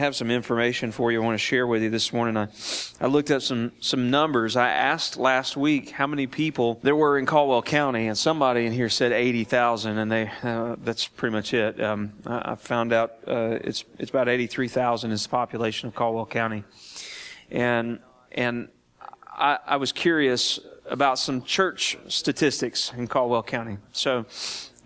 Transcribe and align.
Have 0.00 0.16
some 0.16 0.30
information 0.30 0.92
for 0.92 1.12
you 1.12 1.22
I 1.22 1.24
want 1.24 1.34
to 1.34 1.38
share 1.38 1.66
with 1.66 1.82
you 1.82 1.90
this 1.90 2.10
morning. 2.10 2.34
I, 2.34 2.48
I 3.02 3.06
looked 3.06 3.30
up 3.30 3.42
some, 3.42 3.72
some 3.80 4.10
numbers. 4.10 4.56
I 4.56 4.70
asked 4.70 5.18
last 5.18 5.58
week 5.58 5.90
how 5.90 6.06
many 6.06 6.26
people 6.26 6.80
there 6.82 6.96
were 6.96 7.18
in 7.18 7.26
Caldwell 7.26 7.60
County, 7.60 8.06
and 8.06 8.16
somebody 8.16 8.64
in 8.64 8.72
here 8.72 8.88
said 8.88 9.12
80,000, 9.12 9.98
and 9.98 10.10
they, 10.10 10.30
uh, 10.42 10.76
that's 10.82 11.06
pretty 11.06 11.34
much 11.34 11.52
it. 11.52 11.78
Um, 11.82 12.14
I, 12.24 12.52
I, 12.52 12.54
found 12.54 12.94
out 12.94 13.12
uh, 13.28 13.58
it's, 13.62 13.84
it's 13.98 14.08
about 14.08 14.30
83,000 14.30 15.10
is 15.10 15.22
the 15.24 15.28
population 15.28 15.86
of 15.88 15.94
Caldwell 15.94 16.24
County. 16.24 16.64
And, 17.50 18.00
and 18.32 18.68
I, 19.26 19.58
I 19.66 19.76
was 19.76 19.92
curious 19.92 20.58
about 20.86 21.18
some 21.18 21.42
church 21.42 21.98
statistics 22.08 22.90
in 22.96 23.06
Caldwell 23.06 23.42
County. 23.42 23.76
So 23.92 24.16
I'm 24.20 24.24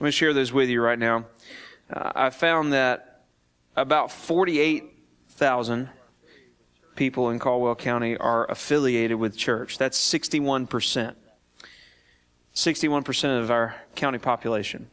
going 0.00 0.08
to 0.08 0.12
share 0.12 0.32
those 0.32 0.52
with 0.52 0.68
you 0.68 0.82
right 0.82 0.98
now. 0.98 1.26
Uh, 1.88 2.10
I 2.16 2.30
found 2.30 2.72
that 2.72 3.26
about 3.76 4.10
48 4.10 4.93
thousand 5.36 5.90
people 6.96 7.30
in 7.30 7.38
Caldwell 7.38 7.74
County 7.74 8.16
are 8.16 8.50
affiliated 8.50 9.18
with 9.18 9.36
church. 9.36 9.78
That's 9.78 9.98
61%. 9.98 11.14
61% 12.54 13.40
of 13.40 13.50
our 13.50 13.74
county 13.96 14.18
population 14.18 14.88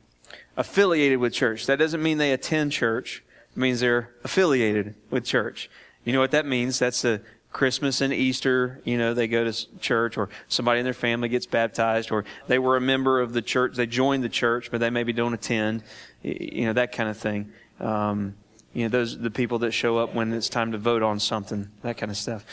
affiliated 0.57 1.19
with 1.19 1.33
church. 1.33 1.67
That 1.67 1.77
doesn't 1.77 2.01
mean 2.01 2.17
they 2.17 2.31
attend 2.31 2.71
church. 2.71 3.23
It 3.51 3.57
means 3.57 3.79
they're 3.79 4.09
affiliated 4.23 4.95
with 5.09 5.25
church. 5.25 5.69
You 6.03 6.13
know 6.13 6.19
what 6.19 6.31
that 6.31 6.45
means? 6.45 6.79
That's 6.79 7.03
the 7.03 7.21
Christmas 7.51 7.99
and 7.99 8.13
Easter, 8.13 8.79
you 8.85 8.97
know, 8.97 9.13
they 9.13 9.27
go 9.27 9.43
to 9.43 9.79
church 9.79 10.17
or 10.17 10.29
somebody 10.47 10.79
in 10.79 10.85
their 10.85 10.93
family 10.93 11.27
gets 11.27 11.45
baptized 11.45 12.11
or 12.11 12.23
they 12.47 12.57
were 12.57 12.77
a 12.77 12.81
member 12.81 13.19
of 13.19 13.33
the 13.33 13.41
church, 13.41 13.75
they 13.75 13.85
joined 13.85 14.23
the 14.23 14.29
church, 14.29 14.71
but 14.71 14.79
they 14.79 14.89
maybe 14.89 15.11
don't 15.11 15.33
attend, 15.33 15.83
you 16.23 16.65
know, 16.65 16.73
that 16.73 16.93
kind 16.93 17.09
of 17.09 17.17
thing. 17.17 17.51
Um, 17.81 18.35
you 18.73 18.83
know, 18.83 18.89
those 18.89 19.17
the 19.17 19.31
people 19.31 19.59
that 19.59 19.71
show 19.71 19.97
up 19.97 20.13
when 20.13 20.31
it's 20.33 20.49
time 20.49 20.71
to 20.71 20.77
vote 20.77 21.03
on 21.03 21.19
something, 21.19 21.69
that 21.81 21.97
kind 21.97 22.11
of 22.11 22.17
stuff. 22.17 22.45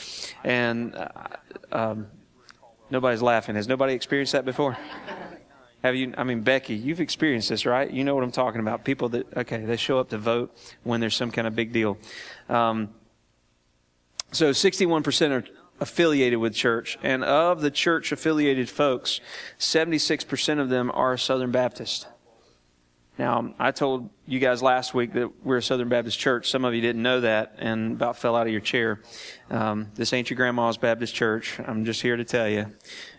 And 0.44 0.94
uh, 0.94 1.08
um, 1.70 2.08
nobody's 2.90 3.22
laughing. 3.22 3.54
Has 3.54 3.68
nobody 3.68 3.94
experienced 3.94 4.32
that 4.32 4.44
before? 4.44 4.76
Have 5.82 5.94
you? 5.94 6.12
I 6.18 6.24
mean, 6.24 6.40
Becky, 6.40 6.74
you've 6.74 7.00
experienced 7.00 7.48
this, 7.48 7.64
right? 7.64 7.88
You 7.88 8.02
know 8.02 8.14
what 8.14 8.24
I'm 8.24 8.32
talking 8.32 8.60
about. 8.60 8.84
People 8.84 9.10
that 9.10 9.36
okay, 9.36 9.58
they 9.58 9.76
show 9.76 9.98
up 9.98 10.08
to 10.10 10.18
vote 10.18 10.56
when 10.82 11.00
there's 11.00 11.14
some 11.14 11.30
kind 11.30 11.46
of 11.46 11.54
big 11.54 11.72
deal. 11.72 11.98
Um, 12.48 12.90
so, 14.32 14.50
61% 14.50 15.30
are 15.30 15.44
affiliated 15.80 16.40
with 16.40 16.52
church, 16.54 16.98
and 17.02 17.22
of 17.22 17.60
the 17.60 17.70
church 17.70 18.10
affiliated 18.10 18.68
folks, 18.68 19.20
76% 19.58 20.58
of 20.58 20.68
them 20.68 20.90
are 20.92 21.16
Southern 21.16 21.52
Baptist. 21.52 22.08
Now, 23.18 23.52
I 23.58 23.72
told 23.72 24.10
you 24.26 24.38
guys 24.38 24.62
last 24.62 24.94
week 24.94 25.12
that 25.14 25.44
we're 25.44 25.56
a 25.56 25.62
Southern 25.62 25.88
Baptist 25.88 26.18
church. 26.18 26.48
Some 26.48 26.64
of 26.64 26.72
you 26.72 26.80
didn't 26.80 27.02
know 27.02 27.20
that 27.20 27.56
and 27.58 27.92
about 27.92 28.16
fell 28.16 28.36
out 28.36 28.46
of 28.46 28.52
your 28.52 28.60
chair. 28.60 29.00
Um, 29.50 29.88
this 29.96 30.12
ain't 30.12 30.30
your 30.30 30.36
grandma's 30.36 30.76
Baptist 30.76 31.16
church. 31.16 31.58
I'm 31.66 31.84
just 31.84 32.00
here 32.00 32.16
to 32.16 32.24
tell 32.24 32.48
you. 32.48 32.66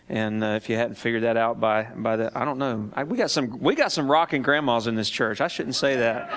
And 0.08 0.42
uh, 0.42 0.48
if 0.56 0.70
you 0.70 0.76
hadn't 0.76 0.94
figured 0.94 1.24
that 1.24 1.36
out 1.36 1.60
by 1.60 1.82
by 1.82 2.16
the, 2.16 2.32
I 2.36 2.46
don't 2.46 2.58
know. 2.58 2.90
I, 2.94 3.04
we 3.04 3.18
got 3.18 3.30
some 3.30 3.60
we 3.60 3.74
got 3.74 3.92
some 3.92 4.10
rocking 4.10 4.40
grandmas 4.40 4.86
in 4.86 4.94
this 4.94 5.10
church. 5.10 5.42
I 5.42 5.48
shouldn't 5.48 5.76
say 5.76 5.96
that. 5.96 6.30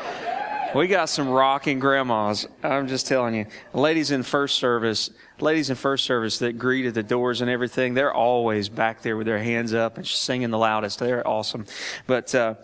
We 0.75 0.88
got 0.88 1.05
some 1.07 1.29
rocking 1.29 1.79
grandmas. 1.79 2.47
I'm 2.63 2.88
just 2.88 3.07
telling 3.07 3.35
you. 3.35 3.45
Ladies 3.73 4.09
in 4.09 4.23
first 4.23 4.55
service, 4.55 5.11
ladies 5.39 5.69
in 5.69 5.75
first 5.75 6.03
service 6.03 6.39
that 6.39 6.57
greet 6.57 6.88
at 6.88 6.95
the 6.95 7.03
doors 7.03 7.41
and 7.41 7.49
everything, 7.49 7.93
they're 7.93 8.13
always 8.13 8.69
back 8.69 9.03
there 9.03 9.15
with 9.15 9.27
their 9.27 9.38
hands 9.38 9.73
up 9.73 9.97
and 9.97 10.07
singing 10.07 10.49
the 10.49 10.57
loudest. 10.57 10.97
They're 10.97 11.25
awesome. 11.27 11.65
But 12.07 12.33
uh, 12.33 12.55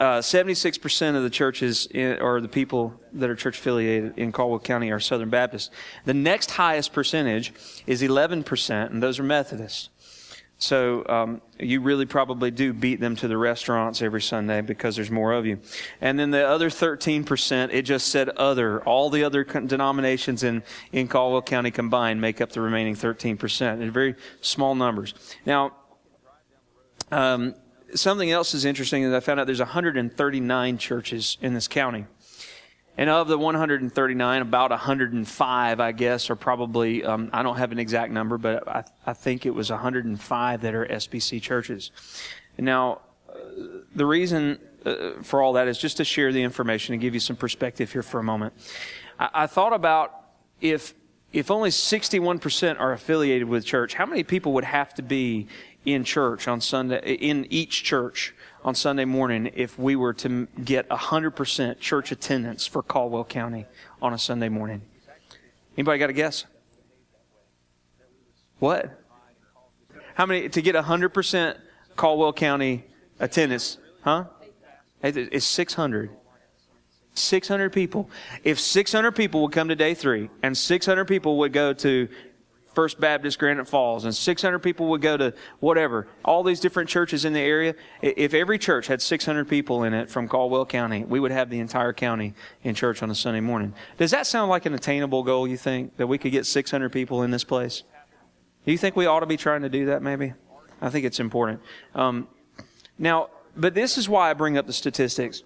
uh, 0.00 0.18
76% 0.18 1.16
of 1.16 1.22
the 1.22 1.30
churches 1.30 1.86
in, 1.86 2.20
or 2.20 2.40
the 2.40 2.48
people 2.48 2.94
that 3.14 3.28
are 3.28 3.34
church 3.34 3.58
affiliated 3.58 4.16
in 4.16 4.32
Caldwell 4.32 4.60
County 4.60 4.90
are 4.92 5.00
Southern 5.00 5.30
Baptist. 5.30 5.72
The 6.04 6.14
next 6.14 6.52
highest 6.52 6.92
percentage 6.92 7.52
is 7.86 8.02
11%, 8.02 8.90
and 8.90 9.02
those 9.02 9.18
are 9.18 9.24
Methodists. 9.24 9.88
So 10.60 11.06
um, 11.08 11.40
you 11.60 11.80
really 11.80 12.04
probably 12.04 12.50
do 12.50 12.72
beat 12.72 12.98
them 12.98 13.14
to 13.16 13.28
the 13.28 13.38
restaurants 13.38 14.02
every 14.02 14.20
Sunday 14.20 14.60
because 14.60 14.96
there's 14.96 15.10
more 15.10 15.32
of 15.32 15.46
you. 15.46 15.60
And 16.00 16.18
then 16.18 16.32
the 16.32 16.46
other 16.46 16.68
13%, 16.68 17.72
it 17.72 17.82
just 17.82 18.08
said 18.08 18.28
other. 18.30 18.82
All 18.82 19.08
the 19.08 19.22
other 19.22 19.44
denominations 19.44 20.42
in, 20.42 20.64
in 20.90 21.06
Caldwell 21.06 21.42
County 21.42 21.70
combined 21.70 22.20
make 22.20 22.40
up 22.40 22.50
the 22.50 22.60
remaining 22.60 22.96
13%. 22.96 23.78
They're 23.78 23.90
very 23.92 24.16
small 24.40 24.74
numbers. 24.74 25.14
Now, 25.46 25.76
um, 27.12 27.54
something 27.94 28.30
else 28.30 28.54
is 28.54 28.64
interesting 28.64 29.02
is 29.02 29.12
I 29.12 29.20
found 29.20 29.40
out 29.40 29.46
there's 29.46 29.60
139 29.60 30.78
churches 30.78 31.38
in 31.40 31.54
this 31.54 31.68
county. 31.68 32.06
And 32.96 33.08
of 33.08 33.28
the 33.28 33.38
139, 33.38 34.42
about 34.42 34.70
105, 34.70 35.80
I 35.80 35.92
guess, 35.92 36.30
are 36.30 36.36
probably, 36.36 37.04
um, 37.04 37.30
I 37.32 37.44
don't 37.44 37.56
have 37.56 37.70
an 37.70 37.78
exact 37.78 38.12
number, 38.12 38.38
but 38.38 38.66
I, 38.66 38.84
I, 39.06 39.12
think 39.12 39.46
it 39.46 39.54
was 39.54 39.70
105 39.70 40.60
that 40.62 40.74
are 40.74 40.84
SBC 40.84 41.40
churches. 41.40 41.92
Now, 42.58 43.02
uh, 43.28 43.34
the 43.94 44.04
reason 44.04 44.58
uh, 44.84 45.22
for 45.22 45.42
all 45.42 45.52
that 45.52 45.68
is 45.68 45.78
just 45.78 45.98
to 45.98 46.04
share 46.04 46.32
the 46.32 46.42
information 46.42 46.92
and 46.92 47.00
give 47.00 47.14
you 47.14 47.20
some 47.20 47.36
perspective 47.36 47.92
here 47.92 48.02
for 48.02 48.18
a 48.18 48.24
moment. 48.24 48.54
I, 49.18 49.28
I 49.32 49.46
thought 49.46 49.72
about 49.72 50.14
if 50.60 50.94
if 51.30 51.50
only 51.50 51.68
61% 51.68 52.80
are 52.80 52.92
affiliated 52.92 53.48
with 53.48 53.64
church, 53.64 53.92
how 53.92 54.06
many 54.06 54.24
people 54.24 54.54
would 54.54 54.64
have 54.64 54.94
to 54.94 55.02
be 55.02 55.46
in 55.92 56.04
church 56.04 56.48
on 56.48 56.60
Sunday, 56.60 57.14
in 57.14 57.46
each 57.50 57.84
church 57.84 58.34
on 58.64 58.74
Sunday 58.74 59.04
morning 59.04 59.50
if 59.54 59.78
we 59.78 59.96
were 59.96 60.12
to 60.14 60.46
get 60.64 60.88
100% 60.88 61.80
church 61.80 62.12
attendance 62.12 62.66
for 62.66 62.82
Caldwell 62.82 63.24
County 63.24 63.66
on 64.02 64.12
a 64.12 64.18
Sunday 64.18 64.48
morning? 64.48 64.82
Anybody 65.76 65.98
got 65.98 66.10
a 66.10 66.14
guess? 66.14 66.44
What? 68.58 69.00
How 70.14 70.26
many, 70.26 70.48
to 70.48 70.62
get 70.62 70.74
100% 70.74 71.56
Caldwell 71.96 72.32
County 72.32 72.84
attendance? 73.20 73.78
Huh? 74.02 74.24
It's 75.02 75.46
600. 75.46 76.10
600 77.14 77.72
people. 77.72 78.10
If 78.44 78.60
600 78.60 79.12
people 79.12 79.42
would 79.42 79.52
come 79.52 79.68
to 79.68 79.76
day 79.76 79.94
three 79.94 80.30
and 80.42 80.56
600 80.56 81.04
people 81.04 81.38
would 81.38 81.52
go 81.52 81.72
to 81.74 82.08
First 82.78 83.00
Baptist 83.00 83.40
Granite 83.40 83.66
Falls 83.66 84.04
and 84.04 84.14
600 84.14 84.60
people 84.60 84.86
would 84.90 85.00
go 85.00 85.16
to 85.16 85.34
whatever, 85.58 86.06
all 86.24 86.44
these 86.44 86.60
different 86.60 86.88
churches 86.88 87.24
in 87.24 87.32
the 87.32 87.40
area. 87.40 87.74
If 88.02 88.34
every 88.34 88.56
church 88.56 88.86
had 88.86 89.02
600 89.02 89.48
people 89.48 89.82
in 89.82 89.92
it 89.92 90.08
from 90.08 90.28
Caldwell 90.28 90.64
County, 90.64 91.02
we 91.02 91.18
would 91.18 91.32
have 91.32 91.50
the 91.50 91.58
entire 91.58 91.92
county 91.92 92.34
in 92.62 92.76
church 92.76 93.02
on 93.02 93.10
a 93.10 93.16
Sunday 93.16 93.40
morning. 93.40 93.74
Does 93.96 94.12
that 94.12 94.28
sound 94.28 94.48
like 94.48 94.64
an 94.64 94.74
attainable 94.74 95.24
goal, 95.24 95.48
you 95.48 95.56
think, 95.56 95.96
that 95.96 96.06
we 96.06 96.18
could 96.18 96.30
get 96.30 96.46
600 96.46 96.92
people 96.92 97.24
in 97.24 97.32
this 97.32 97.42
place? 97.42 97.82
Do 98.64 98.70
you 98.70 98.78
think 98.78 98.94
we 98.94 99.06
ought 99.06 99.20
to 99.20 99.26
be 99.26 99.36
trying 99.36 99.62
to 99.62 99.68
do 99.68 99.86
that 99.86 100.00
maybe? 100.00 100.34
I 100.80 100.88
think 100.88 101.04
it's 101.04 101.18
important. 101.18 101.60
Um, 101.96 102.28
now, 102.96 103.30
but 103.56 103.74
this 103.74 103.98
is 103.98 104.08
why 104.08 104.30
I 104.30 104.34
bring 104.34 104.56
up 104.56 104.68
the 104.68 104.72
statistics. 104.72 105.42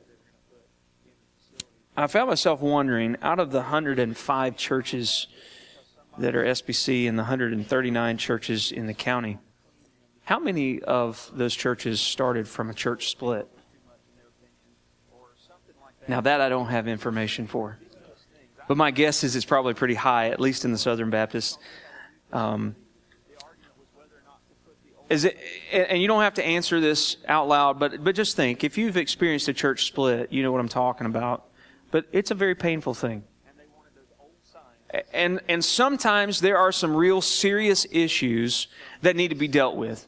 I 1.96 2.08
found 2.08 2.28
myself 2.28 2.60
wondering 2.60 3.16
out 3.22 3.40
of 3.40 3.52
the 3.52 3.60
105 3.60 4.56
churches 4.58 5.28
that 6.18 6.34
are 6.34 6.44
SBC 6.44 7.08
and 7.08 7.18
the 7.18 7.22
139 7.22 8.18
churches 8.18 8.72
in 8.72 8.86
the 8.86 8.94
county, 8.94 9.38
how 10.24 10.38
many 10.38 10.80
of 10.82 11.30
those 11.34 11.54
churches 11.54 12.00
started 12.00 12.46
from 12.46 12.70
a 12.70 12.74
church 12.74 13.10
split? 13.10 13.48
Now, 16.08 16.20
that 16.20 16.40
I 16.40 16.48
don't 16.48 16.66
have 16.68 16.88
information 16.88 17.46
for. 17.46 17.78
But 18.68 18.76
my 18.76 18.90
guess 18.90 19.24
is 19.24 19.36
it's 19.36 19.44
probably 19.44 19.74
pretty 19.74 19.94
high, 19.94 20.30
at 20.30 20.40
least 20.40 20.64
in 20.64 20.72
the 20.72 20.78
Southern 20.78 21.10
Baptist. 21.10 21.58
Um, 22.32 22.74
is 25.08 25.26
it, 25.26 25.38
and 25.72 26.00
you 26.00 26.08
don't 26.08 26.22
have 26.22 26.34
to 26.34 26.44
answer 26.44 26.80
this 26.80 27.18
out 27.28 27.46
loud, 27.46 27.78
but, 27.78 28.02
but 28.02 28.14
just 28.14 28.34
think 28.34 28.64
if 28.64 28.78
you've 28.78 28.96
experienced 28.96 29.46
a 29.48 29.52
church 29.52 29.86
split, 29.86 30.32
you 30.32 30.42
know 30.42 30.50
what 30.50 30.60
I'm 30.60 30.68
talking 30.68 31.06
about. 31.06 31.48
But 31.90 32.06
it's 32.12 32.30
a 32.30 32.34
very 32.34 32.54
painful 32.54 32.94
thing 32.94 33.24
and, 35.12 35.40
and 35.48 35.64
sometimes 35.64 36.40
there 36.40 36.58
are 36.58 36.72
some 36.72 36.94
real 36.94 37.20
serious 37.20 37.86
issues 37.90 38.68
that 39.02 39.16
need 39.16 39.28
to 39.28 39.34
be 39.34 39.48
dealt 39.48 39.76
with. 39.76 40.06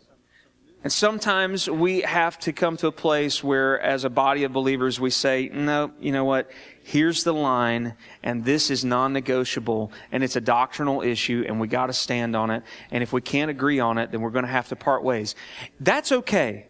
And 0.84 0.92
sometimes 0.92 1.69
we 1.69 2.02
have 2.02 2.38
to 2.40 2.52
come 2.52 2.76
to 2.76 2.88
a 2.88 2.92
place 2.92 3.42
where, 3.42 3.81
as 3.81 4.04
a 4.04 4.10
body 4.10 4.44
of 4.44 4.52
believers, 4.52 5.00
we 5.00 5.08
say, 5.08 5.48
no, 5.50 5.90
you 5.98 6.12
know 6.12 6.26
what? 6.26 6.50
Here's 6.82 7.25
the 7.25 7.32
line, 7.32 7.94
and 8.22 8.44
this 8.44 8.70
is 8.70 8.84
non 8.84 9.14
negotiable, 9.14 9.92
and 10.12 10.22
it's 10.22 10.36
a 10.36 10.42
doctrinal 10.42 11.00
issue, 11.00 11.42
and 11.48 11.58
we 11.58 11.69
got 11.69 11.87
to 11.87 11.94
stand 11.94 12.37
on 12.37 12.50
it. 12.50 12.64
And 12.90 13.02
if 13.02 13.14
we 13.14 13.22
can't 13.22 13.50
agree 13.50 13.80
on 13.80 13.96
it, 13.96 14.10
then 14.10 14.20
we're 14.20 14.28
going 14.28 14.44
to 14.44 14.50
have 14.50 14.69
to 14.69 14.76
part 14.76 15.02
ways. 15.02 15.34
That's 15.80 16.12
okay. 16.12 16.66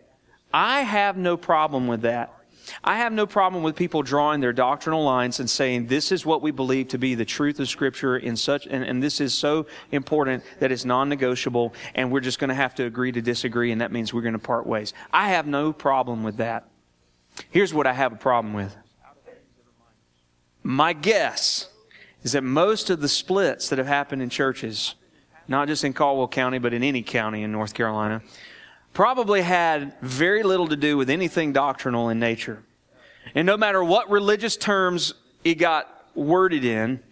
I 0.52 0.82
have 0.82 1.17
no 1.17 1.37
problem 1.37 1.88
with 1.88 2.02
that. 2.02 2.33
I 2.82 2.99
have 2.99 3.12
no 3.12 3.26
problem 3.26 3.62
with 3.62 3.76
people 3.76 4.02
drawing 4.02 4.40
their 4.40 4.52
doctrinal 4.52 5.05
lines 5.05 5.40
and 5.40 5.49
saying, 5.49 5.87
this 5.87 6.12
is 6.12 6.25
what 6.25 6.43
we 6.43 6.50
believe 6.50 6.88
to 6.88 6.99
be 6.99 7.14
the 7.14 7.25
truth 7.25 7.61
of 7.61 7.69
Scripture 7.69 8.16
in 8.16 8.37
such, 8.37 8.66
and, 8.66 8.84
and 8.84 9.02
this 9.02 9.20
is 9.20 9.34
so 9.34 9.66
important 9.93 10.43
that 10.61 10.72
it's 10.72 10.84
non-negotiable, 10.84 11.75
and 11.94 12.11
we're 12.11 12.20
just 12.20 12.38
going 12.38 12.49
to 12.49 12.55
have 12.55 12.75
to 12.76 12.84
agree 12.84 13.12
to 13.12 13.22
disagree, 13.22 13.72
and 13.72 13.81
that 13.81 13.93
means 13.93 14.14
we're 14.14 14.22
going 14.22 14.32
to 14.32 14.38
part 14.38 14.66
ways. 14.66 14.93
I 15.12 15.28
have 15.31 15.46
no 15.46 15.72
problem 15.72 16.22
with 16.22 16.38
that. 16.38 16.69
Here's 17.50 17.75
what 17.75 17.87
I 17.87 17.93
have 17.93 18.12
a 18.12 18.16
problem 18.16 18.55
with. 18.55 18.76
My 20.62 20.93
guess 20.93 21.69
is 22.22 22.32
that 22.32 22.43
most 22.43 22.88
of 22.88 23.00
the 23.00 23.08
splits 23.08 23.69
that 23.69 23.78
have 23.78 23.87
happened 23.87 24.22
in 24.22 24.31
churches, 24.31 24.94
not 25.46 25.69
just 25.69 25.84
in 25.84 25.93
Caldwell 25.93 26.28
County, 26.28 26.58
but 26.58 26.72
in 26.72 26.82
any 26.82 27.02
county 27.02 27.43
in 27.43 27.52
North 27.52 27.75
Carolina, 27.75 28.22
probably 28.94 29.43
had 29.43 29.93
very 30.00 30.43
little 30.43 30.69
to 30.69 30.76
do 30.76 30.96
with 30.96 31.11
anything 31.11 31.52
doctrinal 31.52 32.08
in 32.08 32.19
nature. 32.19 32.62
And 33.35 33.44
no 33.44 33.56
matter 33.56 33.82
what 33.82 34.08
religious 34.08 34.56
terms 34.56 35.14
it 35.43 35.56
got 35.56 36.08
worded 36.14 36.64
in 36.64 37.02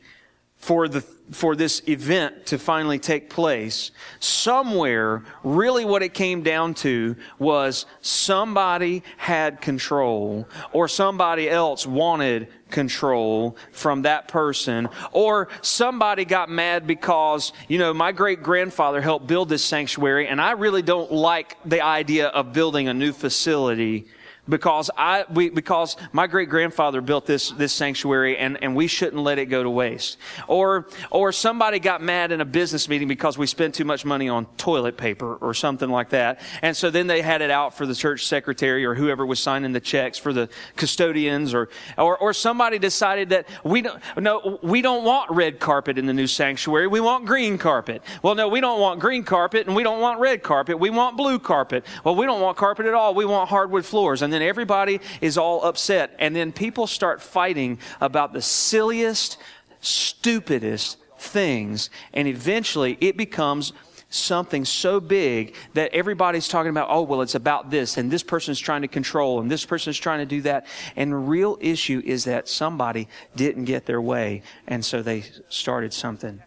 for 0.57 0.89
the 0.89 1.05
for 1.31 1.57
this 1.57 1.83
event 1.89 2.47
to 2.47 2.59
finally 2.59 2.99
take 2.99 3.31
place, 3.31 3.91
somewhere, 4.21 5.23
really 5.43 5.85
what 5.85 6.03
it 6.03 6.13
came 6.13 6.43
down 6.43 6.75
to 6.75 7.17
was 7.39 7.87
somebody 8.01 9.03
had 9.17 9.61
control 9.61 10.49
or 10.73 10.89
somebody 10.89 11.49
else 11.49 11.87
wanted 11.87 12.49
control 12.71 13.57
from 13.71 14.03
that 14.03 14.29
person 14.29 14.89
or 15.13 15.49
somebody 15.61 16.25
got 16.25 16.51
mad 16.51 16.87
because, 16.87 17.53
you 17.69 17.79
know, 17.79 17.95
my 17.95 18.13
great 18.13 18.43
grandfather 18.43 19.01
helped 19.01 19.27
build 19.27 19.49
this 19.49 19.65
sanctuary 19.65 20.27
and 20.27 20.41
I 20.41 20.53
really 20.53 20.83
don't 20.83 21.13
like 21.13 21.57
the 21.65 21.83
idea 21.83 22.29
of 22.29 22.53
building 22.53 22.89
a 22.89 22.95
new 22.95 23.13
facility 23.13 24.07
because 24.49 24.91
I 24.97 25.25
we, 25.33 25.51
because 25.51 25.97
my 26.13 26.27
great 26.27 26.49
grandfather 26.49 27.01
built 27.01 27.27
this 27.27 27.51
this 27.51 27.73
sanctuary 27.73 28.37
and, 28.37 28.61
and 28.63 28.75
we 28.75 28.89
shouldn't 28.89 29.23
let 29.23 29.39
it 29.39 29.47
go 29.47 29.63
to 29.63 29.71
waste. 29.71 30.19
Or 30.49 30.89
or 31.11 31.31
somebody 31.31 31.79
got 31.79 32.03
mad 32.03 32.33
in 32.33 32.41
a 32.41 32.45
business 32.45 32.89
meeting 32.89 33.07
because 33.07 33.39
we 33.39 33.47
spent 33.47 33.75
too 33.75 33.85
much 33.85 34.05
money 34.05 34.29
on 34.29 34.47
toilet 34.57 34.97
paper 34.97 35.37
or 35.37 35.55
something 35.55 35.89
like 35.89 36.09
that. 36.09 36.41
And 36.61 36.77
so 36.77 36.91
then 36.91 37.07
they 37.07 37.23
had 37.23 37.41
it 37.41 37.51
out 37.51 37.77
for 37.77 37.87
the 37.87 37.95
church 37.95 38.27
secretary 38.27 38.85
or 38.85 38.95
whoever 38.95 39.25
was 39.25 39.39
signing 39.39 39.73
the 39.73 39.81
checks 39.81 40.19
for 40.19 40.33
the 40.33 40.49
custodians 40.77 41.55
or 41.55 41.69
or, 41.97 42.19
or 42.19 42.33
somebody 42.33 42.81
decided 42.81 43.29
that 43.29 43.49
we 43.63 43.81
don't 43.81 44.03
no 44.17 44.59
we 44.63 44.83
don't 44.83 45.05
want 45.05 45.31
red 45.31 45.61
carpet 45.61 45.99
in 45.99 46.07
the 46.07 46.13
new 46.13 46.27
sanctuary. 46.27 46.89
We 46.89 47.01
want 47.01 47.27
green 47.27 47.59
carpet. 47.59 48.03
Well 48.23 48.35
no, 48.35 48.49
we 48.49 48.61
don't 48.61 48.81
want 48.81 48.99
green 48.99 49.23
carpet 49.23 49.69
and 49.69 49.77
we 49.77 49.85
don't 49.85 50.01
want 50.01 50.19
red 50.19 50.43
carpet. 50.43 50.81
We 50.81 50.91
want 50.91 51.17
blue 51.17 51.39
carpet. 51.39 51.87
Well, 52.03 52.17
we 52.17 52.27
don't 52.27 52.41
want 52.41 52.57
carpet 52.57 52.87
at 52.87 52.95
all. 52.95 53.15
We 53.15 53.25
want 53.25 53.49
hardwood 53.49 53.85
floors. 53.85 54.23
And 54.23 54.33
everybody 54.43 55.01
is 55.21 55.39
all 55.39 55.63
upset. 55.65 56.15
And 56.19 56.35
then 56.35 56.53
people 56.53 56.87
start 56.87 57.23
fighting 57.23 57.79
about 58.01 58.33
the 58.33 58.43
silliest, 58.43 59.39
stupidest 59.81 60.99
things. 61.19 61.91
And 62.13 62.29
eventually 62.29 62.99
it 63.01 63.17
becomes 63.17 63.73
something 64.15 64.65
so 64.65 65.01
big 65.01 65.55
that 65.75 65.95
everybody's 65.95 66.47
talking 66.47 66.71
about, 66.71 66.89
oh, 66.91 67.03
well, 67.03 67.23
it's 67.23 67.35
about 67.35 67.71
this, 67.71 67.97
and 67.97 68.11
this 68.11 68.23
person's 68.23 68.61
trying 68.61 68.83
to 68.83 68.89
control, 68.89 69.41
and 69.41 69.51
this 69.51 69.65
person's 69.65 69.99
trying 69.99 70.19
to 70.19 70.27
do 70.27 70.43
that. 70.43 70.67
And 70.97 71.13
the 71.13 71.17
real 71.17 71.57
issue 71.61 72.03
is 72.05 72.25
that 72.25 72.47
somebody 72.47 73.09
didn't 73.35 73.65
get 73.65 73.87
their 73.87 74.03
way, 74.03 74.43
and 74.67 74.85
so 74.85 75.03
they 75.03 75.25
started 75.49 75.95
something. 75.95 76.43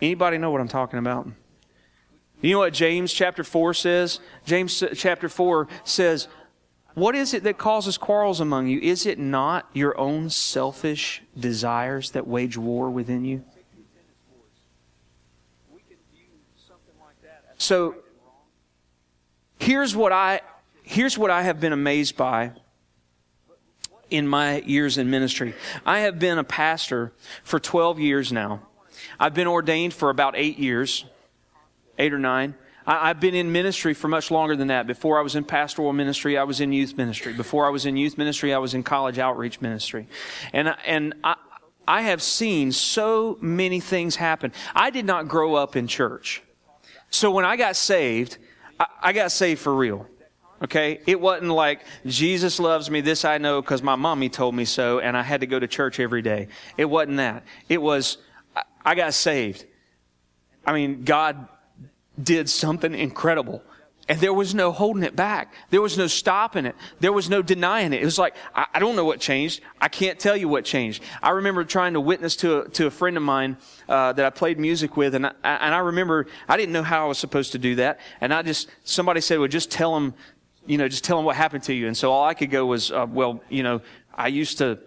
Anybody 0.00 0.36
know 0.38 0.50
what 0.50 0.60
I'm 0.60 0.68
talking 0.68 0.98
about? 0.98 1.28
You 2.42 2.54
know 2.54 2.58
what 2.58 2.72
James 2.72 3.12
chapter 3.12 3.44
4 3.44 3.72
says? 3.72 4.18
James 4.44 4.82
chapter 4.96 5.28
4 5.28 5.68
says, 5.84 6.26
What 6.94 7.14
is 7.14 7.34
it 7.34 7.44
that 7.44 7.56
causes 7.56 7.96
quarrels 7.96 8.40
among 8.40 8.66
you? 8.66 8.80
Is 8.80 9.06
it 9.06 9.18
not 9.18 9.70
your 9.72 9.96
own 9.98 10.28
selfish 10.28 11.22
desires 11.38 12.10
that 12.10 12.26
wage 12.26 12.58
war 12.58 12.90
within 12.90 13.24
you? 13.24 13.44
So, 17.58 17.94
here's 19.60 19.94
what 19.94 20.10
I, 20.10 20.40
here's 20.82 21.16
what 21.16 21.30
I 21.30 21.42
have 21.42 21.60
been 21.60 21.72
amazed 21.72 22.16
by 22.16 22.50
in 24.10 24.26
my 24.26 24.58
years 24.62 24.98
in 24.98 25.08
ministry. 25.10 25.54
I 25.86 26.00
have 26.00 26.18
been 26.18 26.38
a 26.38 26.44
pastor 26.44 27.12
for 27.44 27.60
12 27.60 28.00
years 28.00 28.32
now. 28.32 28.62
I've 29.20 29.32
been 29.32 29.46
ordained 29.46 29.94
for 29.94 30.10
about 30.10 30.34
eight 30.36 30.58
years 30.58 31.04
eight 31.98 32.12
or 32.12 32.18
nine. 32.18 32.54
I, 32.86 33.08
have 33.08 33.20
been 33.20 33.34
in 33.34 33.52
ministry 33.52 33.94
for 33.94 34.08
much 34.08 34.30
longer 34.30 34.56
than 34.56 34.68
that. 34.68 34.86
Before 34.86 35.18
I 35.18 35.22
was 35.22 35.36
in 35.36 35.44
pastoral 35.44 35.92
ministry, 35.92 36.36
I 36.36 36.44
was 36.44 36.60
in 36.60 36.72
youth 36.72 36.96
ministry. 36.96 37.32
Before 37.32 37.66
I 37.66 37.70
was 37.70 37.86
in 37.86 37.96
youth 37.96 38.18
ministry, 38.18 38.52
I 38.52 38.58
was 38.58 38.74
in 38.74 38.82
college 38.82 39.18
outreach 39.18 39.60
ministry. 39.60 40.08
And, 40.52 40.74
and 40.84 41.14
I, 41.22 41.36
I 41.86 42.02
have 42.02 42.22
seen 42.22 42.72
so 42.72 43.38
many 43.40 43.80
things 43.80 44.16
happen. 44.16 44.52
I 44.74 44.90
did 44.90 45.04
not 45.04 45.28
grow 45.28 45.54
up 45.54 45.76
in 45.76 45.86
church. 45.86 46.42
So 47.10 47.30
when 47.30 47.44
I 47.44 47.56
got 47.56 47.76
saved, 47.76 48.38
I, 48.80 48.86
I 49.00 49.12
got 49.12 49.30
saved 49.30 49.60
for 49.60 49.74
real. 49.74 50.06
Okay? 50.62 51.00
It 51.06 51.20
wasn't 51.20 51.50
like, 51.50 51.84
Jesus 52.06 52.58
loves 52.58 52.90
me, 52.90 53.00
this 53.00 53.24
I 53.24 53.38
know 53.38 53.60
because 53.60 53.82
my 53.82 53.96
mommy 53.96 54.28
told 54.28 54.54
me 54.54 54.64
so, 54.64 54.98
and 54.98 55.16
I 55.16 55.22
had 55.22 55.40
to 55.42 55.46
go 55.46 55.58
to 55.58 55.68
church 55.68 56.00
every 56.00 56.22
day. 56.22 56.48
It 56.76 56.86
wasn't 56.86 57.18
that. 57.18 57.44
It 57.68 57.80
was, 57.80 58.18
I 58.84 58.94
got 58.96 59.14
saved. 59.14 59.66
I 60.64 60.72
mean, 60.72 61.04
God 61.04 61.48
did 62.20 62.48
something 62.48 62.94
incredible. 62.94 63.62
And 64.08 64.18
there 64.20 64.34
was 64.34 64.52
no 64.52 64.72
holding 64.72 65.04
it 65.04 65.14
back. 65.14 65.54
There 65.70 65.80
was 65.80 65.96
no 65.96 66.08
stopping 66.08 66.66
it. 66.66 66.74
There 66.98 67.12
was 67.12 67.30
no 67.30 67.40
denying 67.40 67.92
it. 67.92 68.02
It 68.02 68.04
was 68.04 68.18
like, 68.18 68.34
I, 68.52 68.66
I 68.74 68.78
don't 68.80 68.96
know 68.96 69.04
what 69.04 69.20
changed. 69.20 69.60
I 69.80 69.88
can't 69.88 70.18
tell 70.18 70.36
you 70.36 70.48
what 70.48 70.64
changed. 70.64 71.04
I 71.22 71.30
remember 71.30 71.62
trying 71.64 71.92
to 71.92 72.00
witness 72.00 72.34
to 72.36 72.62
a, 72.62 72.68
to 72.70 72.86
a 72.86 72.90
friend 72.90 73.16
of 73.16 73.22
mine 73.22 73.56
uh, 73.88 74.12
that 74.12 74.26
I 74.26 74.30
played 74.30 74.58
music 74.58 74.96
with, 74.96 75.14
and 75.14 75.26
I, 75.26 75.32
and 75.44 75.72
I 75.72 75.78
remember 75.78 76.26
I 76.48 76.56
didn't 76.56 76.72
know 76.72 76.82
how 76.82 77.04
I 77.04 77.08
was 77.08 77.18
supposed 77.18 77.52
to 77.52 77.58
do 77.58 77.76
that. 77.76 78.00
And 78.20 78.34
I 78.34 78.42
just, 78.42 78.68
somebody 78.82 79.20
said, 79.20 79.38
well, 79.38 79.48
just 79.48 79.70
tell 79.70 79.96
him, 79.96 80.14
you 80.66 80.78
know, 80.78 80.88
just 80.88 81.04
tell 81.04 81.18
him 81.18 81.24
what 81.24 81.36
happened 81.36 81.62
to 81.64 81.72
you. 81.72 81.86
And 81.86 81.96
so 81.96 82.10
all 82.10 82.24
I 82.24 82.34
could 82.34 82.50
go 82.50 82.66
was, 82.66 82.90
uh, 82.90 83.06
well, 83.08 83.40
you 83.48 83.62
know, 83.62 83.82
I 84.12 84.26
used 84.26 84.58
to 84.58 84.80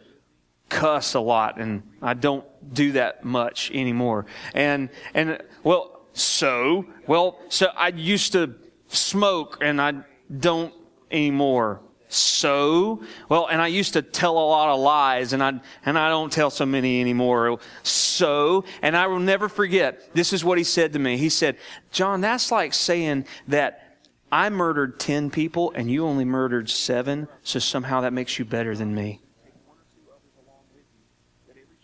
cuss 0.67 1.13
a 1.13 1.21
lot, 1.21 1.57
and 1.57 1.83
I 2.01 2.15
don't 2.15 2.45
do 2.73 2.91
that 2.91 3.23
much 3.23 3.71
anymore. 3.71 4.25
And, 4.53 4.89
and, 5.13 5.41
well, 5.63 5.94
so, 6.15 6.85
well, 7.07 7.37
so 7.49 7.67
I 7.75 7.89
used 7.89 8.31
to 8.31 8.55
smoke 8.87 9.57
and 9.61 9.81
I 9.81 9.95
don't 10.39 10.73
anymore. 11.11 11.81
So, 12.07 13.03
well, 13.27 13.47
and 13.47 13.61
I 13.61 13.67
used 13.67 13.93
to 13.93 14.01
tell 14.01 14.37
a 14.37 14.47
lot 14.47 14.73
of 14.73 14.79
lies 14.79 15.33
and 15.33 15.43
I, 15.43 15.59
and 15.85 15.99
I 15.99 16.07
don't 16.07 16.31
tell 16.31 16.49
so 16.49 16.65
many 16.65 17.01
anymore. 17.01 17.59
So, 17.83 18.63
and 18.81 18.95
I 18.95 19.07
will 19.07 19.19
never 19.19 19.49
forget, 19.49 20.13
this 20.15 20.31
is 20.31 20.45
what 20.45 20.57
he 20.57 20.63
said 20.63 20.93
to 20.93 20.99
me. 20.99 21.17
He 21.17 21.27
said, 21.27 21.57
John, 21.91 22.21
that's 22.21 22.49
like 22.49 22.73
saying 22.73 23.25
that 23.49 23.97
I 24.31 24.49
murdered 24.49 24.97
10 25.01 25.31
people 25.31 25.73
and 25.75 25.91
you 25.91 26.05
only 26.05 26.23
murdered 26.23 26.69
seven, 26.69 27.27
so 27.43 27.59
somehow 27.59 28.01
that 28.01 28.13
makes 28.13 28.39
you 28.39 28.45
better 28.45 28.73
than 28.73 28.95
me. 28.95 29.19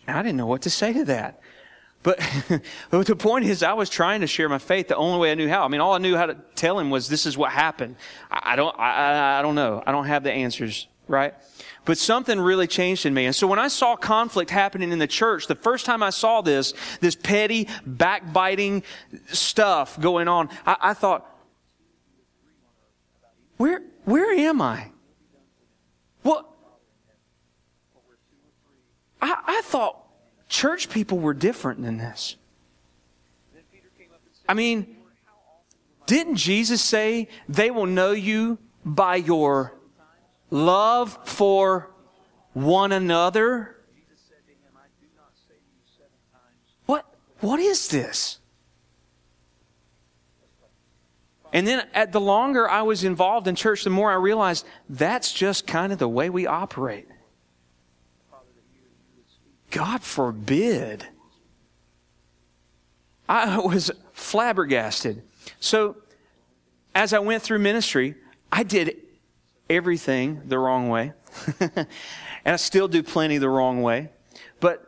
And 0.07 0.17
I 0.17 0.23
didn't 0.23 0.37
know 0.37 0.45
what 0.45 0.61
to 0.61 0.69
say 0.69 0.93
to 0.93 1.03
that. 1.05 1.40
But 2.89 3.05
the 3.07 3.15
point 3.15 3.45
is, 3.45 3.61
I 3.63 3.73
was 3.73 3.89
trying 3.89 4.21
to 4.21 4.27
share 4.27 4.49
my 4.49 4.57
faith 4.57 4.87
the 4.87 4.95
only 4.95 5.19
way 5.19 5.31
I 5.31 5.35
knew 5.35 5.47
how. 5.47 5.63
I 5.63 5.67
mean, 5.67 5.81
all 5.81 5.93
I 5.93 5.99
knew 5.99 6.15
how 6.15 6.25
to 6.25 6.35
tell 6.55 6.79
him 6.79 6.89
was, 6.89 7.07
"This 7.07 7.25
is 7.25 7.37
what 7.37 7.51
happened." 7.51 7.95
I, 8.31 8.53
I 8.53 8.55
don't, 8.55 8.77
I, 8.79 9.39
I 9.39 9.41
don't 9.41 9.55
know. 9.55 9.83
I 9.85 9.91
don't 9.91 10.05
have 10.05 10.23
the 10.23 10.31
answers, 10.31 10.87
right? 11.07 11.35
But 11.85 11.97
something 11.97 12.39
really 12.39 12.67
changed 12.67 13.05
in 13.05 13.13
me. 13.13 13.25
And 13.25 13.35
so 13.35 13.47
when 13.47 13.59
I 13.59 13.67
saw 13.67 13.95
conflict 13.95 14.51
happening 14.51 14.91
in 14.91 14.99
the 14.99 15.07
church, 15.07 15.47
the 15.47 15.55
first 15.55 15.85
time 15.85 16.03
I 16.03 16.11
saw 16.11 16.41
this, 16.41 16.73
this 16.99 17.15
petty, 17.15 17.67
backbiting 17.85 18.83
stuff 19.27 19.99
going 19.99 20.27
on, 20.27 20.49
I, 20.65 20.77
I 20.81 20.93
thought, 20.93 21.27
where, 23.57 23.81
where 24.05 24.31
am 24.31 24.61
I? 24.61 24.91
What? 26.21 26.47
I, 29.21 29.41
I 29.45 29.61
thought, 29.65 30.00
Church 30.51 30.89
people 30.89 31.17
were 31.17 31.33
different 31.33 31.81
than 31.81 31.95
this. 31.95 32.35
I 34.49 34.53
mean, 34.53 34.97
didn't 36.05 36.35
Jesus 36.35 36.81
say, 36.81 37.29
they 37.47 37.71
will 37.71 37.85
know 37.85 38.11
you 38.11 38.57
by 38.83 39.15
your 39.15 39.73
love 40.49 41.17
for 41.23 41.89
one 42.51 42.91
another? 42.91 43.77
What, 46.85 47.05
what 47.39 47.61
is 47.61 47.87
this? 47.87 48.39
And 51.53 51.65
then 51.65 51.87
at 51.93 52.11
the 52.11 52.19
longer 52.19 52.69
I 52.69 52.81
was 52.81 53.05
involved 53.05 53.47
in 53.47 53.55
church, 53.55 53.85
the 53.85 53.89
more 53.89 54.11
I 54.11 54.15
realized 54.15 54.65
that's 54.89 55.31
just 55.31 55.65
kind 55.65 55.93
of 55.93 55.99
the 55.99 56.09
way 56.09 56.29
we 56.29 56.45
operate. 56.45 57.07
God 59.71 60.03
forbid. 60.03 61.05
I 63.27 63.59
was 63.59 63.91
flabbergasted. 64.13 65.23
So, 65.59 65.97
as 66.93 67.13
I 67.13 67.19
went 67.19 67.41
through 67.41 67.59
ministry, 67.59 68.15
I 68.51 68.63
did 68.63 68.97
everything 69.69 70.41
the 70.45 70.59
wrong 70.59 70.89
way. 70.89 71.13
and 71.59 71.87
I 72.45 72.57
still 72.57 72.89
do 72.89 73.01
plenty 73.01 73.37
the 73.37 73.49
wrong 73.49 73.81
way. 73.81 74.09
But 74.59 74.85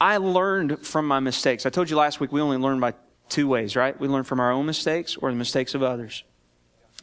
I 0.00 0.18
learned 0.18 0.86
from 0.86 1.06
my 1.06 1.20
mistakes. 1.20 1.66
I 1.66 1.70
told 1.70 1.90
you 1.90 1.96
last 1.96 2.20
week 2.20 2.32
we 2.32 2.40
only 2.40 2.56
learn 2.56 2.78
by 2.78 2.94
two 3.28 3.48
ways, 3.48 3.74
right? 3.74 3.98
We 3.98 4.08
learn 4.08 4.24
from 4.24 4.40
our 4.40 4.52
own 4.52 4.66
mistakes 4.66 5.16
or 5.16 5.30
the 5.30 5.36
mistakes 5.36 5.74
of 5.74 5.82
others. 5.82 6.24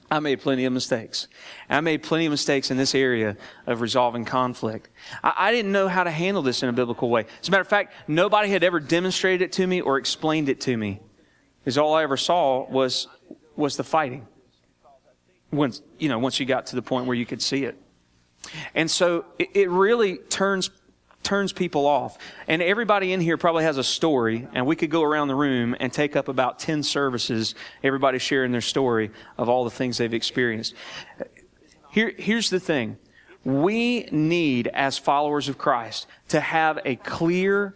I 0.10 0.20
made 0.20 0.40
plenty 0.40 0.64
of 0.64 0.72
mistakes. 0.72 1.28
I 1.70 1.82
made 1.82 2.02
plenty 2.02 2.26
of 2.26 2.32
mistakes 2.32 2.72
in 2.72 2.78
this 2.78 2.96
area 2.96 3.36
of 3.66 3.82
resolving 3.82 4.24
conflict. 4.24 4.90
I, 5.22 5.34
I, 5.38 5.52
didn't 5.52 5.74
know 5.74 5.90
how 5.90 6.04
to 6.04 6.12
handle 6.12 6.42
this 6.42 6.64
in 6.64 6.70
a 6.70 6.74
biblical 6.74 7.10
way. 7.10 7.26
As 7.42 7.50
a 7.50 7.52
matter 7.52 7.62
of 7.62 7.68
fact, 7.68 7.94
nobody 8.08 8.50
had 8.50 8.64
ever 8.64 8.80
demonstrated 8.80 9.42
it 9.42 9.52
to 9.54 9.68
me 9.68 9.82
or 9.82 9.98
explained 9.98 10.48
it 10.48 10.62
to 10.62 10.78
me. 10.78 11.02
Because 11.60 11.78
all 11.78 11.94
I 11.94 12.04
ever 12.04 12.16
saw 12.16 12.66
was, 12.70 13.08
was 13.58 13.76
the 13.76 13.84
fighting. 13.84 14.26
Once, 15.52 15.82
you 16.00 16.08
know, 16.08 16.20
once 16.20 16.40
you 16.40 16.46
got 16.46 16.68
to 16.68 16.78
the 16.78 16.82
point 16.82 17.06
where 17.06 17.16
you 17.16 17.26
could 17.26 17.42
see 17.42 17.66
it. 17.66 17.78
And 18.76 18.90
so 18.90 19.26
it, 19.38 19.50
it 19.54 19.70
really 19.70 20.18
turns 20.18 20.70
turns 21.28 21.52
people 21.52 21.86
off. 21.86 22.18
And 22.48 22.62
everybody 22.62 23.12
in 23.12 23.20
here 23.20 23.38
probably 23.38 23.66
has 23.66 23.78
a 23.78 23.84
story, 23.84 24.48
and 24.54 24.66
we 24.66 24.78
could 24.78 24.90
go 24.90 25.04
around 25.04 25.28
the 25.28 25.36
room 25.36 25.76
and 25.78 25.92
take 25.92 26.16
up 26.16 26.30
about 26.30 26.58
10 26.58 26.84
services, 26.84 27.54
everybody 27.84 28.18
sharing 28.18 28.54
their 28.54 28.62
story 28.62 29.12
of 29.38 29.50
all 29.50 29.66
the 29.66 29.70
things 29.70 29.98
they've 29.98 30.14
experienced. 30.14 30.74
Here, 31.92 32.14
here's 32.18 32.50
the 32.50 32.62
thing. 32.62 32.98
We 33.44 34.08
need, 34.10 34.68
as 34.68 34.98
followers 34.98 35.50
of 35.50 35.58
Christ, 35.58 36.08
to 36.30 36.40
have 36.40 36.80
a 36.86 36.96
clear 36.96 37.76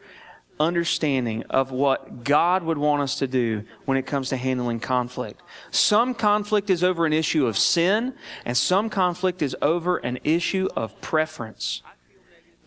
understanding 0.57 1.43
of 1.49 1.71
what 1.71 2.23
God 2.23 2.63
would 2.63 2.77
want 2.77 3.01
us 3.01 3.19
to 3.19 3.27
do 3.27 3.65
when 3.83 3.97
it 3.97 4.05
comes 4.05 4.29
to 4.29 4.37
handling 4.37 4.79
conflict. 4.79 5.41
Some 5.71 6.13
conflict 6.13 6.69
is 6.69 6.85
over 6.85 7.05
an 7.05 7.11
issue 7.13 7.47
of 7.47 7.57
sin, 7.57 8.13
and 8.45 8.55
some 8.55 8.89
conflict 8.89 9.41
is 9.41 9.57
over 9.61 9.97
an 9.97 10.19
issue 10.23 10.69
of 10.75 10.99
preference. 11.01 11.81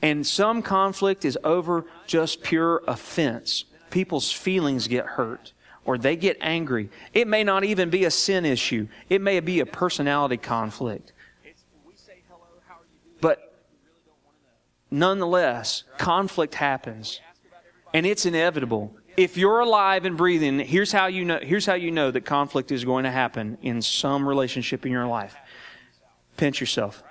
And 0.04 0.26
some 0.26 0.60
conflict 0.60 1.24
is 1.24 1.38
over 1.44 1.86
just 2.06 2.42
pure 2.42 2.82
offense. 2.86 3.64
People's 3.88 4.30
feelings 4.30 4.86
get 4.86 5.06
hurt 5.06 5.54
or 5.86 5.96
they 5.96 6.14
get 6.14 6.36
angry. 6.42 6.90
It 7.14 7.26
may 7.26 7.42
not 7.42 7.64
even 7.64 7.88
be 7.88 8.04
a 8.04 8.10
sin 8.10 8.44
issue. 8.44 8.86
It 9.08 9.22
may 9.22 9.40
be 9.40 9.60
a 9.60 9.66
personality 9.66 10.36
conflict. 10.36 11.14
But 13.22 13.54
nonetheless, 14.90 15.84
conflict 15.96 16.54
happens. 16.54 17.22
And 17.94 18.04
it's 18.04 18.26
inevitable. 18.26 18.94
If 19.16 19.38
you're 19.38 19.60
alive 19.60 20.04
and 20.04 20.18
breathing, 20.18 20.58
here's 20.58 20.92
how 20.92 21.06
you 21.06 21.24
know, 21.24 21.38
here's 21.40 21.64
how 21.64 21.74
you 21.74 21.90
know 21.90 22.10
that 22.10 22.26
conflict 22.26 22.72
is 22.72 22.84
going 22.84 23.04
to 23.04 23.10
happen 23.10 23.56
in 23.62 23.80
some 23.80 24.28
relationship 24.28 24.84
in 24.84 24.92
your 24.92 25.06
life. 25.06 25.34
Pinch 26.36 26.60
yourself. 26.60 27.02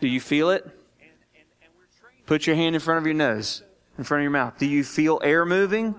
Do 0.00 0.08
you 0.08 0.20
feel 0.20 0.50
it? 0.50 0.68
Put 2.26 2.46
your 2.46 2.56
hand 2.56 2.74
in 2.74 2.80
front 2.80 2.98
of 2.98 3.06
your 3.06 3.14
nose, 3.14 3.62
in 3.96 4.04
front 4.04 4.20
of 4.20 4.24
your 4.24 4.32
mouth. 4.32 4.58
Do 4.58 4.66
you 4.66 4.84
feel 4.84 5.20
air 5.22 5.44
moving? 5.44 5.94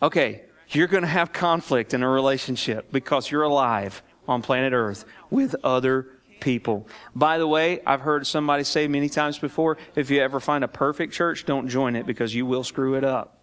Okay, 0.00 0.42
you're 0.68 0.86
going 0.86 1.02
to 1.02 1.08
have 1.08 1.32
conflict 1.32 1.94
in 1.94 2.02
a 2.02 2.08
relationship 2.08 2.90
because 2.92 3.30
you're 3.30 3.42
alive 3.42 4.02
on 4.26 4.40
planet 4.40 4.72
Earth 4.72 5.04
with 5.30 5.54
other 5.64 6.06
people. 6.40 6.86
By 7.14 7.38
the 7.38 7.46
way, 7.46 7.80
I've 7.86 8.00
heard 8.00 8.26
somebody 8.26 8.64
say 8.64 8.88
many 8.88 9.08
times 9.08 9.38
before 9.38 9.78
if 9.94 10.10
you 10.10 10.20
ever 10.20 10.40
find 10.40 10.64
a 10.64 10.68
perfect 10.68 11.12
church, 11.12 11.44
don't 11.44 11.68
join 11.68 11.96
it 11.96 12.06
because 12.06 12.34
you 12.34 12.46
will 12.46 12.64
screw 12.64 12.94
it 12.94 13.04
up. 13.04 13.42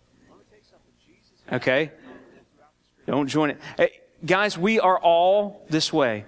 Okay? 1.52 1.92
Don't 3.08 3.28
join 3.28 3.52
it. 3.52 3.60
Hey, 3.78 4.00
guys, 4.26 4.58
we 4.58 4.80
are 4.80 5.00
all 5.00 5.66
this 5.70 5.92
way. 5.92 6.26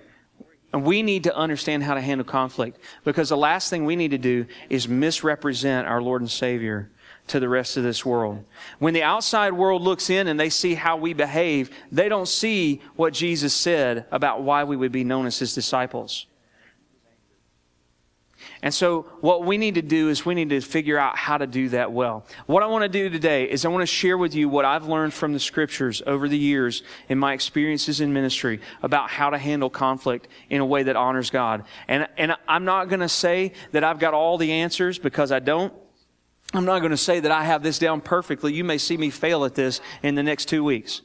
And 0.73 0.85
we 0.85 1.03
need 1.03 1.25
to 1.25 1.35
understand 1.35 1.83
how 1.83 1.95
to 1.95 2.01
handle 2.01 2.25
conflict 2.25 2.79
because 3.03 3.29
the 3.29 3.37
last 3.37 3.69
thing 3.69 3.85
we 3.85 3.95
need 3.95 4.11
to 4.11 4.17
do 4.17 4.45
is 4.69 4.87
misrepresent 4.87 5.87
our 5.87 6.01
Lord 6.01 6.21
and 6.21 6.31
Savior 6.31 6.89
to 7.27 7.39
the 7.39 7.49
rest 7.49 7.77
of 7.77 7.83
this 7.83 8.05
world. 8.05 8.43
When 8.79 8.93
the 8.93 9.03
outside 9.03 9.53
world 9.53 9.81
looks 9.81 10.09
in 10.09 10.27
and 10.27 10.39
they 10.39 10.49
see 10.49 10.73
how 10.73 10.97
we 10.97 11.13
behave, 11.13 11.69
they 11.91 12.09
don't 12.09 12.27
see 12.27 12.81
what 12.95 13.13
Jesus 13.13 13.53
said 13.53 14.05
about 14.11 14.43
why 14.43 14.63
we 14.63 14.77
would 14.77 14.91
be 14.91 15.03
known 15.03 15.25
as 15.25 15.39
his 15.39 15.53
disciples. 15.53 16.25
And 18.63 18.71
so, 18.71 19.07
what 19.21 19.43
we 19.43 19.57
need 19.57 19.75
to 19.75 19.81
do 19.81 20.09
is 20.09 20.23
we 20.23 20.35
need 20.35 20.49
to 20.49 20.61
figure 20.61 20.97
out 20.97 21.17
how 21.17 21.37
to 21.37 21.47
do 21.47 21.69
that 21.69 21.91
well. 21.91 22.25
What 22.45 22.61
I 22.61 22.67
want 22.67 22.83
to 22.83 22.89
do 22.89 23.09
today 23.09 23.49
is 23.49 23.65
I 23.65 23.69
want 23.69 23.81
to 23.81 23.87
share 23.87 24.19
with 24.19 24.35
you 24.35 24.49
what 24.49 24.65
I've 24.65 24.85
learned 24.85 25.15
from 25.15 25.33
the 25.33 25.39
scriptures 25.39 26.03
over 26.05 26.29
the 26.29 26.37
years 26.37 26.83
in 27.09 27.17
my 27.17 27.33
experiences 27.33 28.01
in 28.01 28.13
ministry 28.13 28.61
about 28.83 29.09
how 29.09 29.31
to 29.31 29.37
handle 29.39 29.71
conflict 29.71 30.27
in 30.49 30.61
a 30.61 30.65
way 30.65 30.83
that 30.83 30.95
honors 30.95 31.31
God. 31.31 31.63
And, 31.87 32.07
and 32.17 32.35
I'm 32.47 32.63
not 32.63 32.87
going 32.87 32.99
to 32.99 33.09
say 33.09 33.53
that 33.71 33.83
I've 33.83 33.97
got 33.97 34.13
all 34.13 34.37
the 34.37 34.51
answers 34.51 34.99
because 34.99 35.31
I 35.31 35.39
don't. 35.39 35.73
I'm 36.53 36.65
not 36.65 36.79
going 36.79 36.91
to 36.91 36.97
say 36.97 37.19
that 37.19 37.31
I 37.31 37.43
have 37.45 37.63
this 37.63 37.79
down 37.79 38.01
perfectly. 38.01 38.53
You 38.53 38.63
may 38.63 38.77
see 38.77 38.97
me 38.97 39.09
fail 39.09 39.43
at 39.45 39.55
this 39.55 39.81
in 40.03 40.13
the 40.15 40.23
next 40.23 40.45
two 40.49 40.63
weeks. 40.63 41.01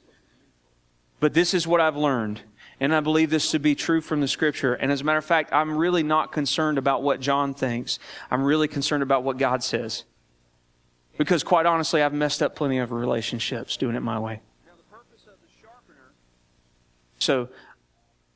But 1.21 1.33
this 1.33 1.55
is 1.55 1.67
what 1.67 1.81
I've 1.81 1.97
learned. 1.97 2.43
And 2.78 2.95
I 2.95 3.00
believe 3.00 3.30
this 3.30 3.50
to 3.52 3.59
be 3.59 3.75
true 3.75 4.00
from 4.00 4.21
the 4.21 4.28
scripture. 4.28 4.75
And 4.75 4.92
as 4.92 5.00
a 5.00 5.04
matter 5.04 5.18
of 5.18 5.25
fact, 5.25 5.52
I'm 5.52 5.76
really 5.76 6.02
not 6.02 6.30
concerned 6.30 6.76
about 6.76 7.02
what 7.02 7.21
John 7.21 7.54
thinks. 7.54 7.99
I'm 8.30 8.42
really 8.42 8.68
concerned 8.68 9.02
about 9.02 9.23
what 9.23 9.38
God 9.38 9.62
says. 9.62 10.04
Because 11.16 11.42
quite 11.42 11.64
honestly, 11.64 12.02
I've 12.02 12.12
messed 12.12 12.42
up 12.42 12.54
plenty 12.54 12.78
of 12.78 12.92
relationships 12.92 13.76
doing 13.78 13.97
it 13.97 14.00
my 14.00 14.18
way. 14.18 14.40
So 17.18 17.49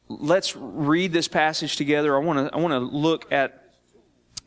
let's 0.09 0.56
read 0.56 1.12
this 1.12 1.28
passage 1.28 1.76
together. 1.76 2.16
I 2.16 2.20
want 2.20 2.49
to, 2.49 2.54
I 2.54 2.59
want 2.59 2.73
to 2.73 2.78
look 2.78 3.30
at 3.30 3.73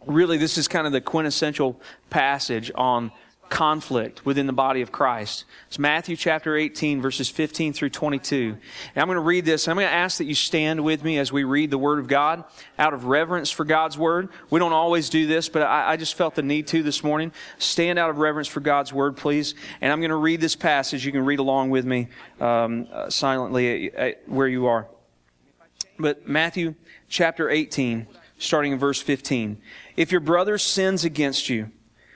really, 0.08 0.38
this 0.38 0.58
is 0.58 0.68
kind 0.68 0.88
of 0.88 0.94
the 0.94 1.02
quintessential 1.02 1.80
passage 2.10 2.72
on 2.74 3.12
conflict 3.50 4.26
within 4.26 4.48
the 4.48 4.54
body 4.54 4.82
of 4.82 4.92
Christ. 4.92 5.46
It's 5.68 5.78
Matthew 5.78 6.16
chapter 6.16 6.56
18, 6.56 7.02
verses 7.02 7.30
15 7.30 7.74
through 7.74 7.90
22. 7.90 8.58
And 8.96 9.02
I'm 9.02 9.08
going 9.08 9.16
to 9.16 9.22
read 9.22 9.46
this. 9.46 9.68
I'm 9.68 9.76
going 9.76 9.88
to 9.88 9.94
ask 9.94 10.18
that 10.18 10.26
you 10.26 10.36
stand 10.36 10.84
with 10.84 11.04
me 11.04 11.20
as 11.20 11.32
we 11.32 11.44
read 11.44 11.70
the 11.70 11.78
Word 11.78 12.00
of 12.00 12.08
God 12.08 12.44
out 12.80 12.94
of 12.94 13.06
reverence 13.06 13.52
for 13.52 13.64
God's 13.64 13.98
Word. 13.98 14.30
We 14.50 14.60
don't 14.60 14.74
always 14.74 15.10
do 15.10 15.28
this, 15.28 15.50
but 15.50 15.62
I, 15.62 15.92
I 15.92 15.98
just 15.98 16.16
felt 16.16 16.36
the 16.36 16.42
need 16.42 16.68
to 16.68 16.84
this 16.84 17.04
morning. 17.04 17.32
Stand 17.58 18.00
out 18.00 18.10
of 18.10 18.18
reverence 18.18 18.48
for 18.48 18.60
God's 18.60 18.92
Word, 18.92 19.18
please. 19.18 19.56
And 19.82 19.92
I'm 19.92 20.00
going 20.00 20.10
to 20.10 20.16
read 20.16 20.42
this 20.42 20.56
passage. 20.56 21.06
You 21.06 21.12
can 21.12 21.26
read 21.26 21.40
along 21.40 21.70
with 21.70 21.86
me 21.86 22.08
um, 22.40 22.88
uh, 22.92 23.10
silently 23.10 23.88
at, 23.88 23.96
at 23.96 24.30
where 24.30 24.48
you 24.48 24.68
are. 24.68 24.88
But 26.00 26.28
Matthew 26.28 26.76
chapter 27.08 27.50
18, 27.50 28.08
starting 28.38 28.72
in 28.72 28.80
verse 28.80 29.02
15. 29.02 29.62
If 29.96 30.12
your 30.12 30.22
brother 30.22 30.58
sins 30.58 31.06
against 31.06 31.50
you, 31.50 31.72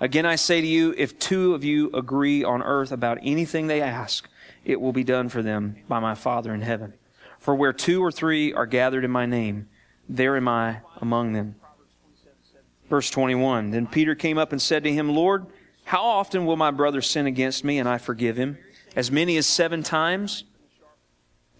Again, 0.00 0.26
I 0.26 0.36
say 0.36 0.60
to 0.60 0.66
you, 0.66 0.94
if 0.96 1.18
two 1.18 1.54
of 1.54 1.64
you 1.64 1.90
agree 1.94 2.42
on 2.42 2.62
earth 2.62 2.92
about 2.92 3.18
anything 3.22 3.66
they 3.66 3.80
ask, 3.80 4.28
it 4.64 4.80
will 4.80 4.92
be 4.92 5.04
done 5.04 5.28
for 5.28 5.42
them 5.42 5.76
by 5.88 6.00
my 6.00 6.14
Father 6.14 6.52
in 6.52 6.62
heaven. 6.62 6.94
For 7.38 7.54
where 7.54 7.72
two 7.72 8.02
or 8.02 8.10
three 8.10 8.52
are 8.52 8.66
gathered 8.66 9.04
in 9.04 9.10
my 9.10 9.26
name, 9.26 9.68
there 10.08 10.36
am 10.36 10.48
I 10.48 10.80
among 11.00 11.32
them. 11.32 11.56
Verse 12.88 13.10
21 13.10 13.70
Then 13.70 13.86
Peter 13.86 14.14
came 14.14 14.38
up 14.38 14.52
and 14.52 14.60
said 14.60 14.84
to 14.84 14.92
him, 14.92 15.08
Lord, 15.08 15.46
how 15.84 16.02
often 16.02 16.46
will 16.46 16.56
my 16.56 16.70
brother 16.70 17.02
sin 17.02 17.26
against 17.26 17.64
me 17.64 17.78
and 17.78 17.88
I 17.88 17.98
forgive 17.98 18.36
him? 18.36 18.58
As 18.96 19.10
many 19.10 19.36
as 19.36 19.46
seven 19.46 19.82
times? 19.82 20.44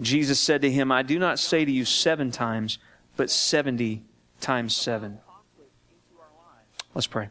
Jesus 0.01 0.41
said 0.41 0.63
to 0.63 0.71
him, 0.71 0.91
I 0.91 1.03
do 1.03 1.19
not 1.19 1.39
say 1.39 1.65
to 1.65 1.71
you 1.71 1.85
seven 1.85 2.31
times, 2.31 2.79
but 3.17 3.31
seventy 3.31 4.03
times 4.41 4.75
seven. 4.75 5.19
Let's 6.95 7.07
pray. 7.07 7.29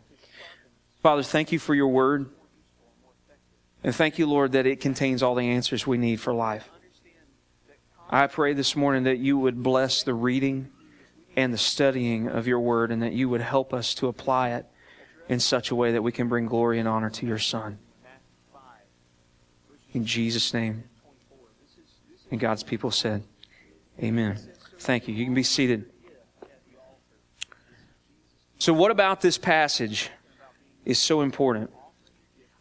Father, 1.04 1.22
thank 1.22 1.52
you 1.52 1.60
for 1.60 1.76
your 1.76 1.90
word. 1.90 2.30
And 3.84 3.94
thank 3.94 4.18
you, 4.18 4.26
Lord, 4.26 4.54
that 4.54 4.66
it 4.66 4.80
contains 4.80 5.22
all 5.22 5.36
the 5.36 5.50
answers 5.50 5.86
we 5.86 5.98
need 5.98 6.22
for 6.22 6.34
life. 6.34 6.70
I 8.10 8.28
pray 8.28 8.54
this 8.54 8.74
morning 8.74 9.04
that 9.04 9.18
you 9.18 9.38
would 9.38 9.62
bless 9.62 10.04
the 10.04 10.14
reading 10.14 10.70
and 11.36 11.54
the 11.54 11.58
studying 11.58 12.30
of 12.30 12.48
your 12.48 12.62
word 12.62 12.90
and 12.90 13.02
that 13.02 13.12
you 13.12 13.28
would 13.28 13.42
help 13.42 13.74
us 13.74 13.94
to 13.96 14.08
apply 14.08 14.52
it 14.52 14.66
in 15.28 15.42
such 15.42 15.72
a 15.72 15.76
way 15.76 15.92
that 15.92 16.02
we 16.02 16.14
can 16.14 16.30
bring 16.30 16.46
glory 16.46 16.80
and 16.80 16.88
honor 16.88 17.10
to 17.10 17.26
your 17.26 17.40
Son. 17.40 17.80
In 19.92 20.06
Jesus' 20.06 20.54
name. 20.54 20.86
And 22.32 22.40
God's 22.40 22.64
people 22.64 22.92
said, 22.92 23.24
Amen. 24.02 24.40
Thank 24.80 25.10
you. 25.10 25.16
You 25.16 25.26
can 25.26 25.34
be 25.34 25.44
seated. 25.44 25.86
So, 28.58 28.72
what 28.72 28.90
about 28.90 29.20
this 29.20 29.38
passage 29.38 30.10
is 30.86 31.00
so 31.00 31.22
important? 31.22 31.70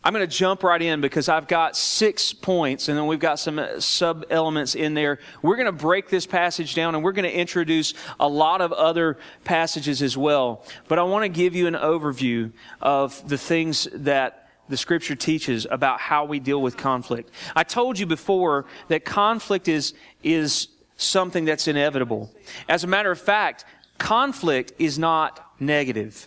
I'm 0.04 0.12
going 0.12 0.28
to 0.28 0.36
jump 0.36 0.64
right 0.64 0.82
in 0.82 1.00
because 1.00 1.28
I've 1.28 1.46
got 1.46 1.76
six 1.76 2.32
points 2.32 2.88
and 2.88 2.98
then 2.98 3.06
we've 3.06 3.20
got 3.20 3.38
some 3.38 3.60
uh, 3.60 3.78
sub 3.78 4.24
elements 4.30 4.74
in 4.74 4.94
there. 4.94 5.20
We're 5.42 5.54
going 5.54 5.66
to 5.66 5.72
break 5.72 6.08
this 6.08 6.26
passage 6.26 6.74
down 6.74 6.96
and 6.96 7.04
we're 7.04 7.12
going 7.12 7.30
to 7.30 7.36
introduce 7.36 7.94
a 8.18 8.26
lot 8.26 8.60
of 8.60 8.72
other 8.72 9.18
passages 9.44 10.02
as 10.02 10.16
well. 10.16 10.64
But 10.88 10.98
I 10.98 11.04
want 11.04 11.22
to 11.22 11.28
give 11.28 11.54
you 11.54 11.68
an 11.68 11.74
overview 11.74 12.50
of 12.80 13.28
the 13.28 13.38
things 13.38 13.86
that 13.92 14.48
the 14.68 14.76
scripture 14.76 15.14
teaches 15.14 15.68
about 15.70 16.00
how 16.00 16.24
we 16.24 16.40
deal 16.40 16.60
with 16.60 16.76
conflict. 16.76 17.30
I 17.54 17.62
told 17.62 17.96
you 17.96 18.06
before 18.06 18.64
that 18.88 19.04
conflict 19.04 19.68
is, 19.68 19.94
is 20.24 20.66
something 20.96 21.44
that's 21.44 21.68
inevitable. 21.68 22.32
As 22.68 22.82
a 22.82 22.88
matter 22.88 23.12
of 23.12 23.20
fact, 23.20 23.66
conflict 23.98 24.72
is 24.80 24.98
not 24.98 25.46
negative. 25.60 26.26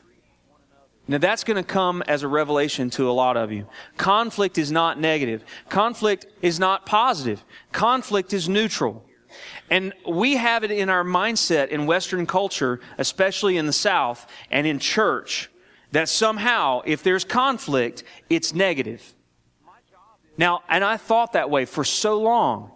Now 1.08 1.20
that's 1.20 1.44
going 1.44 1.64
to 1.64 1.64
come 1.64 2.02
as 2.08 2.24
a 2.24 2.28
revelation 2.28 2.90
to 2.92 3.10
a 3.10 3.14
lot 3.14 3.38
of 3.38 3.52
you. 3.52 3.68
Conflict 3.98 4.58
is 4.58 4.72
not 4.72 5.00
negative. 5.00 5.44
Conflict 5.70 6.26
is 6.42 6.60
not 6.60 6.86
positive. 6.86 7.44
Conflict 7.72 8.34
is 8.34 8.50
neutral. 8.50 9.06
And 9.70 9.94
we 10.08 10.36
have 10.36 10.64
it 10.64 10.72
in 10.72 10.90
our 10.90 11.04
mindset 11.04 11.70
in 11.70 11.86
Western 11.86 12.26
culture, 12.26 12.80
especially 12.98 13.58
in 13.58 13.66
the 13.66 13.74
South 13.74 14.28
and 14.50 14.66
in 14.66 14.80
church, 14.80 15.50
that 15.92 16.10
somehow 16.10 16.82
if 16.86 17.04
there's 17.04 17.24
conflict, 17.24 18.04
it's 18.30 18.54
negative. 18.54 19.14
Now, 20.38 20.64
and 20.68 20.84
I 20.84 20.98
thought 20.98 21.34
that 21.34 21.50
way 21.50 21.66
for 21.66 21.84
so 21.84 22.20
long. 22.20 22.72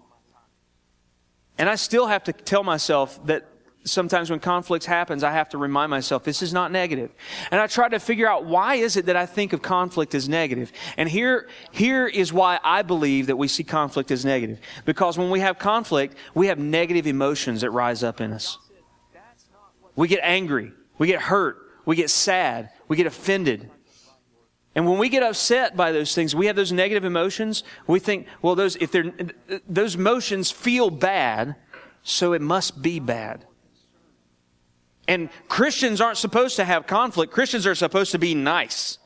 And 1.57 1.69
I 1.69 1.75
still 1.75 2.07
have 2.07 2.24
to 2.25 2.33
tell 2.33 2.63
myself 2.63 3.24
that 3.25 3.45
sometimes 3.83 4.29
when 4.29 4.39
conflicts 4.39 4.86
happens, 4.86 5.24
I 5.24 5.31
have 5.31 5.50
to 5.50 5.57
remind 5.57 5.89
myself 5.89 6.24
this 6.24 6.41
is 6.41 6.53
not. 6.53 6.74
And 6.75 7.09
I 7.51 7.67
try 7.67 7.89
to 7.89 8.00
figure 8.00 8.27
out 8.27 8.45
why 8.45 8.75
is 8.75 8.98
it 8.98 9.05
that 9.07 9.15
I 9.15 9.25
think 9.25 9.53
of 9.53 9.62
conflict 9.62 10.13
as 10.13 10.29
negative. 10.29 10.71
And 10.98 11.09
here, 11.09 11.48
here 11.71 12.07
is 12.07 12.31
why 12.31 12.59
I 12.63 12.81
believe 12.81 13.27
that 13.27 13.38
we 13.38 13.48
see 13.48 13.63
conflict 13.63 14.12
as 14.12 14.24
negative. 14.25 14.59
Because 14.86 15.17
when 15.17 15.29
we 15.29 15.39
have 15.39 15.57
conflict, 15.57 16.15
we 16.33 16.48
have 16.48 16.59
negative 16.59 17.07
emotions 17.07 17.62
that 17.62 17.71
rise 17.71 18.03
up 18.03 18.21
in 18.21 18.33
us. 18.33 18.57
We 19.95 20.07
get 20.07 20.19
angry. 20.24 20.71
We 20.98 21.07
get 21.07 21.21
hurt. 21.21 21.57
We 21.86 21.95
get 21.95 22.09
sad. 22.09 22.69
We 22.88 22.98
get 22.98 23.07
offended. 23.07 23.69
And 24.75 24.88
when 24.88 25.00
we 25.00 25.09
get 25.09 25.24
upset 25.24 25.75
by 25.75 25.91
those 25.91 26.13
things, 26.13 26.36
we 26.36 26.45
have 26.45 26.55
those 26.55 26.71
negative 26.71 27.03
emotions. 27.03 27.63
We 27.88 28.00
think, 28.00 28.27
well, 28.41 28.55
those, 28.55 28.75
if 28.75 28.91
they're, 28.91 29.12
those 29.67 29.95
emotions 29.95 30.51
feel 30.51 30.89
bad, 30.89 31.55
so 32.03 32.33
it 32.33 32.41
must 32.41 32.81
be 32.81 33.00
bad. 33.00 33.45
And 35.09 35.29
Christians 35.47 35.99
aren't 36.01 36.19
supposed 36.19 36.55
to 36.57 36.65
have 36.65 36.85
conflict. 36.85 37.33
Christians 37.33 37.65
are 37.65 37.73
supposed 37.73 38.11
to 38.11 38.19
be 38.19 38.35
nice. 38.35 38.99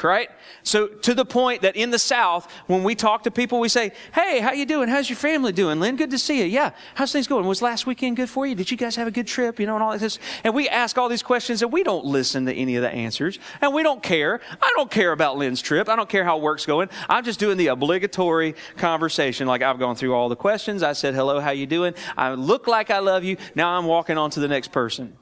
Right? 0.00 0.30
So 0.62 0.86
to 0.86 1.12
the 1.12 1.24
point 1.24 1.60
that 1.62 1.76
in 1.76 1.90
the 1.90 1.98
South, 1.98 2.50
when 2.68 2.84
we 2.84 2.94
talk 2.94 3.24
to 3.24 3.30
people, 3.30 3.60
we 3.60 3.68
say, 3.68 3.92
Hey, 4.14 4.40
how 4.40 4.52
you 4.52 4.64
doing? 4.64 4.88
How's 4.88 5.10
your 5.10 5.16
family 5.16 5.52
doing? 5.52 5.78
Lynn, 5.78 5.96
good 5.96 6.10
to 6.12 6.18
see 6.18 6.38
you. 6.38 6.44
Yeah. 6.44 6.70
How's 6.94 7.12
things 7.12 7.26
going? 7.26 7.46
Was 7.46 7.60
last 7.60 7.84
weekend 7.84 8.16
good 8.16 8.30
for 8.30 8.46
you? 8.46 8.54
Did 8.54 8.70
you 8.70 8.78
guys 8.78 8.96
have 8.96 9.08
a 9.08 9.10
good 9.10 9.26
trip? 9.26 9.60
You 9.60 9.66
know, 9.66 9.74
and 9.74 9.82
all 9.82 9.98
this. 9.98 10.18
And 10.44 10.54
we 10.54 10.68
ask 10.70 10.96
all 10.96 11.10
these 11.10 11.22
questions 11.22 11.60
and 11.62 11.70
we 11.70 11.82
don't 11.82 12.06
listen 12.06 12.46
to 12.46 12.54
any 12.54 12.76
of 12.76 12.82
the 12.82 12.88
answers. 12.88 13.38
And 13.60 13.74
we 13.74 13.82
don't 13.82 14.02
care. 14.02 14.40
I 14.62 14.72
don't 14.76 14.90
care 14.90 15.12
about 15.12 15.36
Lynn's 15.36 15.60
trip. 15.60 15.88
I 15.88 15.96
don't 15.96 16.08
care 16.08 16.24
how 16.24 16.38
work's 16.38 16.64
going. 16.64 16.88
I'm 17.08 17.24
just 17.24 17.40
doing 17.40 17.58
the 17.58 17.66
obligatory 17.66 18.54
conversation. 18.78 19.48
Like 19.48 19.60
I've 19.60 19.80
gone 19.80 19.96
through 19.96 20.14
all 20.14 20.30
the 20.30 20.36
questions. 20.36 20.82
I 20.82 20.94
said, 20.94 21.14
hello, 21.14 21.40
how 21.40 21.50
you 21.50 21.66
doing? 21.66 21.92
I 22.16 22.32
look 22.32 22.66
like 22.66 22.90
I 22.90 23.00
love 23.00 23.24
you. 23.24 23.36
Now 23.54 23.76
I'm 23.76 23.84
walking 23.84 24.16
on 24.16 24.30
to 24.30 24.40
the 24.40 24.48
next 24.48 24.72
person 24.72 25.18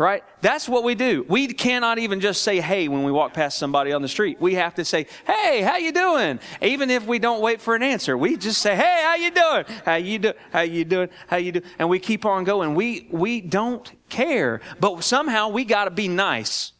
right? 0.00 0.24
That's 0.40 0.66
what 0.66 0.82
we 0.82 0.94
do. 0.94 1.26
We 1.28 1.48
cannot 1.48 1.98
even 1.98 2.20
just 2.20 2.40
say 2.42 2.58
hey 2.58 2.88
when 2.88 3.02
we 3.02 3.12
walk 3.12 3.34
past 3.34 3.58
somebody 3.58 3.92
on 3.92 4.00
the 4.00 4.08
street. 4.08 4.40
We 4.40 4.54
have 4.54 4.74
to 4.76 4.84
say, 4.84 5.06
"Hey, 5.26 5.60
how 5.60 5.76
you 5.76 5.92
doing?" 5.92 6.40
Even 6.62 6.88
if 6.88 7.06
we 7.06 7.18
don't 7.18 7.42
wait 7.42 7.60
for 7.60 7.74
an 7.74 7.82
answer, 7.82 8.16
we 8.16 8.38
just 8.38 8.62
say, 8.62 8.74
"Hey, 8.74 9.02
how 9.02 9.16
you 9.16 9.30
doing? 9.30 9.64
How 9.84 9.96
you 9.96 10.18
do? 10.18 10.32
How 10.52 10.62
you 10.62 10.86
doing? 10.86 11.10
How 11.26 11.36
you 11.36 11.52
do?" 11.52 11.60
And 11.78 11.90
we 11.90 11.98
keep 11.98 12.24
on 12.24 12.44
going. 12.44 12.74
We 12.74 13.08
we 13.10 13.42
don't 13.42 13.92
care, 14.08 14.62
but 14.80 15.04
somehow 15.04 15.50
we 15.50 15.66
got 15.66 15.84
to 15.84 15.90
be 15.90 16.08
nice, 16.08 16.72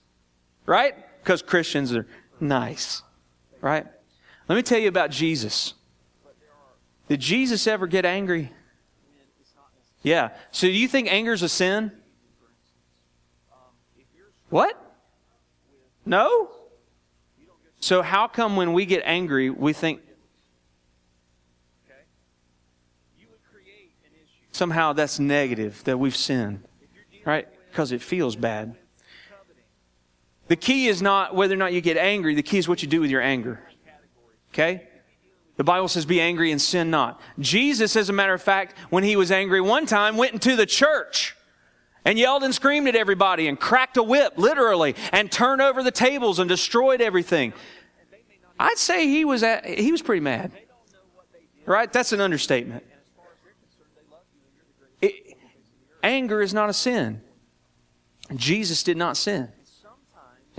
right? 0.64 0.94
Because 1.22 1.42
Christians 1.42 1.94
are 1.94 2.06
nice, 2.40 3.02
right? 3.60 3.86
Let 4.48 4.56
me 4.56 4.62
tell 4.62 4.78
you 4.78 4.88
about 4.88 5.10
Jesus. 5.10 5.74
Did 7.06 7.20
Jesus 7.20 7.66
ever 7.66 7.86
get 7.86 8.06
angry? 8.06 8.50
Yeah. 10.02 10.30
So 10.52 10.68
do 10.68 10.72
you 10.72 10.88
think 10.88 11.12
anger 11.12 11.34
is 11.34 11.42
a 11.42 11.50
sin? 11.50 11.92
What? 14.50 14.76
No? 16.04 16.50
So, 17.80 18.02
how 18.02 18.28
come 18.28 18.56
when 18.56 18.72
we 18.72 18.84
get 18.84 19.02
angry, 19.06 19.48
we 19.48 19.72
think 19.72 20.02
somehow 24.52 24.92
that's 24.92 25.18
negative, 25.18 25.82
that 25.84 25.98
we've 25.98 26.16
sinned? 26.16 26.62
Right? 27.24 27.48
Because 27.70 27.92
it 27.92 28.02
feels 28.02 28.36
bad. 28.36 28.74
The 30.48 30.56
key 30.56 30.88
is 30.88 31.00
not 31.00 31.34
whether 31.34 31.54
or 31.54 31.56
not 31.56 31.72
you 31.72 31.80
get 31.80 31.96
angry, 31.96 32.34
the 32.34 32.42
key 32.42 32.58
is 32.58 32.68
what 32.68 32.82
you 32.82 32.88
do 32.88 33.00
with 33.00 33.10
your 33.10 33.22
anger. 33.22 33.60
Okay? 34.52 34.88
The 35.56 35.64
Bible 35.64 35.88
says, 35.88 36.04
be 36.04 36.20
angry 36.20 36.50
and 36.50 36.60
sin 36.60 36.90
not. 36.90 37.20
Jesus, 37.38 37.94
as 37.94 38.08
a 38.08 38.12
matter 38.12 38.34
of 38.34 38.42
fact, 38.42 38.74
when 38.88 39.04
he 39.04 39.14
was 39.14 39.30
angry 39.30 39.60
one 39.60 39.86
time, 39.86 40.16
went 40.16 40.32
into 40.32 40.56
the 40.56 40.66
church 40.66 41.36
and 42.04 42.18
yelled 42.18 42.42
and 42.42 42.54
screamed 42.54 42.88
at 42.88 42.96
everybody 42.96 43.48
and 43.48 43.58
cracked 43.58 43.96
a 43.96 44.02
whip, 44.02 44.34
literally, 44.36 44.94
and 45.12 45.30
turned 45.30 45.60
over 45.60 45.82
the 45.82 45.90
tables 45.90 46.38
and 46.38 46.48
destroyed 46.48 47.00
everything. 47.00 47.52
I'd 48.58 48.78
say 48.78 49.06
he 49.06 49.24
was 49.24 49.42
at, 49.42 49.66
he 49.66 49.90
was 49.90 50.02
pretty 50.02 50.20
mad. 50.20 50.52
Right? 51.66 51.92
That's 51.92 52.12
an 52.12 52.20
understatement. 52.20 52.84
It, 55.00 55.36
anger 56.02 56.42
is 56.42 56.52
not 56.52 56.68
a 56.68 56.72
sin. 56.72 57.22
Jesus 58.34 58.82
did 58.82 58.96
not 58.96 59.16
sin. 59.16 59.48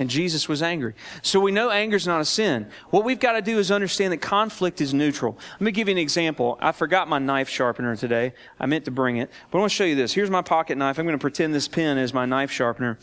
And 0.01 0.09
Jesus 0.09 0.49
was 0.49 0.63
angry. 0.63 0.95
So 1.21 1.39
we 1.39 1.51
know 1.51 1.69
anger 1.69 1.95
is 1.95 2.07
not 2.07 2.21
a 2.21 2.25
sin. 2.25 2.67
What 2.89 3.05
we've 3.05 3.19
got 3.19 3.33
to 3.33 3.41
do 3.43 3.59
is 3.59 3.69
understand 3.69 4.11
that 4.13 4.17
conflict 4.17 4.81
is 4.81 4.95
neutral. 4.95 5.37
Let 5.51 5.61
me 5.61 5.71
give 5.71 5.87
you 5.87 5.91
an 5.91 5.99
example. 5.99 6.57
I 6.59 6.71
forgot 6.71 7.07
my 7.07 7.19
knife 7.19 7.47
sharpener 7.47 7.95
today. 7.95 8.33
I 8.59 8.65
meant 8.65 8.85
to 8.85 8.91
bring 8.91 9.17
it. 9.17 9.29
But 9.51 9.59
I 9.59 9.61
want 9.61 9.71
to 9.71 9.75
show 9.75 9.83
you 9.83 9.93
this. 9.93 10.11
Here's 10.11 10.31
my 10.31 10.41
pocket 10.41 10.79
knife. 10.79 10.97
I'm 10.97 11.05
going 11.05 11.13
to 11.13 11.21
pretend 11.21 11.53
this 11.53 11.67
pen 11.67 11.99
is 11.99 12.15
my 12.15 12.25
knife 12.25 12.49
sharpener. 12.49 12.97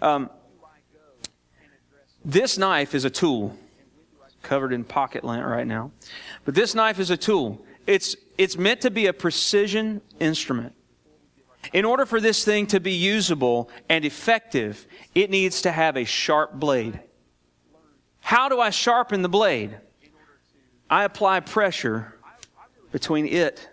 Um, 0.00 0.30
this 2.24 2.56
knife 2.56 2.94
is 2.94 3.04
a 3.04 3.10
tool. 3.10 3.56
Covered 4.42 4.72
in 4.72 4.84
pocket 4.84 5.24
lint 5.24 5.44
right 5.44 5.66
now. 5.66 5.90
But 6.44 6.54
this 6.54 6.72
knife 6.72 7.00
is 7.00 7.10
a 7.10 7.16
tool. 7.16 7.66
It's, 7.88 8.14
it's 8.38 8.56
meant 8.56 8.80
to 8.82 8.92
be 8.92 9.06
a 9.06 9.12
precision 9.12 10.02
instrument. 10.20 10.72
In 11.72 11.84
order 11.84 12.06
for 12.06 12.20
this 12.20 12.44
thing 12.44 12.66
to 12.68 12.80
be 12.80 12.92
usable 12.92 13.70
and 13.88 14.04
effective, 14.04 14.86
it 15.14 15.30
needs 15.30 15.62
to 15.62 15.72
have 15.72 15.96
a 15.96 16.04
sharp 16.04 16.52
blade. 16.52 17.00
How 18.20 18.48
do 18.48 18.60
I 18.60 18.70
sharpen 18.70 19.22
the 19.22 19.28
blade? 19.28 19.76
I 20.88 21.04
apply 21.04 21.40
pressure 21.40 22.18
between 22.92 23.26
it 23.26 23.68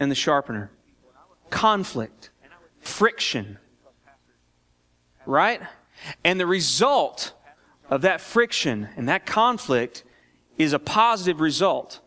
and 0.00 0.10
the 0.10 0.14
sharpener. 0.14 0.70
Conflict, 1.50 2.30
friction, 2.80 3.58
right? 5.26 5.60
And 6.24 6.40
the 6.40 6.46
result 6.46 7.32
of 7.90 8.02
that 8.02 8.20
friction 8.20 8.88
and 8.96 9.08
that 9.08 9.26
conflict 9.26 10.04
is 10.58 10.72
a 10.72 10.78
positive 10.78 11.40
result. 11.40 12.00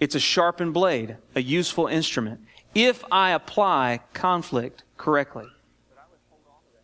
It's 0.00 0.14
a 0.14 0.20
sharpened 0.20 0.74
blade, 0.74 1.16
a 1.34 1.42
useful 1.42 1.86
instrument 1.86 2.40
if 2.74 3.04
I 3.10 3.30
apply 3.30 4.00
conflict 4.12 4.82
correctly. 4.96 5.46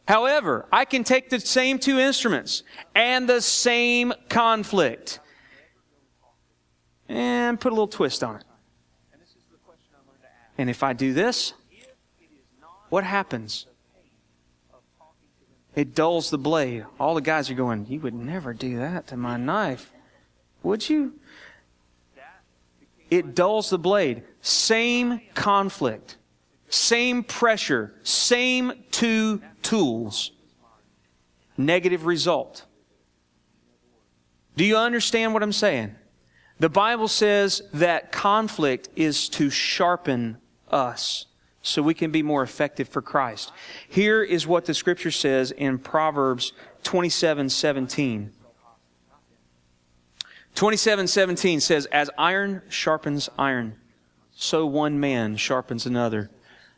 However, 0.07 0.67
I 0.73 0.85
can 0.85 1.05
take 1.05 1.31
the 1.31 1.39
same 1.39 1.79
two 1.79 1.99
instruments 1.99 2.65
and 2.95 3.29
the 3.29 3.41
same 3.41 4.13
conflict 4.29 5.21
and 7.09 7.61
put 7.61 7.71
a 7.71 7.75
little 7.75 7.87
twist 7.87 8.25
on 8.25 8.37
it. 8.37 8.45
And 10.59 10.69
if 10.69 10.83
I 10.83 10.93
do 10.93 11.13
this, 11.13 11.55
what 12.89 13.05
happens? 13.05 13.67
It 15.75 15.95
dulls 15.95 16.31
the 16.31 16.39
blade. 16.39 16.85
All 16.99 17.15
the 17.15 17.21
guys 17.21 17.49
are 17.51 17.55
going, 17.55 17.87
You 17.89 18.01
would 18.01 18.15
never 18.15 18.53
do 18.53 18.79
that 18.79 19.07
to 19.09 19.17
my 19.17 19.37
knife, 19.37 19.93
would 20.63 20.89
you? 20.89 21.20
It 23.11 23.35
dulls 23.35 23.71
the 23.71 23.79
blade. 23.79 24.23
Same 24.41 25.21
conflict, 25.35 26.17
same 26.69 27.23
pressure, 27.25 27.95
same 28.03 28.73
two 28.91 29.43
tools. 29.63 30.33
Negative 31.57 32.07
result. 32.07 32.65
Do 34.57 34.65
you 34.65 34.77
understand 34.77 35.35
what 35.35 35.43
I'm 35.43 35.53
saying? 35.53 35.95
The 36.59 36.69
Bible 36.69 37.09
says 37.09 37.63
that 37.73 38.13
conflict 38.13 38.89
is 38.95 39.29
to 39.31 39.51
sharpen 39.51 40.39
us 40.71 41.27
so 41.63 41.83
we 41.83 41.95
can 41.95 42.11
be 42.11 42.23
more 42.23 42.43
effective 42.43 42.89
for 42.89 43.03
Christ. 43.03 43.53
Here 43.89 44.23
is 44.23 44.47
what 44.47 44.65
the 44.65 44.75
scripture 44.75 45.11
says 45.11 45.51
in 45.51 45.79
Proverbs 45.79 46.53
27 46.83 47.49
17. 47.49 48.33
27 50.61 51.07
17 51.07 51.59
says, 51.59 51.87
As 51.87 52.11
iron 52.19 52.61
sharpens 52.69 53.31
iron, 53.39 53.77
so 54.31 54.67
one 54.67 55.01
man 55.01 55.39
sharpens 55.39 55.87
another. 55.87 56.29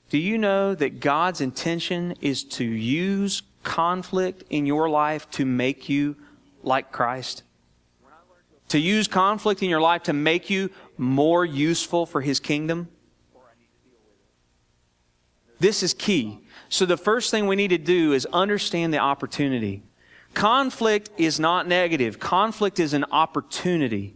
Do 0.08 0.18
you 0.18 0.38
know 0.38 0.76
that 0.76 1.00
God's 1.00 1.40
intention 1.40 2.14
is 2.20 2.44
to 2.44 2.64
use 2.64 3.42
conflict 3.64 4.44
in 4.50 4.66
your 4.66 4.88
life 4.88 5.28
to 5.32 5.44
make 5.44 5.88
you 5.88 6.14
like 6.62 6.92
Christ? 6.92 7.42
To 8.68 8.78
use 8.78 9.08
conflict 9.08 9.64
in 9.64 9.68
your 9.68 9.80
life 9.80 10.04
to 10.04 10.12
make 10.12 10.48
you 10.48 10.70
more 10.96 11.44
useful 11.44 12.06
for 12.06 12.20
His 12.20 12.38
kingdom? 12.38 12.86
This 15.58 15.82
is 15.82 15.92
key. 15.92 16.38
So 16.68 16.86
the 16.86 16.96
first 16.96 17.32
thing 17.32 17.48
we 17.48 17.56
need 17.56 17.70
to 17.70 17.78
do 17.78 18.12
is 18.12 18.26
understand 18.26 18.94
the 18.94 18.98
opportunity. 18.98 19.82
Conflict 20.34 21.10
is 21.18 21.38
not 21.38 21.66
negative. 21.66 22.18
Conflict 22.18 22.80
is 22.80 22.94
an 22.94 23.04
opportunity. 23.10 24.14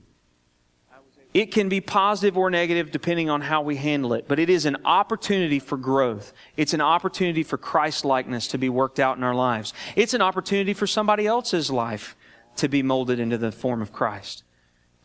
It 1.35 1.53
can 1.53 1.69
be 1.69 1.83
positive 1.83 2.39
or 2.39 2.49
negative 2.49 2.91
depending 2.91 3.29
on 3.29 3.43
how 3.43 3.61
we 3.61 3.77
handle 3.77 4.15
it, 4.15 4.27
but 4.27 4.39
it 4.39 4.49
is 4.49 4.65
an 4.65 4.79
opportunity 4.87 5.59
for 5.59 5.77
growth. 5.77 6.33
It's 6.57 6.73
an 6.73 6.81
opportunity 6.81 7.43
for 7.43 7.59
Christ 7.59 8.07
likeness 8.07 8.49
to 8.49 8.59
be 8.59 8.71
worked 8.71 8.99
out 8.99 9.19
in 9.19 9.23
our 9.23 9.35
lives. 9.35 9.75
It's 9.97 10.15
an 10.15 10.23
opportunity 10.23 10.73
for 10.73 10.87
somebody 10.87 11.27
else's 11.27 11.71
life 11.71 12.17
to 12.57 12.69
be 12.69 12.83
molded 12.83 13.21
into 13.21 13.37
the 13.37 13.53
form 13.53 13.83
of 13.83 13.93
Christ. 13.93 14.45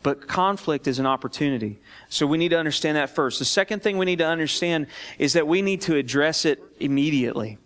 But 0.04 0.28
conflict 0.28 0.88
is 0.88 1.00
an 1.00 1.06
opportunity. 1.06 1.82
So 2.08 2.26
we 2.26 2.38
need 2.38 2.50
to 2.50 2.58
understand 2.58 2.95
that 2.95 3.10
first. 3.10 3.39
The 3.39 3.45
second 3.45 3.84
thing 3.84 3.97
we 3.97 4.06
need 4.06 4.19
to 4.19 4.26
understand 4.26 4.88
is 5.19 5.34
that 5.34 5.47
we 5.47 5.62
need 5.62 5.82
to 5.82 5.95
address 5.95 6.45
it 6.45 6.63
immediately. 6.80 7.58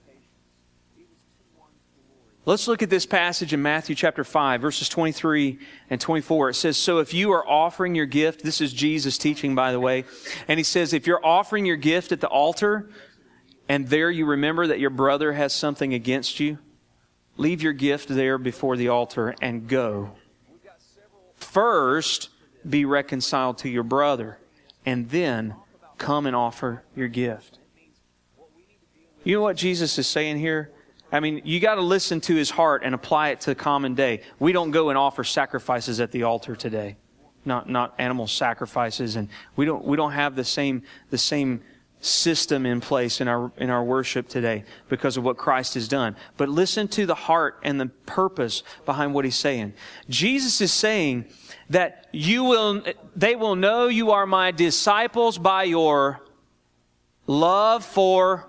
Let's 2.47 2.67
look 2.67 2.84
at 2.84 2.91
this 2.91 3.08
passage 3.08 3.53
in 3.53 3.62
Matthew 3.63 3.95
chapter 3.95 4.23
5, 4.23 4.62
verses 4.62 4.88
23 4.88 5.58
and 5.89 5.99
24. 5.99 6.49
It 6.49 6.53
says, 6.53 6.77
So 6.77 6.99
if 6.99 7.12
you 7.12 7.31
are 7.31 7.47
offering 7.47 7.95
your 7.95 8.05
gift, 8.05 8.43
this 8.43 8.62
is 8.62 8.71
Jesus 8.71 9.17
teaching, 9.17 9.55
by 9.55 9.71
the 9.71 9.79
way, 9.79 10.05
and 10.47 10.60
he 10.60 10.63
says, 10.63 10.93
If 10.93 11.08
you're 11.08 11.25
offering 11.25 11.65
your 11.65 11.75
gift 11.75 12.12
at 12.12 12.21
the 12.21 12.27
altar, 12.27 12.88
and 13.67 13.88
there 13.88 14.12
you 14.12 14.27
remember 14.27 14.67
that 14.67 14.79
your 14.79 14.91
brother 14.91 15.34
has 15.34 15.53
something 15.53 15.95
against 15.95 16.39
you, 16.39 16.60
leave 17.36 17.63
your 17.63 17.73
gift 17.73 18.10
there 18.10 18.38
before 18.38 18.77
the 18.77 18.89
altar 18.89 19.34
and 19.41 19.67
go 19.67 20.12
first 21.38 22.29
be 22.67 22.86
reconciled 22.86 23.58
to 23.60 23.69
your 23.69 23.84
brother, 23.84 24.38
and 24.86 25.10
then 25.10 25.55
come 25.97 26.25
and 26.25 26.36
offer 26.36 26.84
your 26.95 27.08
gift. 27.08 27.58
You 29.23 29.38
know 29.38 29.41
what 29.41 29.58
Jesus 29.58 29.97
is 29.97 30.05
saying 30.05 30.38
here? 30.38 30.71
I 31.11 31.19
mean, 31.19 31.41
you 31.45 31.59
got 31.59 31.75
to 31.75 31.81
listen 31.81 32.19
to 32.21 32.35
his 32.35 32.49
heart 32.49 32.81
and 32.83 32.95
apply 32.95 33.29
it 33.29 33.41
to 33.41 33.55
common 33.55 33.95
day. 33.95 34.21
We 34.39 34.51
don't 34.51 34.71
go 34.71 34.89
and 34.89 34.97
offer 34.97 35.23
sacrifices 35.23 35.99
at 35.99 36.11
the 36.11 36.23
altar 36.23 36.55
today. 36.55 36.97
Not, 37.45 37.69
not 37.69 37.93
animal 37.99 38.27
sacrifices. 38.27 39.15
And 39.15 39.29
we 39.55 39.65
don't, 39.65 39.85
we 39.85 39.97
don't 39.97 40.13
have 40.13 40.35
the 40.35 40.43
same, 40.43 40.83
the 41.11 41.17
same 41.17 41.61
system 42.01 42.65
in 42.65 42.81
place 42.81 43.21
in 43.21 43.27
our, 43.27 43.51
in 43.57 43.69
our 43.69 43.83
worship 43.83 44.27
today 44.27 44.63
because 44.89 45.15
of 45.15 45.23
what 45.23 45.37
Christ 45.37 45.75
has 45.75 45.87
done. 45.87 46.15
But 46.37 46.49
listen 46.49 46.87
to 46.89 47.05
the 47.05 47.15
heart 47.15 47.59
and 47.63 47.79
the 47.79 47.87
purpose 48.05 48.63
behind 48.85 49.13
what 49.13 49.25
he's 49.25 49.35
saying. 49.35 49.73
Jesus 50.09 50.59
is 50.59 50.73
saying, 50.73 51.25
that 51.69 52.07
you 52.11 52.43
will, 52.43 52.83
they 53.15 53.35
will 53.35 53.55
know 53.55 53.87
you 53.87 54.11
are 54.11 54.25
my 54.25 54.51
disciples 54.51 55.37
by 55.37 55.63
your 55.63 56.21
love 57.27 57.83
for 57.83 58.47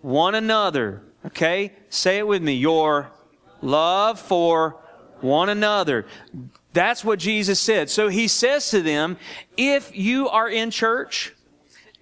one 0.00 0.34
another. 0.34 1.02
Okay? 1.26 1.72
Say 1.88 2.18
it 2.18 2.26
with 2.26 2.42
me. 2.42 2.54
Your 2.54 3.10
love 3.60 4.20
for 4.20 4.76
one 5.20 5.48
another. 5.48 6.06
That's 6.72 7.04
what 7.04 7.18
Jesus 7.18 7.58
said. 7.58 7.90
So 7.90 8.08
he 8.08 8.28
says 8.28 8.70
to 8.70 8.82
them, 8.82 9.16
if 9.56 9.96
you 9.96 10.28
are 10.28 10.48
in 10.48 10.70
church 10.70 11.34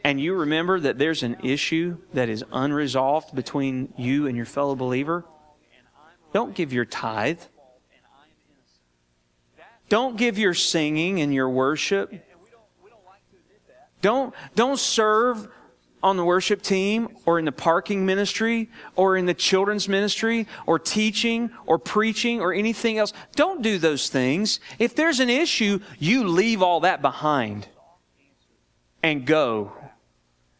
and 0.04 0.20
you 0.20 0.34
remember 0.34 0.78
that 0.80 0.98
there's 0.98 1.22
an 1.22 1.36
issue 1.42 1.98
that 2.12 2.28
is 2.28 2.44
unresolved 2.52 3.34
between 3.34 3.92
you 3.96 4.26
and 4.26 4.36
your 4.36 4.46
fellow 4.46 4.74
believer, 4.74 5.24
don't 6.32 6.54
give 6.54 6.72
your 6.72 6.84
tithe. 6.84 7.40
Don't 9.88 10.16
give 10.16 10.36
your 10.36 10.52
singing 10.52 11.20
and 11.20 11.32
your 11.32 11.48
worship. 11.48 12.12
Don't, 14.02 14.34
don't 14.54 14.78
serve 14.78 15.48
on 16.06 16.16
the 16.16 16.24
worship 16.24 16.62
team 16.62 17.08
or 17.26 17.40
in 17.40 17.44
the 17.44 17.52
parking 17.52 18.06
ministry 18.06 18.70
or 18.94 19.16
in 19.16 19.26
the 19.26 19.34
children's 19.34 19.88
ministry 19.88 20.46
or 20.64 20.78
teaching 20.78 21.50
or 21.66 21.80
preaching 21.80 22.40
or 22.40 22.54
anything 22.54 22.96
else. 22.96 23.12
Don't 23.34 23.60
do 23.60 23.76
those 23.76 24.08
things. 24.08 24.60
If 24.78 24.94
there's 24.94 25.18
an 25.18 25.28
issue, 25.28 25.80
you 25.98 26.28
leave 26.28 26.62
all 26.62 26.80
that 26.80 27.02
behind 27.02 27.66
and 29.02 29.26
go. 29.26 29.72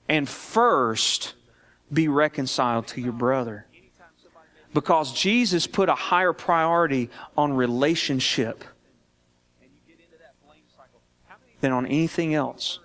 And 0.08 0.28
first, 0.28 1.34
be 1.92 2.08
reconciled 2.08 2.88
to 2.88 3.00
your 3.00 3.12
brother. 3.12 3.66
Because 4.74 5.12
Jesus 5.12 5.68
put 5.68 5.88
a 5.88 5.94
higher 5.94 6.32
priority 6.32 7.08
on 7.36 7.52
relationship 7.52 8.64
than 11.60 11.70
on 11.70 11.86
anything 11.86 12.34
else. 12.34 12.80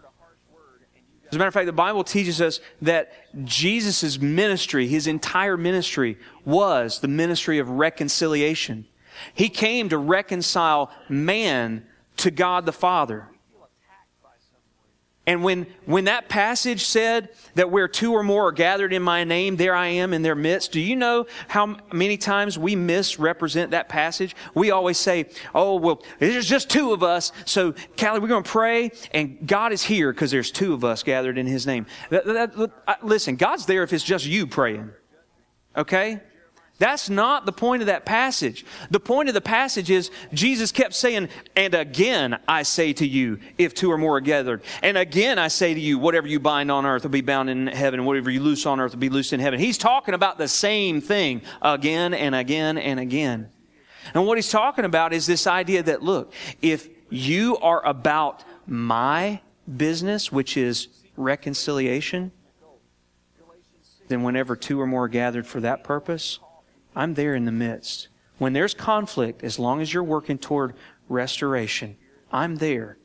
As 1.32 1.36
a 1.36 1.38
matter 1.38 1.48
of 1.48 1.54
fact, 1.54 1.66
the 1.66 1.72
Bible 1.72 2.04
teaches 2.04 2.42
us 2.42 2.60
that 2.82 3.14
Jesus' 3.46 4.20
ministry, 4.20 4.86
his 4.88 5.08
entire 5.08 5.56
ministry, 5.56 6.18
was 6.44 7.00
the 7.00 7.08
ministry 7.08 7.58
of 7.58 7.70
reconciliation. 7.70 8.86
He 9.34 9.48
came 9.48 9.88
to 9.90 9.98
reconcile 9.98 10.92
man 11.08 11.86
to 12.18 12.32
God 12.32 12.66
the 12.66 12.74
Father. 12.74 13.30
And 15.32 15.46
when, 15.46 15.66
when 15.86 16.04
that 16.06 16.28
passage 16.28 16.84
said 16.84 17.30
that 17.56 17.72
where 17.72 17.88
two 17.88 18.12
or 18.12 18.22
more 18.22 18.48
are 18.48 18.52
gathered 18.52 18.92
in 18.92 19.02
my 19.02 19.24
name, 19.24 19.56
there 19.56 19.74
I 19.74 19.88
am 19.88 20.14
in 20.14 20.24
their 20.24 20.36
midst, 20.36 20.74
do 20.74 20.82
you 20.82 20.94
know 20.94 21.26
how 21.48 21.78
many 21.94 22.18
times 22.18 22.60
we 22.60 22.76
misrepresent 22.76 23.72
that 23.72 23.88
passage? 23.88 24.36
We 24.56 24.72
always 24.72 24.98
say, 24.98 25.30
oh, 25.56 25.78
well, 25.78 26.04
there's 26.20 26.50
just 26.50 26.70
two 26.70 26.92
of 26.92 27.02
us, 27.02 27.32
so 27.46 27.74
Callie, 27.98 28.20
we're 28.20 28.28
going 28.28 28.44
to 28.44 28.50
pray, 28.50 28.92
and 29.14 29.48
God 29.48 29.72
is 29.72 29.82
here 29.82 30.12
because 30.12 30.32
there's 30.32 30.52
two 30.52 30.74
of 30.74 30.84
us 30.84 31.02
gathered 31.02 31.38
in 31.38 31.48
His 31.48 31.66
name. 31.66 31.86
That, 32.10 32.26
that, 32.26 32.58
that, 32.58 33.06
listen, 33.06 33.38
God's 33.38 33.66
there 33.66 33.84
if 33.84 33.94
it's 33.94 34.04
just 34.04 34.26
you 34.26 34.46
praying. 34.46 34.92
Okay? 35.78 36.20
That's 36.82 37.12
not 37.12 37.46
the 37.46 37.52
point 37.52 37.84
of 37.84 37.86
that 37.86 38.06
passage. 38.06 38.66
The 38.90 39.00
point 39.00 39.30
of 39.30 39.36
the 39.36 39.40
passage 39.40 39.92
is 39.92 40.10
Jesus 40.34 40.72
kept 40.72 40.96
saying, 40.96 41.30
and 41.56 41.76
again 41.76 42.40
I 42.48 42.64
say 42.64 42.92
to 42.94 43.06
you, 43.06 43.38
if 43.60 43.76
two 43.76 43.92
or 43.92 44.00
more 44.00 44.18
are 44.18 44.20
gathered. 44.20 44.64
And 44.82 44.98
again 44.98 45.38
I 45.38 45.48
say 45.48 45.76
to 45.76 45.80
you, 45.80 46.00
whatever 46.00 46.28
you 46.28 46.40
bind 46.40 46.72
on 46.72 46.88
earth 46.88 47.04
will 47.04 47.12
be 47.12 47.22
bound 47.22 47.52
in 47.52 47.68
heaven, 47.68 48.04
whatever 48.04 48.32
you 48.32 48.40
loose 48.40 48.66
on 48.66 48.80
earth 48.80 48.94
will 48.94 49.00
be 49.00 49.10
loosed 49.10 49.32
in 49.32 49.40
heaven. 49.40 49.60
He's 49.60 49.78
talking 49.78 50.16
about 50.16 50.40
the 50.40 50.48
same 50.48 51.02
thing 51.02 51.44
again 51.62 52.16
and 52.16 52.34
again 52.34 52.80
and 52.80 53.00
again. 53.00 53.50
And 54.16 54.26
what 54.26 54.40
he's 54.40 54.50
talking 54.50 54.84
about 54.84 55.14
is 55.14 55.28
this 55.28 55.46
idea 55.46 55.84
that, 55.84 56.02
look, 56.02 56.34
if 56.64 56.90
you 57.12 57.58
are 57.58 57.86
about 57.86 58.44
my 58.66 59.40
business, 59.78 60.32
which 60.32 60.58
is 60.58 60.88
reconciliation, 61.16 62.32
then 64.08 64.24
whenever 64.24 64.56
two 64.56 64.82
or 64.82 64.88
more 64.88 65.04
are 65.04 65.08
gathered 65.08 65.46
for 65.46 65.60
that 65.60 65.84
purpose, 65.84 66.40
I'm 66.96 67.14
there 67.14 67.36
in 67.36 67.46
the 67.46 67.52
midst. 67.52 68.08
When 68.38 68.54
there's 68.54 68.74
conflict, 68.74 69.44
as 69.44 69.60
long 69.60 69.82
as 69.82 69.94
you're 69.94 70.04
working 70.04 70.38
toward 70.38 70.74
restoration, 71.08 71.98
I'm 72.32 72.56
there. 72.56 72.98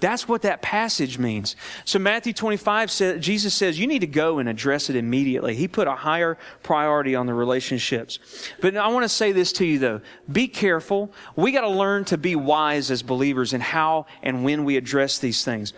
That's 0.00 0.26
what 0.26 0.42
that 0.42 0.62
passage 0.62 1.18
means. 1.18 1.56
So 1.84 1.98
Matthew 1.98 2.32
25 2.32 2.90
says, 2.90 3.22
Jesus 3.24 3.54
says, 3.54 3.78
you 3.78 3.86
need 3.86 3.98
to 3.98 4.06
go 4.06 4.38
and 4.38 4.48
address 4.48 4.88
it 4.88 4.96
immediately. 4.96 5.54
He 5.54 5.68
put 5.68 5.86
a 5.86 5.94
higher 5.94 6.38
priority 6.62 7.14
on 7.14 7.26
the 7.26 7.34
relationships. 7.34 8.18
But 8.60 8.76
I 8.76 8.88
want 8.88 9.04
to 9.04 9.08
say 9.10 9.32
this 9.32 9.52
to 9.54 9.66
you 9.66 9.78
though. 9.78 10.00
Be 10.30 10.48
careful. 10.48 11.12
We 11.36 11.52
got 11.52 11.62
to 11.62 11.68
learn 11.68 12.06
to 12.06 12.16
be 12.16 12.34
wise 12.34 12.90
as 12.90 13.02
believers 13.02 13.52
in 13.52 13.60
how 13.60 14.06
and 14.22 14.42
when 14.42 14.64
we 14.64 14.78
address 14.78 15.18
these 15.18 15.44
things. 15.44 15.74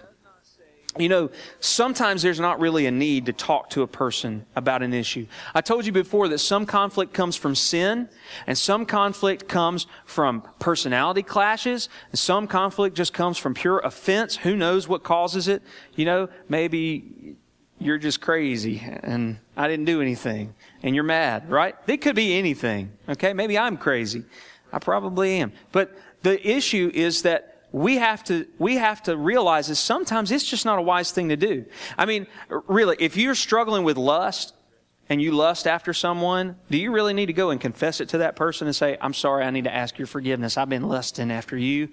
You 0.98 1.08
know, 1.08 1.30
sometimes 1.60 2.20
there's 2.20 2.40
not 2.40 2.60
really 2.60 2.86
a 2.86 2.90
need 2.90 3.26
to 3.26 3.32
talk 3.32 3.70
to 3.70 3.82
a 3.82 3.86
person 3.86 4.44
about 4.54 4.82
an 4.82 4.92
issue. 4.92 5.26
I 5.54 5.62
told 5.62 5.86
you 5.86 5.92
before 5.92 6.28
that 6.28 6.38
some 6.38 6.66
conflict 6.66 7.14
comes 7.14 7.34
from 7.34 7.54
sin, 7.54 8.10
and 8.46 8.58
some 8.58 8.84
conflict 8.84 9.48
comes 9.48 9.86
from 10.04 10.42
personality 10.58 11.22
clashes, 11.22 11.88
and 12.10 12.18
some 12.18 12.46
conflict 12.46 12.94
just 12.94 13.14
comes 13.14 13.38
from 13.38 13.54
pure 13.54 13.78
offense. 13.78 14.36
Who 14.36 14.54
knows 14.54 14.86
what 14.86 15.02
causes 15.02 15.48
it? 15.48 15.62
You 15.94 16.04
know, 16.04 16.28
maybe 16.48 17.36
you're 17.78 17.98
just 17.98 18.20
crazy, 18.20 18.82
and 19.02 19.38
I 19.56 19.68
didn't 19.68 19.86
do 19.86 20.02
anything, 20.02 20.54
and 20.82 20.94
you're 20.94 21.04
mad, 21.04 21.50
right? 21.50 21.74
It 21.86 22.02
could 22.02 22.16
be 22.16 22.34
anything, 22.38 22.92
okay? 23.08 23.32
Maybe 23.32 23.58
I'm 23.58 23.78
crazy. 23.78 24.24
I 24.72 24.78
probably 24.78 25.36
am. 25.36 25.52
But 25.72 25.96
the 26.22 26.46
issue 26.46 26.90
is 26.94 27.22
that 27.22 27.51
we 27.72 27.96
have 27.96 28.22
to 28.24 28.46
we 28.58 28.76
have 28.76 29.02
to 29.04 29.16
realize 29.16 29.70
is 29.70 29.78
sometimes 29.78 30.30
it's 30.30 30.44
just 30.44 30.64
not 30.64 30.78
a 30.78 30.82
wise 30.82 31.10
thing 31.10 31.30
to 31.30 31.36
do. 31.36 31.64
I 31.96 32.04
mean, 32.04 32.26
really, 32.48 32.96
if 33.00 33.16
you're 33.16 33.34
struggling 33.34 33.82
with 33.82 33.96
lust 33.96 34.54
and 35.08 35.20
you 35.20 35.32
lust 35.32 35.66
after 35.66 35.92
someone, 35.94 36.56
do 36.70 36.76
you 36.78 36.92
really 36.92 37.14
need 37.14 37.26
to 37.26 37.32
go 37.32 37.50
and 37.50 37.60
confess 37.60 38.00
it 38.00 38.10
to 38.10 38.18
that 38.18 38.36
person 38.36 38.66
and 38.66 38.76
say, 38.76 38.98
"I'm 39.00 39.14
sorry, 39.14 39.44
I 39.44 39.50
need 39.50 39.64
to 39.64 39.74
ask 39.74 39.98
your 39.98 40.06
forgiveness. 40.06 40.58
I've 40.58 40.68
been 40.68 40.88
lusting 40.88 41.30
after 41.30 41.56
you." 41.56 41.88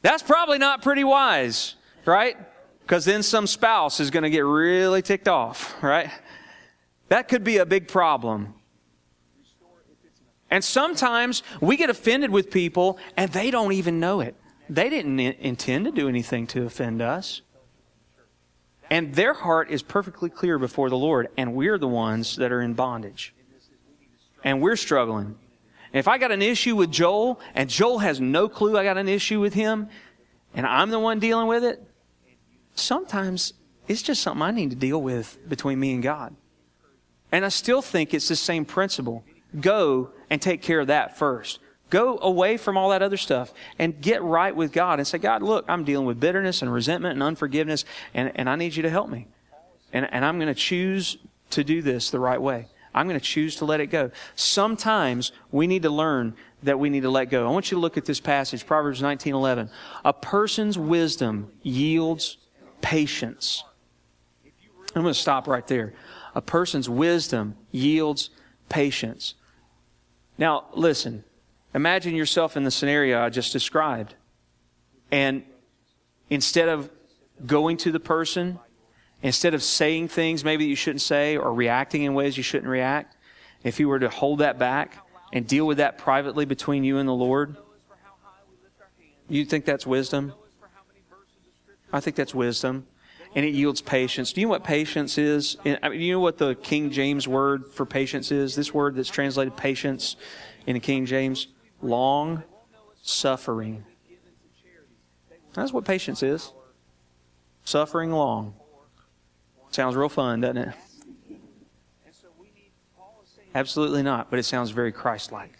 That's 0.00 0.22
probably 0.22 0.58
not 0.58 0.82
pretty 0.82 1.04
wise, 1.04 1.76
right? 2.06 2.36
Because 2.80 3.04
then 3.04 3.22
some 3.22 3.46
spouse 3.46 4.00
is 4.00 4.10
going 4.10 4.24
to 4.24 4.30
get 4.30 4.44
really 4.44 5.02
ticked 5.02 5.28
off, 5.28 5.80
right? 5.82 6.10
That 7.08 7.28
could 7.28 7.44
be 7.44 7.58
a 7.58 7.66
big 7.66 7.88
problem. 7.88 8.54
And 10.50 10.64
sometimes 10.64 11.42
we 11.60 11.76
get 11.76 11.88
offended 11.88 12.30
with 12.30 12.50
people 12.50 12.98
and 13.16 13.30
they 13.32 13.50
don't 13.50 13.72
even 13.72 14.00
know 14.00 14.20
it. 14.20 14.34
They 14.72 14.88
didn't 14.88 15.20
intend 15.20 15.84
to 15.84 15.90
do 15.90 16.08
anything 16.08 16.46
to 16.48 16.64
offend 16.64 17.02
us. 17.02 17.42
And 18.88 19.14
their 19.14 19.34
heart 19.34 19.70
is 19.70 19.82
perfectly 19.82 20.30
clear 20.30 20.58
before 20.58 20.88
the 20.88 20.96
Lord, 20.96 21.28
and 21.36 21.54
we're 21.54 21.76
the 21.76 21.88
ones 21.88 22.36
that 22.36 22.52
are 22.52 22.62
in 22.62 22.72
bondage. 22.72 23.34
And 24.42 24.62
we're 24.62 24.76
struggling. 24.76 25.26
And 25.26 25.98
if 25.98 26.08
I 26.08 26.16
got 26.16 26.32
an 26.32 26.40
issue 26.40 26.74
with 26.74 26.90
Joel, 26.90 27.38
and 27.54 27.68
Joel 27.68 27.98
has 27.98 28.18
no 28.18 28.48
clue 28.48 28.78
I 28.78 28.82
got 28.82 28.96
an 28.96 29.08
issue 29.08 29.40
with 29.40 29.52
him, 29.52 29.90
and 30.54 30.64
I'm 30.64 30.88
the 30.88 30.98
one 30.98 31.18
dealing 31.18 31.48
with 31.48 31.64
it, 31.64 31.86
sometimes 32.74 33.52
it's 33.88 34.00
just 34.00 34.22
something 34.22 34.42
I 34.42 34.52
need 34.52 34.70
to 34.70 34.76
deal 34.76 35.02
with 35.02 35.38
between 35.50 35.78
me 35.78 35.92
and 35.92 36.02
God. 36.02 36.34
And 37.30 37.44
I 37.44 37.50
still 37.50 37.82
think 37.82 38.14
it's 38.14 38.28
the 38.28 38.36
same 38.36 38.64
principle. 38.64 39.22
Go 39.60 40.12
and 40.30 40.40
take 40.40 40.62
care 40.62 40.80
of 40.80 40.86
that 40.86 41.18
first. 41.18 41.58
Go 41.92 42.18
away 42.22 42.56
from 42.56 42.78
all 42.78 42.88
that 42.88 43.02
other 43.02 43.18
stuff 43.18 43.52
and 43.78 44.00
get 44.00 44.22
right 44.22 44.56
with 44.56 44.72
God 44.72 44.98
and 44.98 45.06
say, 45.06 45.18
God, 45.18 45.42
look, 45.42 45.66
I'm 45.68 45.84
dealing 45.84 46.06
with 46.06 46.18
bitterness 46.18 46.62
and 46.62 46.72
resentment 46.72 47.12
and 47.12 47.22
unforgiveness, 47.22 47.84
and, 48.14 48.32
and 48.34 48.48
I 48.48 48.56
need 48.56 48.74
you 48.74 48.82
to 48.84 48.88
help 48.88 49.10
me. 49.10 49.26
And, 49.92 50.08
and 50.10 50.24
I'm 50.24 50.38
going 50.38 50.48
to 50.48 50.58
choose 50.58 51.18
to 51.50 51.62
do 51.62 51.82
this 51.82 52.08
the 52.08 52.18
right 52.18 52.40
way. 52.40 52.68
I'm 52.94 53.06
going 53.06 53.20
to 53.20 53.24
choose 53.24 53.56
to 53.56 53.66
let 53.66 53.80
it 53.80 53.88
go. 53.88 54.10
Sometimes 54.36 55.32
we 55.50 55.66
need 55.66 55.82
to 55.82 55.90
learn 55.90 56.34
that 56.62 56.78
we 56.78 56.88
need 56.88 57.02
to 57.02 57.10
let 57.10 57.26
go. 57.26 57.46
I 57.46 57.50
want 57.50 57.70
you 57.70 57.76
to 57.76 57.80
look 57.82 57.98
at 57.98 58.06
this 58.06 58.20
passage, 58.20 58.64
Proverbs 58.64 59.02
19:11. 59.02 59.68
A 60.02 60.14
person's 60.14 60.78
wisdom 60.78 61.52
yields 61.60 62.38
patience. 62.80 63.64
I'm 64.96 65.02
going 65.02 65.12
to 65.12 65.20
stop 65.20 65.46
right 65.46 65.66
there. 65.66 65.92
A 66.34 66.40
person's 66.40 66.88
wisdom 66.88 67.54
yields 67.70 68.30
patience. 68.70 69.34
Now, 70.38 70.68
listen. 70.72 71.24
Imagine 71.74 72.14
yourself 72.14 72.56
in 72.56 72.64
the 72.64 72.70
scenario 72.70 73.22
I 73.22 73.30
just 73.30 73.52
described. 73.52 74.14
And 75.10 75.42
instead 76.28 76.68
of 76.68 76.90
going 77.46 77.76
to 77.78 77.92
the 77.92 78.00
person, 78.00 78.58
instead 79.22 79.54
of 79.54 79.62
saying 79.62 80.08
things 80.08 80.44
maybe 80.44 80.64
you 80.64 80.76
shouldn't 80.76 81.02
say 81.02 81.36
or 81.36 81.52
reacting 81.52 82.02
in 82.02 82.14
ways 82.14 82.36
you 82.36 82.42
shouldn't 82.42 82.70
react, 82.70 83.16
if 83.62 83.80
you 83.80 83.88
were 83.88 83.98
to 83.98 84.08
hold 84.08 84.40
that 84.40 84.58
back 84.58 84.98
and 85.32 85.46
deal 85.46 85.66
with 85.66 85.78
that 85.78 85.98
privately 85.98 86.44
between 86.44 86.84
you 86.84 86.98
and 86.98 87.08
the 87.08 87.14
Lord, 87.14 87.56
you 89.28 89.44
think 89.44 89.64
that's 89.64 89.86
wisdom? 89.86 90.34
I 91.92 92.00
think 92.00 92.16
that's 92.16 92.34
wisdom. 92.34 92.86
And 93.34 93.46
it 93.46 93.54
yields 93.54 93.80
patience. 93.80 94.34
Do 94.34 94.42
you 94.42 94.46
know 94.46 94.50
what 94.50 94.64
patience 94.64 95.16
is? 95.16 95.56
I 95.64 95.88
mean, 95.88 96.02
you 96.02 96.12
know 96.12 96.20
what 96.20 96.36
the 96.36 96.54
King 96.56 96.90
James 96.90 97.26
word 97.26 97.66
for 97.72 97.86
patience 97.86 98.30
is? 98.30 98.54
This 98.54 98.74
word 98.74 98.94
that's 98.94 99.08
translated 99.08 99.56
patience 99.56 100.16
in 100.66 100.74
the 100.74 100.80
King 100.80 101.06
James? 101.06 101.48
Long 101.82 102.42
suffering. 103.02 103.84
That's 105.54 105.72
what 105.72 105.84
patience 105.84 106.22
is. 106.22 106.52
Suffering 107.64 108.12
long. 108.12 108.54
Sounds 109.70 109.96
real 109.96 110.08
fun, 110.08 110.40
doesn't 110.40 110.56
it? 110.56 110.74
Absolutely 113.54 114.02
not, 114.02 114.30
but 114.30 114.38
it 114.38 114.44
sounds 114.44 114.70
very 114.70 114.92
Christ 114.92 115.30
like. 115.30 115.58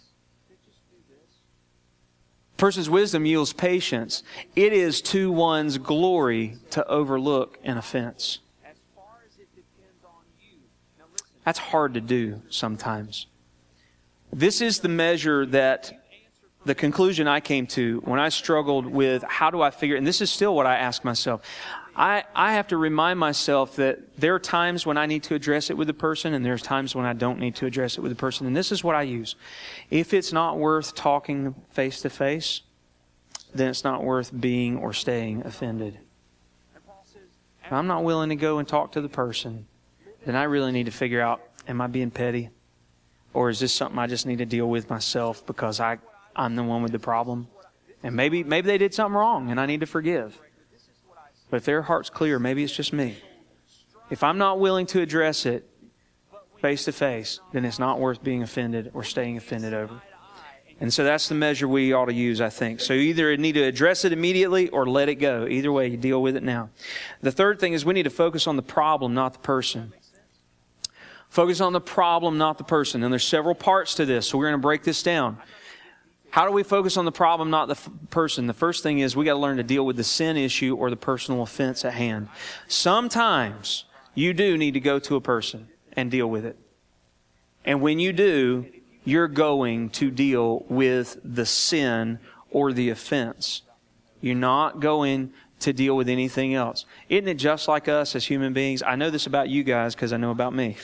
Person's 2.56 2.88
wisdom 2.88 3.26
yields 3.26 3.52
patience. 3.52 4.22
It 4.54 4.72
is 4.72 5.02
to 5.02 5.32
one's 5.32 5.78
glory 5.78 6.58
to 6.70 6.86
overlook 6.86 7.58
an 7.64 7.76
offense. 7.76 8.38
That's 11.44 11.58
hard 11.58 11.94
to 11.94 12.00
do 12.00 12.40
sometimes. 12.50 13.26
This 14.32 14.60
is 14.60 14.78
the 14.78 14.88
measure 14.88 15.44
that 15.46 16.01
the 16.64 16.74
conclusion 16.74 17.26
I 17.26 17.40
came 17.40 17.66
to 17.68 18.00
when 18.04 18.20
I 18.20 18.28
struggled 18.28 18.86
with 18.86 19.22
how 19.24 19.50
do 19.50 19.62
I 19.62 19.70
figure, 19.70 19.96
and 19.96 20.06
this 20.06 20.20
is 20.20 20.30
still 20.30 20.54
what 20.54 20.66
I 20.66 20.76
ask 20.76 21.04
myself. 21.04 21.42
I, 21.94 22.24
I 22.34 22.54
have 22.54 22.68
to 22.68 22.76
remind 22.76 23.18
myself 23.18 23.76
that 23.76 24.16
there 24.16 24.34
are 24.34 24.38
times 24.38 24.86
when 24.86 24.96
I 24.96 25.06
need 25.06 25.24
to 25.24 25.34
address 25.34 25.68
it 25.68 25.76
with 25.76 25.88
the 25.88 25.94
person, 25.94 26.32
and 26.32 26.44
there's 26.44 26.62
times 26.62 26.94
when 26.94 27.04
I 27.04 27.12
don't 27.12 27.38
need 27.38 27.56
to 27.56 27.66
address 27.66 27.98
it 27.98 28.00
with 28.00 28.10
the 28.10 28.16
person. 28.16 28.46
And 28.46 28.56
this 28.56 28.72
is 28.72 28.82
what 28.82 28.94
I 28.94 29.02
use. 29.02 29.34
If 29.90 30.14
it's 30.14 30.32
not 30.32 30.58
worth 30.58 30.94
talking 30.94 31.54
face 31.70 32.00
to 32.02 32.10
face, 32.10 32.62
then 33.54 33.68
it's 33.68 33.84
not 33.84 34.02
worth 34.02 34.30
being 34.38 34.78
or 34.78 34.92
staying 34.94 35.44
offended. 35.44 35.98
If 37.64 37.72
I'm 37.72 37.86
not 37.86 38.04
willing 38.04 38.30
to 38.30 38.36
go 38.36 38.58
and 38.58 38.66
talk 38.66 38.92
to 38.92 39.00
the 39.00 39.08
person, 39.08 39.66
then 40.24 40.34
I 40.34 40.44
really 40.44 40.72
need 40.72 40.86
to 40.86 40.92
figure 40.92 41.20
out 41.20 41.42
am 41.68 41.80
I 41.80 41.86
being 41.86 42.10
petty? 42.10 42.50
Or 43.34 43.50
is 43.50 43.60
this 43.60 43.72
something 43.72 43.98
I 43.98 44.06
just 44.06 44.26
need 44.26 44.38
to 44.38 44.46
deal 44.46 44.68
with 44.68 44.90
myself 44.90 45.46
because 45.46 45.80
I, 45.80 45.98
I'm 46.34 46.56
the 46.56 46.62
one 46.62 46.82
with 46.82 46.92
the 46.92 46.98
problem. 46.98 47.48
And 48.02 48.16
maybe 48.16 48.42
maybe 48.42 48.66
they 48.66 48.78
did 48.78 48.94
something 48.94 49.16
wrong 49.16 49.50
and 49.50 49.60
I 49.60 49.66
need 49.66 49.80
to 49.80 49.86
forgive. 49.86 50.38
But 51.50 51.58
if 51.58 51.64
their 51.64 51.82
heart's 51.82 52.10
clear, 52.10 52.38
maybe 52.38 52.64
it's 52.64 52.74
just 52.74 52.92
me. 52.92 53.16
If 54.10 54.22
I'm 54.22 54.38
not 54.38 54.58
willing 54.58 54.86
to 54.86 55.00
address 55.00 55.46
it 55.46 55.68
face 56.60 56.84
to 56.84 56.92
face, 56.92 57.40
then 57.52 57.64
it's 57.64 57.78
not 57.78 57.98
worth 57.98 58.22
being 58.22 58.42
offended 58.42 58.90
or 58.94 59.04
staying 59.04 59.36
offended 59.36 59.74
over. 59.74 60.00
And 60.80 60.92
so 60.92 61.04
that's 61.04 61.28
the 61.28 61.34
measure 61.34 61.68
we 61.68 61.92
ought 61.92 62.06
to 62.06 62.14
use, 62.14 62.40
I 62.40 62.48
think. 62.48 62.80
So 62.80 62.92
either 62.92 63.36
need 63.36 63.52
to 63.52 63.62
address 63.62 64.04
it 64.04 64.12
immediately 64.12 64.68
or 64.70 64.86
let 64.86 65.08
it 65.08 65.16
go. 65.16 65.46
Either 65.46 65.70
way, 65.70 65.88
you 65.88 65.96
deal 65.96 66.20
with 66.20 66.36
it 66.36 66.42
now. 66.42 66.70
The 67.20 67.30
third 67.30 67.60
thing 67.60 67.72
is 67.72 67.84
we 67.84 67.94
need 67.94 68.02
to 68.04 68.10
focus 68.10 68.46
on 68.46 68.56
the 68.56 68.62
problem, 68.62 69.14
not 69.14 69.34
the 69.34 69.38
person. 69.38 69.92
Focus 71.28 71.60
on 71.60 71.72
the 71.72 71.80
problem, 71.80 72.36
not 72.36 72.58
the 72.58 72.64
person. 72.64 73.02
And 73.02 73.12
there's 73.12 73.26
several 73.26 73.54
parts 73.54 73.94
to 73.94 74.04
this, 74.04 74.26
so 74.28 74.38
we're 74.38 74.46
going 74.46 74.60
to 74.60 74.62
break 74.62 74.82
this 74.82 75.02
down. 75.02 75.38
How 76.32 76.46
do 76.46 76.52
we 76.52 76.62
focus 76.62 76.96
on 76.96 77.04
the 77.04 77.12
problem, 77.12 77.50
not 77.50 77.68
the 77.68 77.74
f- 77.74 77.90
person? 78.08 78.46
The 78.46 78.54
first 78.54 78.82
thing 78.82 79.00
is 79.00 79.14
we 79.14 79.26
got 79.26 79.34
to 79.34 79.38
learn 79.38 79.58
to 79.58 79.62
deal 79.62 79.84
with 79.84 79.96
the 79.96 80.04
sin 80.04 80.38
issue 80.38 80.74
or 80.74 80.88
the 80.88 80.96
personal 80.96 81.42
offense 81.42 81.84
at 81.84 81.92
hand. 81.92 82.30
Sometimes 82.68 83.84
you 84.14 84.32
do 84.32 84.56
need 84.56 84.72
to 84.72 84.80
go 84.80 84.98
to 84.98 85.16
a 85.16 85.20
person 85.20 85.68
and 85.92 86.10
deal 86.10 86.26
with 86.26 86.46
it. 86.46 86.56
And 87.66 87.82
when 87.82 87.98
you 87.98 88.14
do, 88.14 88.64
you're 89.04 89.28
going 89.28 89.90
to 89.90 90.10
deal 90.10 90.64
with 90.70 91.18
the 91.22 91.44
sin 91.44 92.18
or 92.50 92.72
the 92.72 92.88
offense. 92.88 93.60
You're 94.22 94.34
not 94.34 94.80
going 94.80 95.34
to 95.60 95.74
deal 95.74 95.94
with 95.98 96.08
anything 96.08 96.54
else. 96.54 96.86
Isn't 97.10 97.28
it 97.28 97.34
just 97.34 97.68
like 97.68 97.88
us 97.88 98.16
as 98.16 98.24
human 98.24 98.54
beings? 98.54 98.82
I 98.82 98.96
know 98.96 99.10
this 99.10 99.26
about 99.26 99.50
you 99.50 99.64
guys 99.64 99.94
because 99.94 100.14
I 100.14 100.16
know 100.16 100.30
about 100.30 100.54
me. 100.54 100.78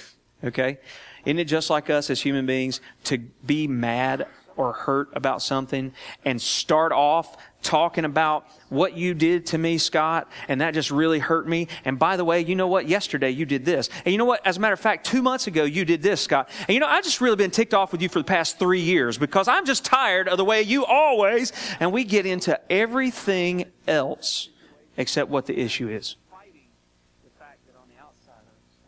Okay? 0.44 0.76
Isn't 1.24 1.38
it 1.38 1.46
just 1.46 1.70
like 1.70 1.88
us 1.88 2.10
as 2.10 2.20
human 2.20 2.44
beings 2.44 2.82
to 3.04 3.16
be 3.16 3.66
mad 3.66 4.26
or 4.58 4.72
hurt 4.72 5.08
about 5.14 5.40
something 5.40 5.92
and 6.24 6.42
start 6.42 6.90
off 6.92 7.36
talking 7.62 8.04
about 8.04 8.46
what 8.68 8.96
you 8.96 9.14
did 9.14 9.46
to 9.46 9.56
me, 9.56 9.78
Scott, 9.78 10.30
and 10.48 10.60
that 10.60 10.74
just 10.74 10.90
really 10.90 11.20
hurt 11.20 11.48
me. 11.48 11.68
And 11.84 11.98
by 11.98 12.16
the 12.16 12.24
way, 12.24 12.40
you 12.40 12.56
know 12.56 12.66
what? 12.66 12.88
Yesterday 12.88 13.30
you 13.30 13.46
did 13.46 13.64
this. 13.64 13.88
And 14.04 14.12
you 14.12 14.18
know 14.18 14.24
what? 14.24 14.44
As 14.44 14.56
a 14.56 14.60
matter 14.60 14.74
of 14.74 14.80
fact, 14.80 15.06
two 15.06 15.22
months 15.22 15.46
ago 15.46 15.64
you 15.64 15.84
did 15.84 16.02
this, 16.02 16.20
Scott. 16.20 16.50
And 16.66 16.74
you 16.74 16.80
know, 16.80 16.88
I've 16.88 17.04
just 17.04 17.20
really 17.20 17.36
been 17.36 17.52
ticked 17.52 17.72
off 17.72 17.92
with 17.92 18.02
you 18.02 18.08
for 18.08 18.18
the 18.18 18.24
past 18.24 18.58
three 18.58 18.80
years 18.80 19.16
because 19.16 19.46
I'm 19.46 19.64
just 19.64 19.84
tired 19.84 20.28
of 20.28 20.38
the 20.38 20.44
way 20.44 20.62
you 20.62 20.84
always, 20.84 21.52
and 21.78 21.92
we 21.92 22.02
get 22.04 22.26
into 22.26 22.60
everything 22.70 23.66
else 23.86 24.50
except 24.96 25.30
what 25.30 25.46
the 25.46 25.58
issue 25.58 25.88
is. 25.88 26.16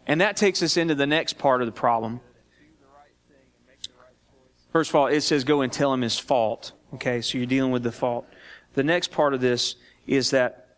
And 0.06 0.20
that 0.20 0.36
takes 0.36 0.60
us 0.64 0.76
into 0.76 0.96
the 0.96 1.06
next 1.06 1.38
part 1.38 1.62
of 1.62 1.66
the 1.66 1.72
problem 1.72 2.20
First 4.72 4.90
of 4.90 4.96
all, 4.96 5.06
it 5.06 5.22
says 5.22 5.44
go 5.44 5.62
and 5.62 5.72
tell 5.72 5.92
him 5.92 6.02
his 6.02 6.18
fault. 6.18 6.72
Okay, 6.94 7.20
so 7.20 7.38
you're 7.38 7.46
dealing 7.46 7.72
with 7.72 7.82
the 7.82 7.92
fault. 7.92 8.26
The 8.74 8.82
next 8.82 9.10
part 9.10 9.34
of 9.34 9.40
this 9.40 9.76
is 10.06 10.30
that 10.30 10.76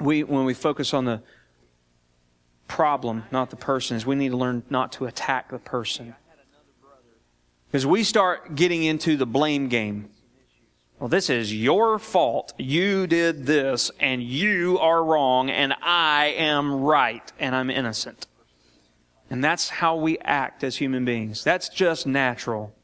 we 0.00 0.24
when 0.24 0.44
we 0.44 0.54
focus 0.54 0.92
on 0.94 1.04
the 1.04 1.22
problem, 2.66 3.24
not 3.30 3.50
the 3.50 3.56
person, 3.56 3.96
is 3.96 4.04
we 4.04 4.14
need 4.14 4.30
to 4.30 4.36
learn 4.36 4.62
not 4.70 4.92
to 4.92 5.06
attack 5.06 5.50
the 5.50 5.58
person. 5.58 6.14
Because 7.70 7.86
we 7.86 8.02
start 8.02 8.54
getting 8.54 8.84
into 8.84 9.16
the 9.16 9.26
blame 9.26 9.68
game. 9.68 10.10
Well, 10.98 11.08
this 11.08 11.30
is 11.30 11.54
your 11.54 11.98
fault. 11.98 12.52
You 12.58 13.06
did 13.06 13.46
this, 13.46 13.90
and 14.00 14.22
you 14.22 14.78
are 14.80 15.04
wrong, 15.04 15.48
and 15.48 15.74
I 15.80 16.34
am 16.36 16.80
right, 16.80 17.32
and 17.38 17.54
I'm 17.54 17.70
innocent. 17.70 18.26
And 19.30 19.44
that's 19.44 19.68
how 19.68 19.96
we 19.96 20.18
act 20.20 20.64
as 20.64 20.76
human 20.76 21.04
beings. 21.04 21.44
That's 21.44 21.68
just 21.68 22.06
natural. 22.06 22.74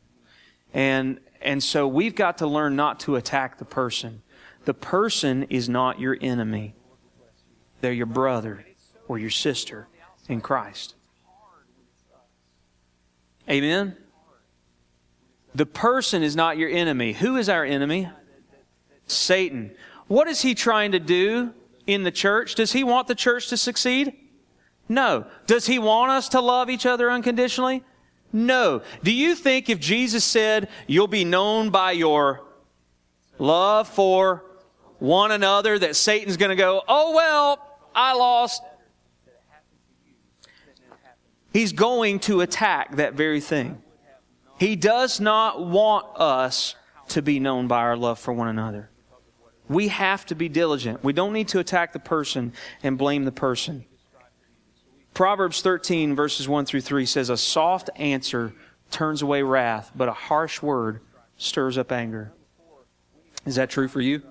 And, 0.75 1.21
and 1.41 1.63
so 1.63 1.87
we've 1.87 2.15
got 2.15 2.39
to 2.39 2.47
learn 2.47 2.77
not 2.77 3.01
to 3.01 3.17
attack 3.17 3.59
the 3.59 3.65
person. 3.65 4.23
The 4.65 4.75
person 4.75 5.45
is 5.45 5.69
not 5.69 6.01
your 6.01 6.19
enemy. 6.21 6.75
They're 7.81 7.93
your 7.93 8.07
brother 8.07 8.65
or 9.09 9.19
your 9.19 9.31
sister 9.31 9.87
in 10.29 10.41
Christ. 10.41 10.95
Amen? 13.49 13.97
The 15.55 15.67
person 15.67 16.23
is 16.23 16.35
not 16.35 16.59
your 16.59 16.71
enemy. 16.71 17.13
Who 17.13 17.37
is 17.37 17.49
our 17.49 17.65
enemy? 17.65 18.11
Satan. 19.07 19.71
What 20.09 20.29
is 20.29 20.43
he 20.43 20.55
trying 20.55 20.93
to 20.93 20.99
do 20.99 21.53
in 21.87 22.03
the 22.03 22.11
church? 22.11 22.55
Does 22.55 22.73
he 22.73 22.83
want 22.83 23.07
the 23.07 23.15
church 23.15 23.49
to 23.49 23.57
succeed? 23.57 24.15
No. 24.89 25.27
Does 25.47 25.67
he 25.67 25.79
want 25.79 26.11
us 26.11 26.31
to 26.31 26.41
love 26.41 26.71
each 26.71 26.87
other 26.87 27.11
unconditionally? 27.11 27.85
No. 28.35 28.83
Do 29.05 29.12
you 29.12 29.37
think 29.37 29.70
if 29.70 29.79
Jesus 29.79 30.25
said, 30.25 30.68
you'll 30.88 31.07
be 31.07 31.25
known 31.25 31.70
by 31.70 31.92
your 31.92 32.42
love 33.38 33.88
for 33.88 34.44
one 34.99 35.31
another, 35.31 35.79
that 35.79 35.94
Satan's 35.94 36.37
going 36.37 36.51
to 36.51 36.57
go, 36.57 36.83
oh, 36.88 37.14
well, 37.14 37.79
I 37.94 38.14
lost. 38.14 38.61
He's 41.53 41.73
going 41.73 42.18
to 42.20 42.40
attack 42.40 42.97
that 42.97 43.14
very 43.14 43.40
thing. 43.40 43.81
He 44.59 44.75
does 44.75 45.20
not 45.20 45.64
want 45.64 46.07
us 46.16 46.75
to 47.11 47.23
be 47.23 47.38
known 47.38 47.68
by 47.68 47.83
our 47.83 47.97
love 47.97 48.18
for 48.18 48.33
one 48.33 48.49
another. 48.49 48.90
We 49.68 49.88
have 49.88 50.27
to 50.27 50.35
be 50.35 50.49
diligent. 50.49 51.05
We 51.05 51.12
don't 51.12 51.33
need 51.33 51.49
to 51.49 51.61
attack 51.61 51.92
the 51.92 52.01
person 52.01 52.53
and 52.83 52.99
blame 52.99 53.25
the 53.25 53.33
person. 53.33 53.85
Proverbs 55.14 55.62
13, 55.62 56.16
verses 56.16 56.48
1 56.48 56.66
through 56.66 56.81
3 56.81 57.07
says, 57.07 57.31
A 57.31 57.37
soft 57.37 57.88
answer 57.96 58.53
turns 58.90 59.22
away 59.22 59.42
wrath, 59.42 59.92
but 59.94 60.09
a 60.09 60.12
harsh 60.12 60.61
word 60.61 61.00
stirs 61.37 61.79
up 61.79 61.92
anger. 61.92 62.33
Is 63.46 63.55
that 63.55 63.70
true 63.70 63.88
for 63.88 64.00
you? 64.00 64.22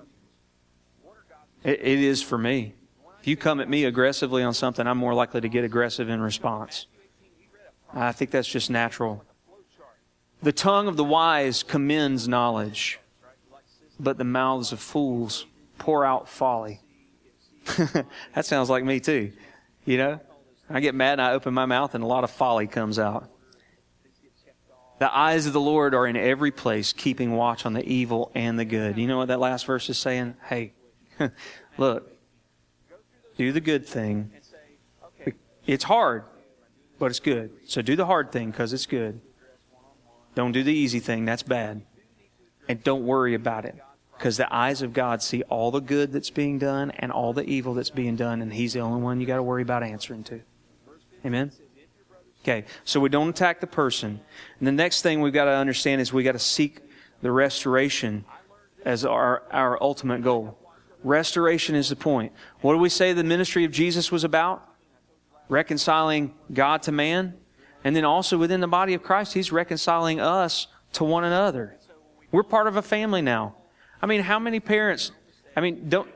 it, 1.64 1.80
it 1.80 1.98
is 1.98 2.22
for 2.22 2.38
me. 2.38 2.74
If 3.20 3.26
you 3.26 3.36
come 3.36 3.60
at 3.60 3.68
me 3.68 3.84
aggressively 3.84 4.42
on 4.42 4.52
something, 4.52 4.86
I'm 4.86 4.98
more 4.98 5.14
likely 5.14 5.40
to 5.40 5.48
get 5.48 5.64
aggressive 5.64 6.10
in 6.10 6.20
response. 6.20 6.86
I 7.92 8.12
think 8.12 8.30
that's 8.30 8.48
just 8.48 8.70
natural. 8.70 9.24
The 10.42 10.52
tongue 10.52 10.88
of 10.88 10.98
the 10.98 11.04
wise 11.04 11.62
commends 11.62 12.28
knowledge, 12.28 13.00
but 13.98 14.18
the 14.18 14.24
mouths 14.24 14.72
of 14.72 14.80
fools 14.80 15.46
pour 15.78 16.04
out 16.04 16.28
folly. 16.28 16.80
that 18.34 18.44
sounds 18.44 18.68
like 18.68 18.84
me 18.84 19.00
too. 19.00 19.32
You 19.86 19.96
know, 19.96 20.20
I 20.70 20.80
get 20.80 20.94
mad 20.94 21.14
and 21.14 21.22
I 21.22 21.32
open 21.32 21.54
my 21.54 21.66
mouth 21.66 21.94
and 21.94 22.02
a 22.02 22.06
lot 22.06 22.24
of 22.24 22.30
folly 22.30 22.66
comes 22.66 22.98
out. 22.98 23.30
The 24.98 25.14
eyes 25.14 25.46
of 25.46 25.52
the 25.52 25.60
Lord 25.60 25.94
are 25.94 26.06
in 26.06 26.16
every 26.16 26.50
place, 26.50 26.92
keeping 26.92 27.32
watch 27.32 27.66
on 27.66 27.72
the 27.72 27.84
evil 27.84 28.30
and 28.34 28.58
the 28.58 28.64
good. 28.64 28.96
You 28.96 29.06
know 29.06 29.18
what 29.18 29.28
that 29.28 29.40
last 29.40 29.66
verse 29.66 29.90
is 29.90 29.98
saying? 29.98 30.36
Hey, 30.44 30.72
look, 31.78 32.10
do 33.36 33.52
the 33.52 33.60
good 33.60 33.86
thing. 33.86 34.30
It's 35.66 35.84
hard, 35.84 36.24
but 36.98 37.06
it's 37.06 37.20
good. 37.20 37.50
So 37.66 37.82
do 37.82 37.96
the 37.96 38.06
hard 38.06 38.30
thing 38.30 38.50
because 38.50 38.72
it's 38.72 38.86
good. 38.86 39.20
Don't 40.34 40.52
do 40.52 40.62
the 40.62 40.72
easy 40.72 41.00
thing. 41.00 41.24
That's 41.24 41.42
bad. 41.42 41.82
And 42.68 42.82
don't 42.82 43.04
worry 43.04 43.34
about 43.34 43.64
it. 43.64 43.76
Because 44.16 44.36
the 44.36 44.54
eyes 44.54 44.80
of 44.80 44.92
God 44.92 45.22
see 45.22 45.42
all 45.44 45.70
the 45.70 45.80
good 45.80 46.12
that's 46.12 46.30
being 46.30 46.58
done 46.58 46.92
and 46.92 47.10
all 47.10 47.32
the 47.32 47.44
evil 47.44 47.74
that's 47.74 47.90
being 47.90 48.14
done, 48.16 48.42
and 48.42 48.52
He's 48.52 48.72
the 48.72 48.80
only 48.80 49.02
one 49.02 49.20
you 49.20 49.26
got 49.26 49.36
to 49.36 49.42
worry 49.42 49.62
about 49.62 49.82
answering 49.82 50.22
to. 50.24 50.40
Amen? 51.24 51.50
Okay, 52.42 52.66
so 52.84 53.00
we 53.00 53.08
don't 53.08 53.30
attack 53.30 53.60
the 53.60 53.66
person. 53.66 54.20
And 54.58 54.68
the 54.68 54.72
next 54.72 55.00
thing 55.00 55.22
we've 55.22 55.32
got 55.32 55.46
to 55.46 55.50
understand 55.50 56.00
is 56.00 56.12
we've 56.12 56.24
got 56.24 56.32
to 56.32 56.38
seek 56.38 56.80
the 57.22 57.32
restoration 57.32 58.24
as 58.84 59.04
our, 59.06 59.44
our 59.50 59.82
ultimate 59.82 60.22
goal. 60.22 60.58
Restoration 61.02 61.74
is 61.74 61.88
the 61.88 61.96
point. 61.96 62.32
What 62.60 62.74
do 62.74 62.78
we 62.78 62.90
say 62.90 63.14
the 63.14 63.24
ministry 63.24 63.64
of 63.64 63.72
Jesus 63.72 64.12
was 64.12 64.24
about? 64.24 64.66
Reconciling 65.48 66.34
God 66.52 66.82
to 66.82 66.92
man. 66.92 67.34
And 67.82 67.96
then 67.96 68.04
also 68.04 68.36
within 68.36 68.60
the 68.60 68.68
body 68.68 68.92
of 68.92 69.02
Christ, 69.02 69.32
He's 69.32 69.50
reconciling 69.50 70.20
us 70.20 70.66
to 70.94 71.04
one 71.04 71.24
another. 71.24 71.76
We're 72.30 72.42
part 72.42 72.66
of 72.66 72.76
a 72.76 72.82
family 72.82 73.22
now. 73.22 73.54
I 74.02 74.06
mean, 74.06 74.20
how 74.20 74.38
many 74.38 74.60
parents, 74.60 75.12
I 75.56 75.60
mean, 75.60 75.88
don't, 75.88 76.10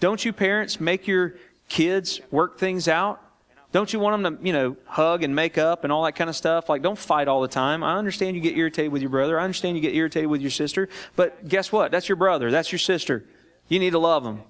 don't 0.00 0.24
you 0.24 0.32
parents 0.32 0.80
make 0.80 1.06
your 1.06 1.34
kids 1.68 2.20
work 2.30 2.58
things 2.58 2.88
out? 2.88 3.22
Don't 3.72 3.92
you 3.92 3.98
want 3.98 4.22
them 4.22 4.36
to, 4.38 4.46
you 4.46 4.52
know, 4.52 4.76
hug 4.86 5.22
and 5.22 5.34
make 5.34 5.58
up 5.58 5.84
and 5.84 5.92
all 5.92 6.04
that 6.04 6.12
kind 6.12 6.30
of 6.30 6.36
stuff? 6.36 6.68
Like, 6.68 6.82
don't 6.82 6.98
fight 6.98 7.28
all 7.28 7.42
the 7.42 7.48
time. 7.48 7.82
I 7.82 7.96
understand 7.96 8.36
you 8.36 8.42
get 8.42 8.56
irritated 8.56 8.92
with 8.92 9.02
your 9.02 9.10
brother. 9.10 9.38
I 9.38 9.44
understand 9.44 9.76
you 9.76 9.82
get 9.82 9.94
irritated 9.94 10.30
with 10.30 10.40
your 10.40 10.50
sister. 10.50 10.88
But 11.14 11.46
guess 11.48 11.72
what? 11.72 11.90
That's 11.90 12.08
your 12.08 12.16
brother. 12.16 12.50
That's 12.50 12.70
your 12.70 12.78
sister. 12.78 13.24
You 13.68 13.78
need 13.78 13.90
to 13.90 13.98
love 13.98 14.24
them. 14.24 14.42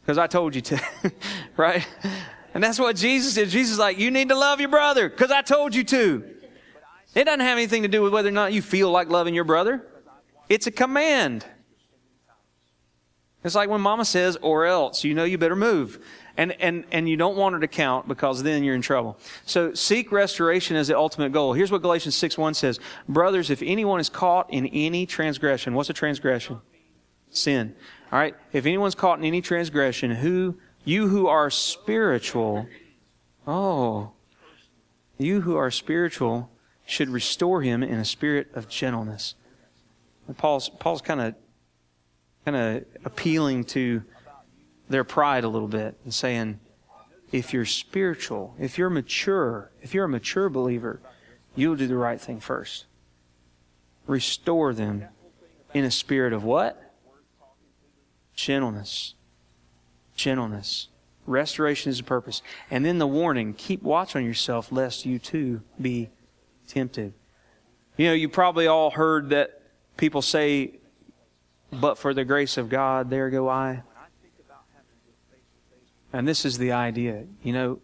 Because 0.00 0.18
I 0.18 0.26
told 0.26 0.54
you 0.54 0.60
to. 0.62 0.80
right? 1.56 1.86
And 2.54 2.62
that's 2.62 2.78
what 2.78 2.96
Jesus 2.96 3.34
did. 3.34 3.48
Jesus 3.48 3.72
is 3.72 3.78
like, 3.78 3.98
you 3.98 4.10
need 4.10 4.28
to 4.28 4.36
love 4.36 4.60
your 4.60 4.68
brother 4.68 5.08
because 5.08 5.32
I 5.32 5.42
told 5.42 5.74
you 5.74 5.82
to. 5.84 6.24
It 7.14 7.24
doesn't 7.24 7.40
have 7.40 7.58
anything 7.58 7.82
to 7.82 7.88
do 7.88 8.02
with 8.02 8.12
whether 8.12 8.28
or 8.28 8.32
not 8.32 8.52
you 8.52 8.62
feel 8.62 8.90
like 8.90 9.08
loving 9.08 9.34
your 9.34 9.44
brother. 9.44 9.84
It's 10.48 10.66
a 10.66 10.70
command. 10.70 11.44
It's 13.42 13.54
like 13.54 13.68
when 13.68 13.80
mama 13.80 14.04
says, 14.04 14.36
or 14.40 14.64
else, 14.64 15.04
you 15.04 15.14
know 15.14 15.24
you 15.24 15.36
better 15.36 15.56
move. 15.56 16.04
And, 16.36 16.52
and, 16.60 16.84
and 16.90 17.08
you 17.08 17.16
don't 17.16 17.36
want 17.36 17.54
her 17.54 17.60
to 17.60 17.68
count 17.68 18.08
because 18.08 18.42
then 18.42 18.64
you're 18.64 18.74
in 18.74 18.82
trouble. 18.82 19.16
So 19.46 19.72
seek 19.74 20.10
restoration 20.10 20.76
as 20.76 20.88
the 20.88 20.96
ultimate 20.98 21.30
goal. 21.30 21.52
Here's 21.52 21.70
what 21.70 21.82
Galatians 21.82 22.16
6 22.16 22.36
1 22.36 22.54
says 22.54 22.80
Brothers, 23.08 23.50
if 23.50 23.62
anyone 23.62 24.00
is 24.00 24.08
caught 24.08 24.52
in 24.52 24.66
any 24.66 25.06
transgression, 25.06 25.74
what's 25.74 25.90
a 25.90 25.92
transgression? 25.92 26.60
Sin. 27.30 27.74
All 28.10 28.18
right. 28.18 28.34
If 28.52 28.66
anyone's 28.66 28.94
caught 28.94 29.18
in 29.18 29.24
any 29.24 29.40
transgression, 29.40 30.10
who 30.10 30.56
you 30.84 31.08
who 31.08 31.26
are 31.26 31.50
spiritual, 31.50 32.66
oh, 33.46 34.12
you 35.18 35.40
who 35.42 35.56
are 35.56 35.70
spiritual 35.70 36.50
should 36.86 37.08
restore 37.08 37.62
him 37.62 37.82
in 37.82 37.98
a 37.98 38.04
spirit 38.04 38.48
of 38.54 38.68
gentleness. 38.68 39.34
Paul's 40.36 40.68
Paul's 40.68 41.00
kind 41.00 41.20
of 41.20 41.34
kind 42.44 42.56
of 42.56 42.84
appealing 43.04 43.64
to 43.64 44.02
their 44.88 45.04
pride 45.04 45.44
a 45.44 45.48
little 45.48 45.68
bit 45.68 45.96
and 46.04 46.12
saying, 46.12 46.60
if 47.32 47.52
you're 47.52 47.64
spiritual, 47.64 48.54
if 48.58 48.78
you're 48.78 48.90
mature, 48.90 49.70
if 49.82 49.94
you're 49.94 50.04
a 50.04 50.08
mature 50.08 50.48
believer, 50.48 51.00
you'll 51.56 51.76
do 51.76 51.86
the 51.86 51.96
right 51.96 52.20
thing 52.20 52.40
first. 52.40 52.86
Restore 54.06 54.74
them 54.74 55.04
in 55.72 55.84
a 55.84 55.90
spirit 55.90 56.32
of 56.32 56.44
what? 56.44 56.80
Gentleness 58.34 59.14
gentleness. 60.16 60.88
Restoration 61.26 61.90
is 61.90 61.98
the 61.98 62.04
purpose. 62.04 62.42
And 62.70 62.84
then 62.84 62.98
the 62.98 63.06
warning 63.06 63.54
keep 63.54 63.82
watch 63.82 64.14
on 64.14 64.24
yourself 64.24 64.70
lest 64.70 65.06
you 65.06 65.18
too 65.18 65.62
be 65.80 66.10
tempted. 66.68 67.14
You 67.96 68.08
know, 68.08 68.12
you 68.12 68.28
probably 68.28 68.66
all 68.66 68.90
heard 68.90 69.30
that 69.30 69.62
people 69.96 70.22
say, 70.22 70.78
but 71.72 71.98
for 71.98 72.12
the 72.12 72.24
grace 72.24 72.56
of 72.56 72.68
God, 72.68 73.10
there 73.10 73.30
go 73.30 73.48
I. 73.48 73.82
And 76.14 76.28
this 76.28 76.44
is 76.44 76.58
the 76.58 76.70
idea. 76.70 77.24
You 77.42 77.52
know, 77.52 77.80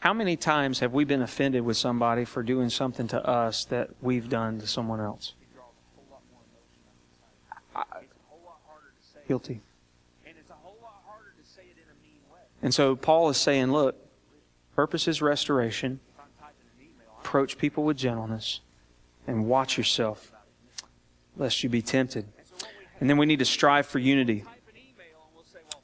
how 0.00 0.12
many 0.12 0.36
times 0.36 0.80
have 0.80 0.92
we 0.92 1.04
been 1.04 1.22
offended 1.22 1.62
with 1.62 1.78
somebody 1.78 2.26
for 2.26 2.42
doing 2.42 2.68
something 2.68 3.08
to 3.08 3.26
us 3.26 3.64
that 3.64 3.88
we've 4.02 4.28
done 4.28 4.60
to 4.60 4.66
someone 4.66 5.00
else? 5.00 5.32
Guilty. 9.26 9.62
And 12.60 12.74
so 12.74 12.94
Paul 12.94 13.30
is 13.30 13.38
saying, 13.38 13.72
look, 13.72 13.96
purpose 14.74 15.08
is 15.08 15.22
restoration. 15.22 16.00
Approach 17.20 17.56
people 17.56 17.84
with 17.84 17.96
gentleness 17.96 18.60
and 19.26 19.46
watch 19.46 19.78
yourself 19.78 20.32
lest 21.34 21.62
you 21.62 21.70
be 21.70 21.80
tempted. 21.80 22.26
And 23.00 23.08
then 23.08 23.16
we 23.16 23.24
need 23.24 23.38
to 23.38 23.46
strive 23.46 23.86
for 23.86 23.98
unity. 23.98 24.44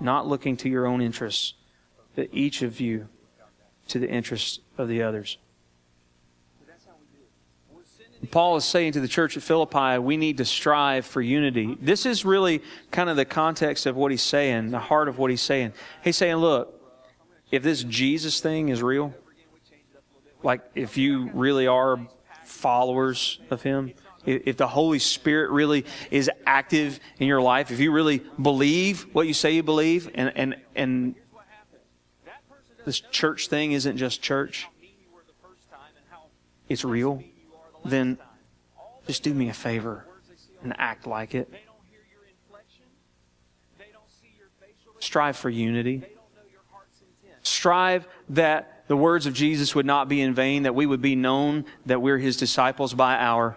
not 0.00 0.26
looking 0.26 0.56
to 0.58 0.68
your 0.68 0.86
own 0.86 1.00
interests, 1.00 1.54
but 2.14 2.28
each 2.32 2.62
of 2.62 2.80
you 2.80 3.08
to 3.88 3.98
the 3.98 4.08
interests 4.08 4.60
of 4.78 4.88
the 4.88 5.02
others. 5.02 5.38
Paul 8.30 8.56
is 8.56 8.64
saying 8.64 8.92
to 8.92 9.00
the 9.00 9.08
church 9.08 9.36
at 9.36 9.42
Philippi, 9.42 9.98
we 9.98 10.16
need 10.16 10.36
to 10.36 10.44
strive 10.44 11.06
for 11.06 11.22
unity. 11.22 11.76
This 11.80 12.04
is 12.04 12.24
really 12.24 12.62
kind 12.90 13.08
of 13.08 13.16
the 13.16 13.24
context 13.24 13.86
of 13.86 13.96
what 13.96 14.10
he's 14.10 14.22
saying, 14.22 14.70
the 14.70 14.78
heart 14.78 15.08
of 15.08 15.18
what 15.18 15.30
he's 15.30 15.40
saying. 15.40 15.72
He's 16.04 16.16
saying, 16.16 16.36
look, 16.36 16.78
if 17.50 17.62
this 17.62 17.82
Jesus 17.82 18.40
thing 18.40 18.68
is 18.68 18.82
real, 18.82 19.14
like 20.42 20.60
if 20.74 20.96
you 20.98 21.30
really 21.32 21.66
are 21.66 21.98
followers 22.44 23.40
of 23.50 23.62
him, 23.62 23.94
if 24.26 24.56
the 24.56 24.66
Holy 24.66 24.98
Spirit 24.98 25.50
really 25.50 25.86
is 26.10 26.30
active 26.46 27.00
in 27.18 27.26
your 27.26 27.40
life, 27.40 27.70
if 27.70 27.80
you 27.80 27.92
really 27.92 28.22
believe 28.40 29.06
what 29.12 29.26
you 29.26 29.34
say 29.34 29.52
you 29.52 29.62
believe, 29.62 30.10
and, 30.14 30.32
and, 30.36 30.56
and 30.76 31.14
this 32.84 33.00
church 33.00 33.48
thing 33.48 33.72
isn't 33.72 33.96
just 33.96 34.22
church, 34.22 34.68
it's 36.68 36.84
real 36.84 37.22
then 37.84 38.18
just 39.06 39.22
do 39.22 39.32
me 39.32 39.48
a 39.48 39.52
favor 39.52 40.06
and 40.62 40.74
act 40.78 41.06
like 41.06 41.34
it. 41.34 41.52
Strive 44.98 45.36
for 45.36 45.48
unity. 45.48 46.02
Strive 47.42 48.06
that 48.30 48.84
the 48.86 48.96
words 48.96 49.24
of 49.24 49.32
Jesus 49.32 49.74
would 49.74 49.86
not 49.86 50.08
be 50.08 50.20
in 50.20 50.34
vain, 50.34 50.64
that 50.64 50.74
we 50.74 50.84
would 50.84 51.00
be 51.00 51.16
known 51.16 51.64
that 51.86 52.02
we're 52.02 52.18
his 52.18 52.36
disciples 52.36 52.92
by 52.92 53.16
our 53.16 53.56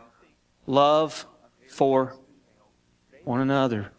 love 0.66 1.26
for 1.70 2.16
one 3.24 3.42
another. 3.42 3.92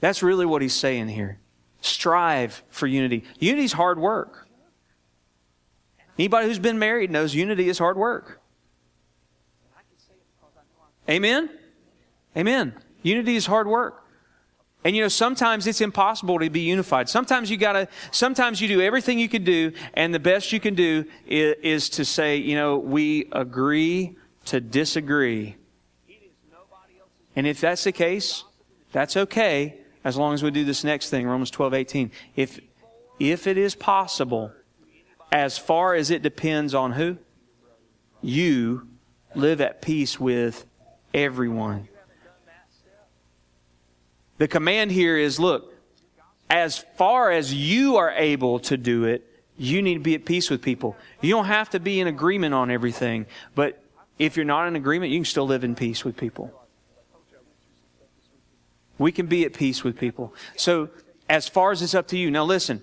That's 0.00 0.22
really 0.22 0.46
what 0.46 0.62
he's 0.62 0.74
saying 0.74 1.08
here. 1.08 1.38
Strive 1.82 2.62
for 2.70 2.86
unity. 2.86 3.24
Unity 3.38 3.64
is 3.64 3.72
hard 3.72 3.98
work. 3.98 4.48
Anybody 6.18 6.46
who's 6.46 6.58
been 6.58 6.78
married 6.78 7.10
knows 7.10 7.34
unity 7.34 7.68
is 7.68 7.78
hard 7.78 7.96
work. 7.96 8.40
Amen? 11.08 11.50
Amen. 12.36 12.74
Unity 13.02 13.36
is 13.36 13.46
hard 13.46 13.66
work. 13.66 14.04
And 14.84 14.96
you 14.96 15.02
know, 15.02 15.08
sometimes 15.08 15.66
it's 15.66 15.80
impossible 15.80 16.38
to 16.38 16.48
be 16.48 16.60
unified. 16.60 17.08
Sometimes 17.08 17.50
you 17.50 17.56
gotta, 17.56 17.88
sometimes 18.12 18.60
you 18.60 18.68
do 18.68 18.80
everything 18.80 19.18
you 19.18 19.28
can 19.28 19.44
do, 19.44 19.72
and 19.94 20.14
the 20.14 20.18
best 20.18 20.52
you 20.52 20.60
can 20.60 20.74
do 20.74 21.04
is, 21.26 21.54
is 21.62 21.88
to 21.90 22.04
say, 22.04 22.36
you 22.36 22.54
know, 22.54 22.78
we 22.78 23.28
agree 23.32 24.16
to 24.46 24.60
disagree. 24.60 25.56
And 27.36 27.46
if 27.46 27.60
that's 27.60 27.84
the 27.84 27.92
case, 27.92 28.44
that's 28.92 29.16
okay, 29.16 29.78
as 30.04 30.16
long 30.16 30.34
as 30.34 30.42
we 30.42 30.50
do 30.50 30.64
this 30.64 30.84
next 30.84 31.10
thing, 31.10 31.26
Romans 31.26 31.50
12, 31.50 31.74
18. 31.74 32.10
If, 32.36 32.60
if 33.18 33.46
it 33.46 33.58
is 33.58 33.74
possible, 33.74 34.52
as 35.30 35.58
far 35.58 35.94
as 35.94 36.10
it 36.10 36.22
depends 36.22 36.74
on 36.74 36.92
who? 36.92 37.18
You 38.22 38.88
live 39.34 39.60
at 39.60 39.80
peace 39.80 40.18
with 40.18 40.66
everyone. 41.14 41.88
The 44.38 44.48
command 44.48 44.90
here 44.90 45.16
is 45.16 45.38
look, 45.38 45.74
as 46.48 46.78
far 46.96 47.30
as 47.30 47.54
you 47.54 47.96
are 47.96 48.10
able 48.10 48.58
to 48.60 48.76
do 48.76 49.04
it, 49.04 49.26
you 49.56 49.82
need 49.82 49.94
to 49.94 50.00
be 50.00 50.14
at 50.14 50.24
peace 50.24 50.48
with 50.48 50.62
people. 50.62 50.96
You 51.20 51.34
don't 51.34 51.44
have 51.44 51.70
to 51.70 51.80
be 51.80 52.00
in 52.00 52.06
agreement 52.06 52.54
on 52.54 52.70
everything, 52.70 53.26
but 53.54 53.84
if 54.20 54.36
you're 54.36 54.44
not 54.44 54.68
in 54.68 54.76
agreement, 54.76 55.10
you 55.10 55.18
can 55.18 55.24
still 55.24 55.46
live 55.46 55.64
in 55.64 55.74
peace 55.74 56.04
with 56.04 56.14
people. 56.14 56.52
We 58.98 59.12
can 59.12 59.26
be 59.26 59.46
at 59.46 59.54
peace 59.54 59.82
with 59.82 59.98
people. 59.98 60.34
So, 60.56 60.90
as 61.26 61.48
far 61.48 61.72
as 61.72 61.80
it's 61.80 61.94
up 61.94 62.06
to 62.08 62.18
you, 62.18 62.30
now 62.30 62.44
listen, 62.44 62.82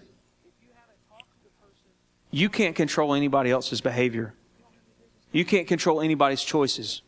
you 2.31 2.49
can't 2.49 2.75
control 2.75 3.13
anybody 3.13 3.51
else's 3.51 3.81
behavior. 3.81 4.33
You 5.31 5.45
can't 5.45 5.67
control 5.67 6.01
anybody's 6.01 6.41
choices. 6.41 7.03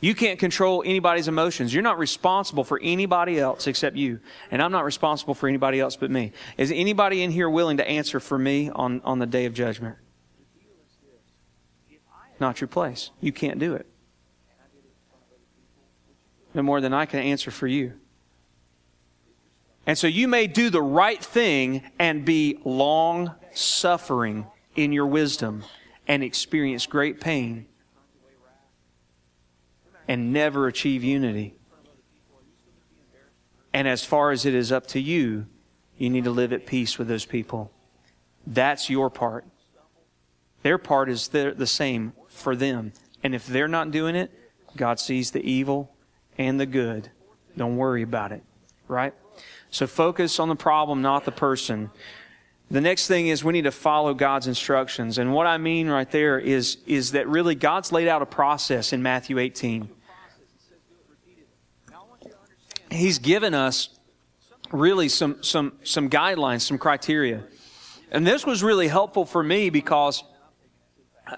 You 0.00 0.16
can't 0.16 0.40
control 0.40 0.82
anybody's 0.84 1.28
emotions. 1.28 1.72
You're 1.72 1.84
not 1.84 1.98
responsible 1.98 2.64
for 2.64 2.80
anybody 2.82 3.38
else 3.38 3.68
except 3.68 3.94
you. 3.94 4.18
And 4.50 4.60
I'm 4.60 4.72
not 4.72 4.84
responsible 4.84 5.34
for 5.34 5.48
anybody 5.48 5.78
else 5.78 5.94
but 5.94 6.10
me. 6.10 6.32
Is 6.58 6.72
anybody 6.72 7.22
in 7.22 7.30
here 7.30 7.48
willing 7.48 7.76
to 7.76 7.88
answer 7.88 8.18
for 8.18 8.36
me 8.36 8.70
on, 8.70 9.00
on 9.04 9.20
the 9.20 9.26
day 9.26 9.44
of 9.44 9.54
judgment? 9.54 9.96
Not 12.40 12.60
your 12.60 12.68
place. 12.68 13.10
You 13.20 13.32
can't 13.32 13.58
do 13.58 13.74
it. 13.74 13.86
No 16.52 16.62
more 16.62 16.80
than 16.80 16.92
I 16.92 17.06
can 17.06 17.20
answer 17.20 17.50
for 17.50 17.66
you. 17.66 17.94
And 19.86 19.98
so 19.98 20.06
you 20.06 20.28
may 20.28 20.46
do 20.46 20.70
the 20.70 20.82
right 20.82 21.22
thing 21.22 21.82
and 21.98 22.24
be 22.24 22.58
long 22.64 23.34
suffering 23.52 24.46
in 24.76 24.92
your 24.92 25.06
wisdom 25.06 25.64
and 26.08 26.22
experience 26.22 26.86
great 26.86 27.20
pain 27.20 27.66
and 30.08 30.32
never 30.32 30.66
achieve 30.66 31.04
unity. 31.04 31.54
And 33.72 33.88
as 33.88 34.04
far 34.04 34.30
as 34.30 34.46
it 34.46 34.54
is 34.54 34.70
up 34.70 34.86
to 34.88 35.00
you, 35.00 35.46
you 35.98 36.08
need 36.10 36.24
to 36.24 36.30
live 36.30 36.52
at 36.52 36.66
peace 36.66 36.98
with 36.98 37.08
those 37.08 37.24
people. 37.24 37.72
That's 38.46 38.88
your 38.88 39.10
part. 39.10 39.44
Their 40.62 40.78
part 40.78 41.08
is 41.08 41.28
the 41.28 41.66
same 41.66 42.12
for 42.34 42.54
them. 42.56 42.92
And 43.22 43.34
if 43.34 43.46
they're 43.46 43.68
not 43.68 43.90
doing 43.90 44.16
it, 44.16 44.30
God 44.76 45.00
sees 45.00 45.30
the 45.30 45.42
evil 45.42 45.90
and 46.36 46.58
the 46.58 46.66
good. 46.66 47.10
Don't 47.56 47.76
worry 47.76 48.02
about 48.02 48.32
it. 48.32 48.42
Right? 48.88 49.14
So 49.70 49.86
focus 49.86 50.38
on 50.38 50.48
the 50.48 50.56
problem, 50.56 51.02
not 51.02 51.24
the 51.24 51.32
person. 51.32 51.90
The 52.70 52.80
next 52.80 53.06
thing 53.06 53.28
is 53.28 53.44
we 53.44 53.52
need 53.52 53.64
to 53.64 53.70
follow 53.70 54.14
God's 54.14 54.46
instructions. 54.46 55.18
And 55.18 55.32
what 55.32 55.46
I 55.46 55.58
mean 55.58 55.88
right 55.88 56.10
there 56.10 56.38
is, 56.38 56.78
is 56.86 57.12
that 57.12 57.28
really 57.28 57.54
God's 57.54 57.92
laid 57.92 58.08
out 58.08 58.22
a 58.22 58.26
process 58.26 58.92
in 58.92 59.02
Matthew 59.02 59.38
18. 59.38 59.88
He's 62.90 63.18
given 63.18 63.54
us 63.54 63.88
really 64.70 65.08
some, 65.08 65.42
some, 65.42 65.72
some 65.82 66.08
guidelines, 66.08 66.62
some 66.62 66.78
criteria. 66.78 67.42
And 68.10 68.26
this 68.26 68.46
was 68.46 68.62
really 68.62 68.88
helpful 68.88 69.24
for 69.24 69.42
me 69.42 69.70
because 69.70 70.22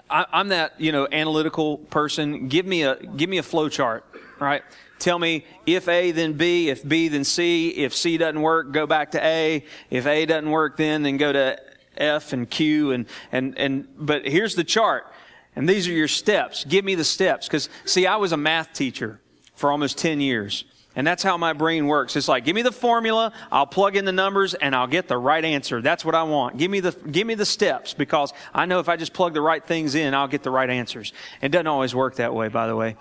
I, 0.09 0.25
am 0.33 0.49
that, 0.49 0.79
you 0.79 0.91
know, 0.91 1.07
analytical 1.11 1.77
person. 1.77 2.47
Give 2.47 2.65
me 2.65 2.83
a, 2.83 2.95
give 2.95 3.29
me 3.29 3.37
a 3.37 3.43
flow 3.43 3.69
chart, 3.69 4.05
right? 4.39 4.63
Tell 4.99 5.19
me 5.19 5.45
if 5.65 5.87
A, 5.87 6.11
then 6.11 6.33
B, 6.33 6.69
if 6.69 6.87
B, 6.87 7.07
then 7.07 7.23
C. 7.23 7.69
If 7.69 7.93
C 7.93 8.17
doesn't 8.17 8.41
work, 8.41 8.71
go 8.71 8.87
back 8.87 9.11
to 9.11 9.23
A. 9.23 9.63
If 9.89 10.07
A 10.07 10.25
doesn't 10.25 10.49
work, 10.49 10.77
then, 10.77 11.03
then 11.03 11.17
go 11.17 11.31
to 11.31 11.59
F 11.97 12.33
and 12.33 12.49
Q 12.49 12.91
and, 12.91 13.05
and, 13.31 13.57
and, 13.57 13.87
but 13.97 14.27
here's 14.27 14.55
the 14.55 14.63
chart. 14.63 15.11
And 15.55 15.67
these 15.67 15.87
are 15.87 15.91
your 15.91 16.07
steps. 16.07 16.65
Give 16.65 16.85
me 16.85 16.95
the 16.95 17.03
steps. 17.03 17.49
Cause 17.49 17.69
see, 17.85 18.05
I 18.05 18.17
was 18.17 18.31
a 18.31 18.37
math 18.37 18.73
teacher 18.73 19.19
for 19.55 19.71
almost 19.71 19.97
10 19.97 20.21
years. 20.21 20.65
And 20.97 21.05
that's 21.05 21.21
how 21.21 21.37
my 21.37 21.53
brain 21.53 21.85
works. 21.85 22.15
It's 22.15 22.27
like, 22.27 22.43
give 22.43 22.55
me 22.55 22.63
the 22.63 22.71
formula, 22.71 23.31
I'll 23.51 23.67
plug 23.67 23.95
in 23.95 24.03
the 24.03 24.11
numbers, 24.11 24.55
and 24.55 24.75
I'll 24.75 24.87
get 24.87 25.07
the 25.07 25.17
right 25.17 25.45
answer. 25.45 25.79
That's 25.79 26.03
what 26.03 26.15
I 26.15 26.23
want. 26.23 26.57
Give 26.57 26.71
me 26.71 26.79
the, 26.79 26.91
give 26.91 27.27
me 27.27 27.35
the 27.35 27.45
steps, 27.45 27.93
because 27.93 28.33
I 28.51 28.65
know 28.65 28.79
if 28.79 28.89
I 28.89 28.97
just 28.97 29.13
plug 29.13 29.35
the 29.35 29.41
right 29.41 29.63
things 29.63 29.93
in, 29.93 30.15
I'll 30.15 30.27
get 30.27 30.41
the 30.41 30.49
right 30.49 30.69
answers. 30.69 31.13
It 31.39 31.49
doesn't 31.49 31.67
always 31.67 31.93
work 31.93 32.15
that 32.15 32.33
way, 32.33 32.47
by 32.47 32.65
the 32.65 32.75
way, 32.75 32.95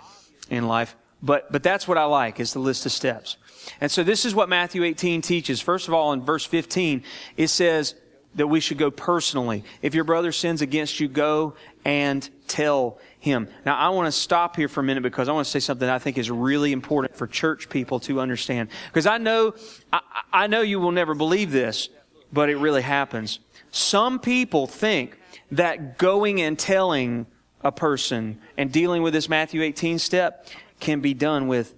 in 0.50 0.68
life. 0.68 0.94
But, 1.22 1.50
but 1.50 1.62
that's 1.62 1.88
what 1.88 1.96
I 1.96 2.04
like, 2.04 2.38
is 2.38 2.52
the 2.52 2.58
list 2.58 2.84
of 2.84 2.92
steps. 2.92 3.38
And 3.80 3.90
so 3.90 4.04
this 4.04 4.26
is 4.26 4.34
what 4.34 4.50
Matthew 4.50 4.84
18 4.84 5.22
teaches. 5.22 5.62
First 5.62 5.88
of 5.88 5.94
all, 5.94 6.12
in 6.12 6.20
verse 6.20 6.44
15, 6.44 7.02
it 7.38 7.48
says 7.48 7.94
that 8.34 8.46
we 8.46 8.60
should 8.60 8.76
go 8.76 8.90
personally. 8.90 9.64
If 9.80 9.94
your 9.94 10.04
brother 10.04 10.32
sins 10.32 10.60
against 10.60 11.00
you, 11.00 11.08
go 11.08 11.54
and 11.82 12.28
tell 12.46 12.98
him. 13.26 13.48
Now, 13.66 13.76
I 13.76 13.90
want 13.90 14.06
to 14.06 14.12
stop 14.12 14.56
here 14.56 14.68
for 14.68 14.80
a 14.80 14.82
minute 14.82 15.02
because 15.02 15.28
I 15.28 15.32
want 15.32 15.44
to 15.44 15.50
say 15.50 15.58
something 15.60 15.88
I 15.88 15.98
think 15.98 16.16
is 16.16 16.30
really 16.30 16.72
important 16.72 17.14
for 17.14 17.26
church 17.26 17.68
people 17.68 18.00
to 18.00 18.20
understand. 18.20 18.70
Because 18.86 19.06
I 19.06 19.18
know, 19.18 19.54
I, 19.92 20.00
I 20.32 20.46
know 20.46 20.62
you 20.62 20.80
will 20.80 20.92
never 20.92 21.14
believe 21.14 21.50
this, 21.50 21.90
but 22.32 22.48
it 22.48 22.56
really 22.56 22.82
happens. 22.82 23.40
Some 23.70 24.20
people 24.20 24.66
think 24.66 25.18
that 25.50 25.98
going 25.98 26.40
and 26.40 26.58
telling 26.58 27.26
a 27.62 27.72
person 27.72 28.38
and 28.56 28.72
dealing 28.72 29.02
with 29.02 29.12
this 29.12 29.28
Matthew 29.28 29.60
18 29.62 29.98
step 29.98 30.48
can 30.80 31.00
be 31.00 31.12
done 31.12 31.48
with 31.48 31.74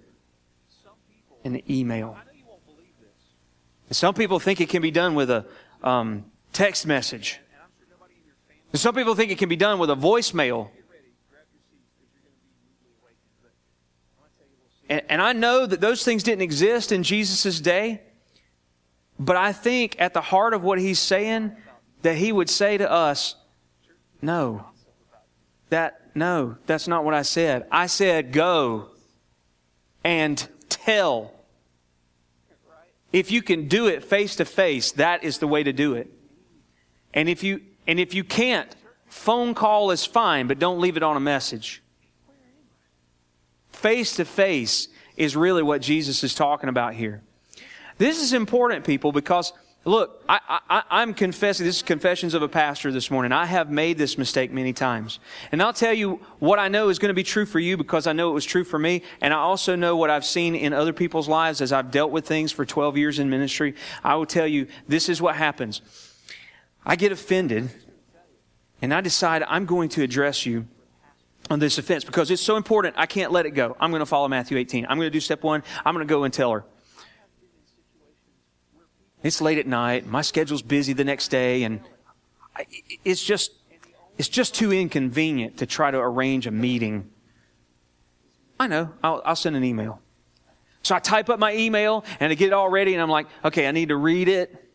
an 1.43 1.61
email. 1.69 2.17
Some 3.91 4.13
people 4.13 4.39
think 4.39 4.61
it 4.61 4.69
can 4.69 4.83
be 4.83 4.91
done 4.91 5.15
with 5.15 5.31
a 5.31 5.45
um, 5.83 6.25
text 6.53 6.85
message. 6.85 7.39
Some 8.75 8.93
people 8.93 9.15
think 9.15 9.31
it 9.31 9.39
can 9.39 9.49
be 9.49 9.55
done 9.55 9.79
with 9.79 9.89
a 9.89 9.95
voicemail. 9.95 10.69
And, 14.89 15.03
and 15.07 15.21
I 15.21 15.33
know 15.33 15.65
that 15.65 15.79
those 15.79 16.03
things 16.03 16.23
didn't 16.23 16.41
exist 16.41 16.91
in 16.91 17.03
Jesus' 17.03 17.61
day. 17.61 18.01
But 19.19 19.35
I 19.35 19.51
think 19.51 19.97
at 19.99 20.13
the 20.13 20.21
heart 20.21 20.53
of 20.53 20.63
what 20.63 20.79
he's 20.79 20.99
saying, 20.99 21.51
that 22.01 22.15
he 22.15 22.31
would 22.31 22.49
say 22.49 22.77
to 22.77 22.89
us, 22.89 23.35
no, 24.21 24.65
that, 25.69 26.15
no, 26.15 26.55
that's 26.65 26.87
not 26.87 27.03
what 27.03 27.13
I 27.13 27.21
said. 27.21 27.67
I 27.71 27.87
said, 27.87 28.31
go 28.31 28.87
and 30.03 30.47
tell. 30.69 31.33
If 33.11 33.31
you 33.31 33.41
can 33.41 33.67
do 33.67 33.87
it 33.87 34.03
face 34.03 34.37
to 34.37 34.45
face, 34.45 34.93
that 34.93 35.23
is 35.23 35.39
the 35.39 35.47
way 35.47 35.63
to 35.63 35.73
do 35.73 35.95
it. 35.95 36.09
And 37.13 37.27
if 37.27 37.43
you, 37.43 37.61
and 37.87 37.99
if 37.99 38.13
you 38.13 38.23
can't, 38.23 38.73
phone 39.07 39.53
call 39.53 39.91
is 39.91 40.05
fine, 40.05 40.47
but 40.47 40.59
don't 40.59 40.79
leave 40.79 40.95
it 40.95 41.03
on 41.03 41.17
a 41.17 41.19
message. 41.19 41.81
Face 43.79 44.17
to 44.17 44.25
face 44.25 44.89
is 45.15 45.37
really 45.37 45.63
what 45.63 45.81
Jesus 45.81 46.21
is 46.25 46.35
talking 46.35 46.67
about 46.67 46.95
here. 46.95 47.21
This 47.97 48.21
is 48.21 48.33
important, 48.33 48.83
people, 48.83 49.13
because 49.13 49.53
look, 49.85 50.21
I, 50.27 50.83
am 50.91 51.13
confessing, 51.13 51.65
this 51.65 51.77
is 51.77 51.81
confessions 51.81 52.33
of 52.33 52.41
a 52.41 52.49
pastor 52.49 52.91
this 52.91 53.09
morning. 53.09 53.31
I 53.31 53.45
have 53.45 53.71
made 53.71 53.97
this 53.97 54.17
mistake 54.17 54.51
many 54.51 54.73
times. 54.73 55.19
And 55.53 55.63
I'll 55.63 55.71
tell 55.71 55.93
you 55.93 56.19
what 56.39 56.59
I 56.59 56.67
know 56.67 56.89
is 56.89 56.99
going 56.99 57.07
to 57.07 57.13
be 57.13 57.23
true 57.23 57.45
for 57.45 57.59
you 57.59 57.77
because 57.77 58.05
I 58.05 58.11
know 58.11 58.29
it 58.29 58.33
was 58.33 58.43
true 58.43 58.65
for 58.65 58.77
me. 58.77 59.01
And 59.21 59.33
I 59.33 59.37
also 59.37 59.77
know 59.77 59.95
what 59.95 60.09
I've 60.09 60.25
seen 60.25 60.55
in 60.55 60.73
other 60.73 60.91
people's 60.91 61.29
lives 61.29 61.61
as 61.61 61.71
I've 61.71 61.89
dealt 61.89 62.11
with 62.11 62.27
things 62.27 62.51
for 62.51 62.65
12 62.65 62.97
years 62.97 63.17
in 63.17 63.29
ministry. 63.29 63.75
I 64.03 64.15
will 64.15 64.25
tell 64.25 64.47
you, 64.47 64.67
this 64.89 65.07
is 65.07 65.21
what 65.21 65.37
happens. 65.37 65.81
I 66.85 66.97
get 66.97 67.13
offended 67.13 67.69
and 68.81 68.93
I 68.93 68.99
decide 68.99 69.41
I'm 69.43 69.65
going 69.65 69.87
to 69.89 70.03
address 70.03 70.45
you 70.45 70.67
on 71.49 71.59
this 71.59 71.77
offense 71.77 72.03
because 72.03 72.31
it's 72.31 72.41
so 72.41 72.57
important. 72.57 72.95
I 72.97 73.05
can't 73.05 73.31
let 73.31 73.45
it 73.45 73.51
go. 73.51 73.75
I'm 73.79 73.91
going 73.91 74.01
to 74.01 74.05
follow 74.05 74.27
Matthew 74.27 74.57
18. 74.57 74.85
I'm 74.87 74.97
going 74.97 75.07
to 75.07 75.11
do 75.11 75.19
step 75.19 75.43
one. 75.43 75.63
I'm 75.85 75.93
going 75.93 76.07
to 76.07 76.11
go 76.11 76.23
and 76.23 76.33
tell 76.33 76.51
her. 76.51 76.63
It's 79.23 79.41
late 79.41 79.57
at 79.57 79.67
night. 79.67 80.05
My 80.05 80.21
schedule's 80.21 80.61
busy 80.61 80.93
the 80.93 81.03
next 81.03 81.27
day, 81.27 81.63
and 81.63 81.81
it's 83.03 83.23
just 83.23 83.51
it's 84.17 84.29
just 84.29 84.55
too 84.55 84.71
inconvenient 84.71 85.57
to 85.57 85.65
try 85.65 85.91
to 85.91 85.97
arrange 85.97 86.47
a 86.47 86.51
meeting. 86.51 87.09
I 88.59 88.67
know. 88.67 88.93
I'll, 89.03 89.21
I'll 89.25 89.35
send 89.35 89.55
an 89.55 89.63
email. 89.63 90.01
So 90.83 90.95
I 90.95 90.99
type 90.99 91.29
up 91.29 91.39
my 91.39 91.53
email 91.53 92.05
and 92.19 92.31
I 92.31 92.35
get 92.35 92.47
it 92.47 92.53
all 92.53 92.69
ready, 92.69 92.93
and 92.93 93.01
I'm 93.01 93.09
like, 93.09 93.27
okay, 93.43 93.67
I 93.67 93.71
need 93.71 93.89
to 93.89 93.97
read 93.97 94.27
it 94.27 94.69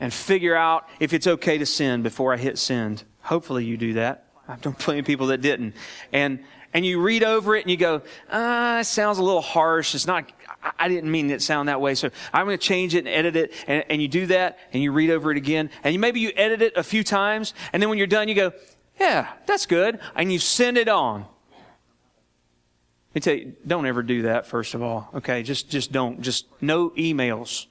and 0.00 0.12
figure 0.12 0.54
out 0.54 0.88
if 1.00 1.12
it's 1.12 1.26
okay 1.26 1.58
to 1.58 1.66
send 1.66 2.04
before 2.04 2.32
I 2.32 2.36
hit 2.36 2.58
send. 2.58 3.02
Hopefully, 3.22 3.64
you 3.64 3.76
do 3.76 3.94
that. 3.94 4.27
I've 4.48 4.64
known 4.64 4.74
plenty 4.74 5.00
of 5.00 5.06
people 5.06 5.28
that 5.28 5.40
didn't. 5.40 5.74
And 6.12 6.40
and 6.74 6.84
you 6.84 7.00
read 7.00 7.24
over 7.24 7.56
it 7.56 7.62
and 7.62 7.70
you 7.70 7.76
go, 7.76 8.02
ah, 8.30 8.80
it 8.80 8.84
sounds 8.84 9.18
a 9.18 9.22
little 9.22 9.40
harsh. 9.40 9.94
It's 9.94 10.06
not 10.06 10.30
I 10.78 10.88
didn't 10.88 11.10
mean 11.10 11.30
it 11.30 11.42
sound 11.42 11.68
that 11.68 11.80
way. 11.80 11.94
So 11.94 12.10
I'm 12.32 12.46
going 12.46 12.58
to 12.58 12.64
change 12.64 12.94
it 12.94 12.98
and 12.98 13.08
edit 13.08 13.36
it. 13.36 13.52
And, 13.66 13.84
and 13.88 14.02
you 14.02 14.08
do 14.08 14.26
that 14.26 14.58
and 14.72 14.82
you 14.82 14.92
read 14.92 15.10
over 15.10 15.30
it 15.30 15.36
again. 15.36 15.70
And 15.84 15.92
you, 15.92 16.00
maybe 16.00 16.20
you 16.20 16.32
edit 16.34 16.62
it 16.62 16.76
a 16.76 16.82
few 16.82 17.04
times. 17.04 17.54
And 17.72 17.82
then 17.82 17.88
when 17.88 17.98
you're 17.98 18.06
done, 18.06 18.28
you 18.28 18.34
go, 18.34 18.52
yeah, 18.98 19.28
that's 19.46 19.66
good. 19.66 20.00
And 20.16 20.32
you 20.32 20.38
send 20.38 20.76
it 20.76 20.88
on. 20.88 21.20
Let 21.20 23.14
me 23.14 23.20
tell 23.20 23.34
you, 23.34 23.56
don't 23.66 23.86
ever 23.86 24.02
do 24.02 24.22
that, 24.22 24.46
first 24.46 24.74
of 24.74 24.82
all. 24.82 25.08
Okay. 25.14 25.42
Just, 25.42 25.70
just 25.70 25.92
don't. 25.92 26.20
Just 26.20 26.46
no 26.60 26.90
emails. 26.90 27.66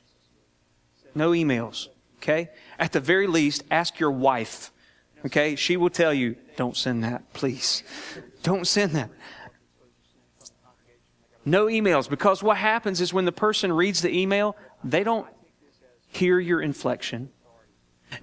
No 1.14 1.32
emails. 1.32 1.90
Okay. 2.18 2.50
At 2.80 2.94
the 2.94 3.00
very 3.00 3.28
least, 3.28 3.64
ask 3.70 4.00
your 4.00 4.12
wife. 4.12 4.72
Okay. 5.26 5.56
She 5.56 5.78
will 5.78 5.90
tell 5.90 6.14
you, 6.14 6.36
don't 6.56 6.76
send 6.76 7.04
that, 7.04 7.34
please. 7.34 7.84
Don't 8.44 8.66
send 8.66 8.94
that. 8.94 9.10
No 11.46 11.68
emails. 11.68 12.10
Because 12.10 12.44
what 12.44 12.58
happens 12.58 13.02
is 13.02 13.14
when 13.14 13.26
the 13.26 13.32
person 13.32 13.72
reads 13.72 14.02
the 14.02 14.16
email, 14.16 14.56
they 14.84 15.04
don't 15.04 15.28
hear 16.08 16.40
your 16.40 16.62
inflection. 16.62 17.30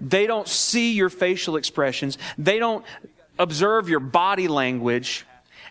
They 0.00 0.26
don't 0.26 0.48
see 0.48 0.92
your 0.92 1.10
facial 1.10 1.56
expressions. 1.56 2.18
They 2.38 2.58
don't 2.58 2.84
observe 3.38 3.88
your 3.88 4.00
body 4.00 4.48
language. 4.48 5.26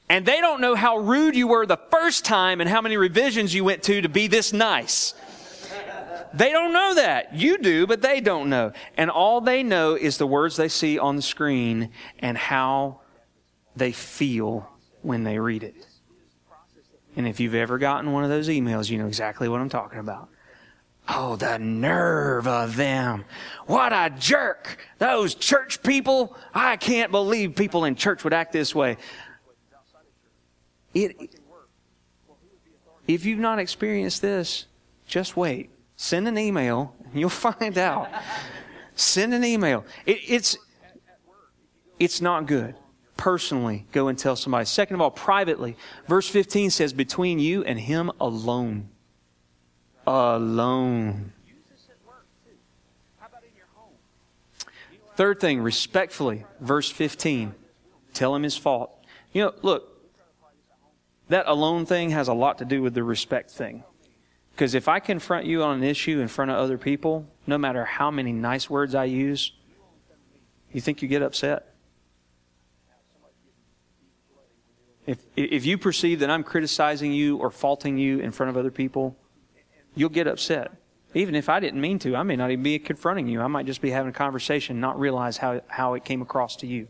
And 0.09 0.26
they 0.26 0.41
don't 0.41 0.61
know 0.61 0.76
how 0.76 0.97
rude 0.97 1.36
you 1.36 1.47
were 1.47 1.65
the 1.65 1.80
first 1.89 2.26
time 2.26 2.61
and 2.61 2.69
how 2.69 2.82
many 2.82 2.97
revisions 2.97 3.53
you 3.53 3.63
went 3.63 3.84
to 3.84 4.01
to 4.01 4.09
be 4.09 4.28
this 4.28 4.53
nice. 4.53 5.13
They 6.34 6.51
don't 6.51 6.73
know 6.73 6.95
that. 6.95 7.36
You 7.36 7.59
do, 7.59 7.86
but 7.86 8.01
they 8.01 8.19
don't 8.19 8.49
know. 8.49 8.73
And 8.97 9.11
all 9.11 9.39
they 9.39 9.61
know 9.61 9.95
is 9.95 10.17
the 10.17 10.27
words 10.27 10.55
they 10.55 10.67
see 10.67 10.97
on 10.97 11.15
the 11.15 11.21
screen 11.21 11.91
and 12.19 12.38
how 12.38 13.01
they 13.75 13.91
feel 13.91 14.69
when 15.01 15.23
they 15.23 15.38
read 15.38 15.63
it. 15.63 15.88
And 17.15 17.27
if 17.27 17.39
you've 17.39 17.53
ever 17.53 17.77
gotten 17.77 18.11
one 18.11 18.23
of 18.23 18.31
those 18.31 18.49
emails, 18.49 18.89
you 18.89 18.97
know 18.97 19.05
exactly 19.05 19.47
what 19.47 19.61
I'm 19.61 19.69
talking 19.69 19.99
about. 19.99 20.29
Oh, 21.07 21.36
the 21.36 21.59
nerve 21.59 22.47
of 22.47 22.75
them. 22.77 23.25
What 23.67 23.91
a 23.91 24.09
jerk. 24.09 24.77
Those 24.99 25.36
church 25.36 25.84
people. 25.84 26.36
I 26.53 26.77
can't 26.77 27.11
believe 27.11 27.55
people 27.55 27.86
in 27.86 27.95
church 27.95 28.23
would 28.23 28.34
act 28.34 28.53
this 28.53 28.73
way. 28.73 28.97
It, 30.93 31.36
if 33.07 33.25
you've 33.25 33.39
not 33.39 33.59
experienced 33.59 34.21
this, 34.21 34.65
just 35.05 35.36
wait. 35.36 35.72
Send 36.04 36.28
an 36.28 36.38
email 36.38 36.93
and 37.06 37.18
you'll 37.18 37.30
find 37.30 37.78
out. 37.78 38.10
Send 38.93 39.34
an 39.34 39.45
email. 39.45 39.86
It, 40.06 40.20
it's, 40.28 40.58
it's 41.97 42.20
not 42.20 42.45
good 42.45 42.76
personally 43.16 43.86
go 43.93 44.10
and 44.10 44.20
tell 44.20 44.36
somebody. 44.36 44.66
Second 44.66 44.95
of 44.95 45.01
all, 45.01 45.12
privately. 45.12 45.78
Verse 46.06 46.28
15 46.28 46.72
says, 46.72 46.91
between 46.91 47.39
you 47.39 47.64
and 47.64 47.80
him 47.80 48.12
alone. 48.20 48.89
Alone. 50.06 51.32
Third 55.16 55.39
thing, 55.39 55.62
respectfully, 55.62 56.43
verse 56.60 56.91
15. 56.91 57.56
Tell 58.14 58.36
him 58.36 58.43
his 58.43 58.58
fault. 58.58 58.91
You 59.32 59.43
know, 59.43 59.54
look, 59.62 60.12
that 61.30 61.47
alone 61.47 61.86
thing 61.86 62.10
has 62.10 62.28
a 62.28 62.34
lot 62.34 62.58
to 62.58 62.66
do 62.66 62.82
with 62.82 62.93
the 62.93 63.04
respect 63.04 63.51
thing. 63.51 63.86
Because 64.54 64.76
if 64.76 64.88
I 64.88 64.99
confront 64.99 65.45
you 65.45 65.64
on 65.64 65.78
an 65.78 65.84
issue 65.84 66.20
in 66.20 66.28
front 66.28 66.51
of 66.51 66.58
other 66.58 66.78
people, 66.78 67.28
no 67.47 67.58
matter 67.58 67.86
how 67.86 68.12
many 68.12 68.32
nice 68.32 68.70
words 68.70 68.93
I 68.93 69.06
use, 69.06 69.51
you 70.72 70.80
think 70.80 71.01
you 71.01 71.08
get 71.08 71.22
upset? 71.22 71.74
If, 75.06 75.20
if 75.36 75.66
you 75.66 75.78
perceive 75.78 76.20
that 76.20 76.30
I'm 76.30 76.43
criticizing 76.43 77.12
you 77.12 77.38
or 77.38 77.49
faulting 77.49 77.97
you 77.97 78.20
in 78.20 78.32
front 78.32 78.51
of 78.51 78.58
other 78.58 78.72
people, 78.72 79.18
you'll 79.95 80.10
get 80.10 80.28
upset. 80.28 80.72
Even 81.16 81.36
if 81.36 81.49
I 81.49 81.60
didn't 81.60 81.82
mean 81.82 81.99
to, 81.99 82.16
I 82.16 82.24
may 82.24 82.36
not 82.36 82.51
even 82.51 82.64
be 82.64 82.80
confronting 82.80 83.28
you. 83.28 83.41
I 83.41 83.47
might 83.47 83.66
just 83.66 83.82
be 83.82 83.91
having 83.91 84.10
a 84.10 84.14
conversation, 84.14 84.80
not 84.80 84.99
realize 84.99 85.38
how, 85.38 85.62
how 85.68 85.95
it 85.95 86.06
came 86.06 86.22
across 86.22 86.56
to 86.58 86.68
you. 86.68 86.88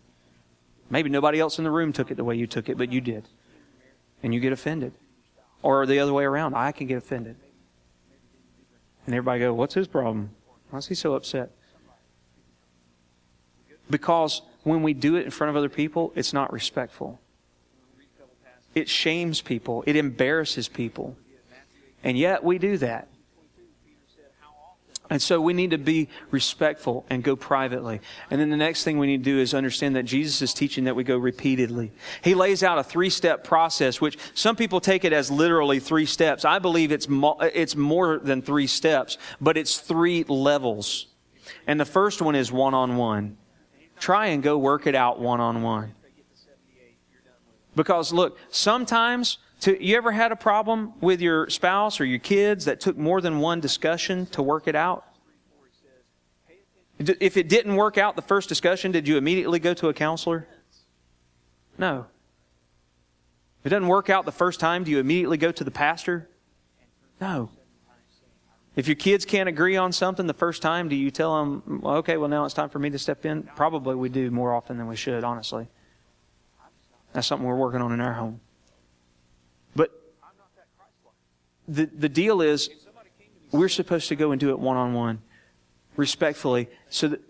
Maybe 0.90 1.10
nobody 1.10 1.40
else 1.40 1.58
in 1.58 1.64
the 1.64 1.72
room 1.72 1.92
took 1.92 2.12
it 2.12 2.16
the 2.16 2.24
way 2.24 2.36
you 2.36 2.46
took 2.46 2.70
it, 2.70 2.78
but 2.78 2.92
you 2.92 3.02
did. 3.02 3.28
And 4.22 4.34
you 4.34 4.40
get 4.40 4.54
offended. 4.54 4.94
Or 5.62 5.86
the 5.86 6.00
other 6.00 6.14
way 6.14 6.24
around, 6.24 6.56
I 6.56 6.72
can 6.72 6.88
get 6.88 6.98
offended. 6.98 7.38
And 9.06 9.16
everybody 9.16 9.42
go, 9.42 9.54
what's 9.54 9.74
his 9.74 9.88
problem? 9.88 10.32
Why 10.70 10.80
is 10.80 10.88
he 10.88 10.96
so 10.96 11.14
upset? 11.14 11.52
Because 13.90 14.42
when 14.64 14.82
we 14.82 14.94
do 14.94 15.16
it 15.16 15.26
in 15.26 15.32
front 15.32 15.50
of 15.50 15.56
other 15.56 15.70
people, 15.70 16.14
it's 16.16 16.34
not 16.34 16.52
respectful. 16.54 17.20
It 18.74 18.90
shames 18.90 19.42
people. 19.42 19.84
It 19.86 19.96
embarrasses 19.96 20.68
people. 20.68 21.16
And 22.04 22.18
yet 22.18 22.44
we 22.44 22.58
do 22.58 22.78
that. 22.78 23.08
And 25.14 25.22
so 25.22 25.40
we 25.40 25.54
need 25.54 25.70
to 25.70 25.78
be 25.78 26.10
respectful 26.32 27.06
and 27.08 27.24
go 27.24 27.36
privately. 27.36 28.02
And 28.32 28.42
then 28.42 28.50
the 28.50 28.58
next 28.58 28.84
thing 28.84 28.98
we 28.98 29.06
need 29.06 29.24
to 29.24 29.32
do 29.32 29.38
is 29.38 29.54
understand 29.54 29.96
that 29.96 30.06
Jesus 30.06 30.42
is 30.42 30.56
teaching 30.56 30.86
that 30.86 30.96
we 30.96 31.04
go 31.04 31.20
repeatedly. 31.20 31.92
He 32.24 32.34
lays 32.34 32.64
out 32.64 32.80
a 32.80 32.84
three 32.84 33.12
step 33.12 33.44
process, 33.44 34.02
which 34.02 34.18
some 34.34 34.56
people 34.56 34.82
take 34.82 35.06
it 35.06 35.14
as 35.14 35.30
literally 35.30 35.80
three 35.80 36.08
steps. 36.08 36.46
I 36.46 36.58
believe 36.58 36.92
it's, 36.92 37.08
mo- 37.08 37.38
it's 37.42 37.76
more 37.76 38.18
than 38.18 38.42
three 38.42 38.66
steps, 38.66 39.20
but 39.40 39.56
it's 39.56 39.78
three 39.78 40.24
levels. 40.24 41.06
And 41.68 41.80
the 41.80 41.86
first 41.86 42.20
one 42.20 42.34
is 42.34 42.52
one 42.52 42.74
on 42.74 42.98
one. 42.98 43.38
Try 44.00 44.30
and 44.30 44.42
go 44.42 44.58
work 44.58 44.88
it 44.88 44.96
out 44.96 45.20
one 45.20 45.40
on 45.40 45.62
one. 45.62 45.94
Because 47.76 48.12
look, 48.12 48.40
sometimes 48.50 49.38
to, 49.64 49.82
you 49.82 49.96
ever 49.96 50.12
had 50.12 50.34
a 50.34 50.36
problem 50.36 50.94
with 51.00 51.22
your 51.22 51.50
spouse 51.50 52.02
or 52.02 52.06
your 52.06 52.20
kids 52.20 52.66
that 52.66 52.82
took 52.82 52.98
more 52.98 53.22
than 53.22 53.40
one 53.40 53.62
discussion 53.62 54.26
to 54.28 54.44
work 54.44 54.68
it 54.68 54.76
out? 54.76 55.06
If 57.00 57.38
it 57.38 57.48
didn't 57.48 57.76
work 57.76 57.98
out 57.98 58.16
the 58.18 58.22
first 58.22 58.50
discussion, 58.50 58.92
did 58.92 59.08
you 59.08 59.18
immediately 59.18 59.60
go 59.60 59.74
to 59.74 59.88
a 59.88 59.94
counselor? 59.94 60.48
No. 61.78 62.06
If 63.62 63.68
it 63.68 63.70
doesn't 63.70 63.88
work 63.88 64.10
out 64.10 64.26
the 64.26 64.34
first 64.34 64.60
time, 64.60 64.84
do 64.84 64.92
you 64.92 65.00
immediately 65.00 65.38
go 65.38 65.52
to 65.52 65.64
the 65.64 65.72
pastor? 65.72 66.30
No. 67.22 67.50
If 68.76 68.88
your 68.88 68.96
kids 68.96 69.24
can't 69.24 69.48
agree 69.48 69.78
on 69.78 69.94
something 69.94 70.28
the 70.28 70.34
first 70.34 70.62
time, 70.62 70.90
do 70.90 70.96
you 70.96 71.10
tell 71.10 71.40
them, 71.40 71.82
okay, 71.86 72.18
well, 72.18 72.30
now 72.30 72.44
it's 72.44 72.54
time 72.54 72.70
for 72.70 72.80
me 72.80 72.90
to 72.90 73.00
step 73.00 73.26
in? 73.26 73.44
Probably 73.56 73.96
we 73.96 74.10
do 74.10 74.30
more 74.30 74.54
often 74.54 74.78
than 74.78 74.88
we 74.88 74.98
should, 74.98 75.24
honestly. 75.24 75.68
That's 77.14 77.28
something 77.28 77.48
we're 77.48 77.56
working 77.56 77.82
on 77.82 77.94
in 77.94 78.02
our 78.02 78.14
home. 78.14 78.42
But 79.76 79.92
the, 81.68 81.86
the 81.86 82.10
deal 82.10 82.42
is, 82.42 82.70
we're 83.52 83.70
supposed 83.70 84.08
to 84.10 84.16
go 84.16 84.32
and 84.32 84.40
do 84.40 84.50
it 84.50 84.60
one 84.60 84.78
on 84.78 84.94
one. 84.94 85.22
respectfully, 85.96 86.68
so 86.90 87.08
that, 87.10 87.22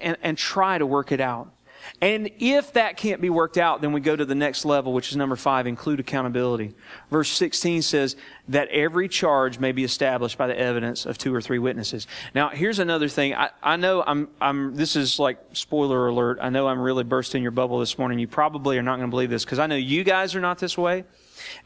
and, 0.00 0.16
and 0.22 0.38
try 0.38 0.78
to 0.78 0.86
work 0.86 1.12
it 1.12 1.20
out. 1.20 1.52
And 2.00 2.30
if 2.40 2.72
that 2.72 2.96
can't 2.96 3.20
be 3.20 3.30
worked 3.30 3.56
out, 3.56 3.80
then 3.80 3.92
we 3.92 4.00
go 4.00 4.16
to 4.16 4.24
the 4.24 4.34
next 4.34 4.64
level, 4.64 4.92
which 4.92 5.10
is 5.10 5.16
number 5.16 5.36
five, 5.36 5.68
include 5.68 6.00
accountability. 6.00 6.74
Verse 7.10 7.28
16 7.30 7.82
says 7.82 8.16
that 8.48 8.68
every 8.70 9.08
charge 9.08 9.60
may 9.60 9.70
be 9.70 9.84
established 9.84 10.36
by 10.36 10.48
the 10.48 10.58
evidence 10.58 11.06
of 11.06 11.16
two 11.16 11.32
or 11.32 11.40
three 11.40 11.60
witnesses. 11.60 12.08
Now, 12.34 12.48
here's 12.48 12.80
another 12.80 13.08
thing. 13.08 13.34
I, 13.34 13.50
I 13.62 13.76
know 13.76 14.02
I'm, 14.04 14.28
I'm, 14.40 14.74
this 14.74 14.96
is 14.96 15.20
like 15.20 15.38
spoiler 15.52 16.08
alert. 16.08 16.38
I 16.40 16.48
know 16.48 16.66
I'm 16.66 16.80
really 16.80 17.04
bursting 17.04 17.40
your 17.40 17.52
bubble 17.52 17.78
this 17.78 17.96
morning. 17.96 18.18
You 18.18 18.26
probably 18.26 18.78
are 18.78 18.82
not 18.82 18.96
going 18.96 19.08
to 19.08 19.10
believe 19.10 19.30
this 19.30 19.44
because 19.44 19.60
I 19.60 19.68
know 19.68 19.76
you 19.76 20.02
guys 20.02 20.34
are 20.34 20.40
not 20.40 20.58
this 20.58 20.76
way. 20.76 21.04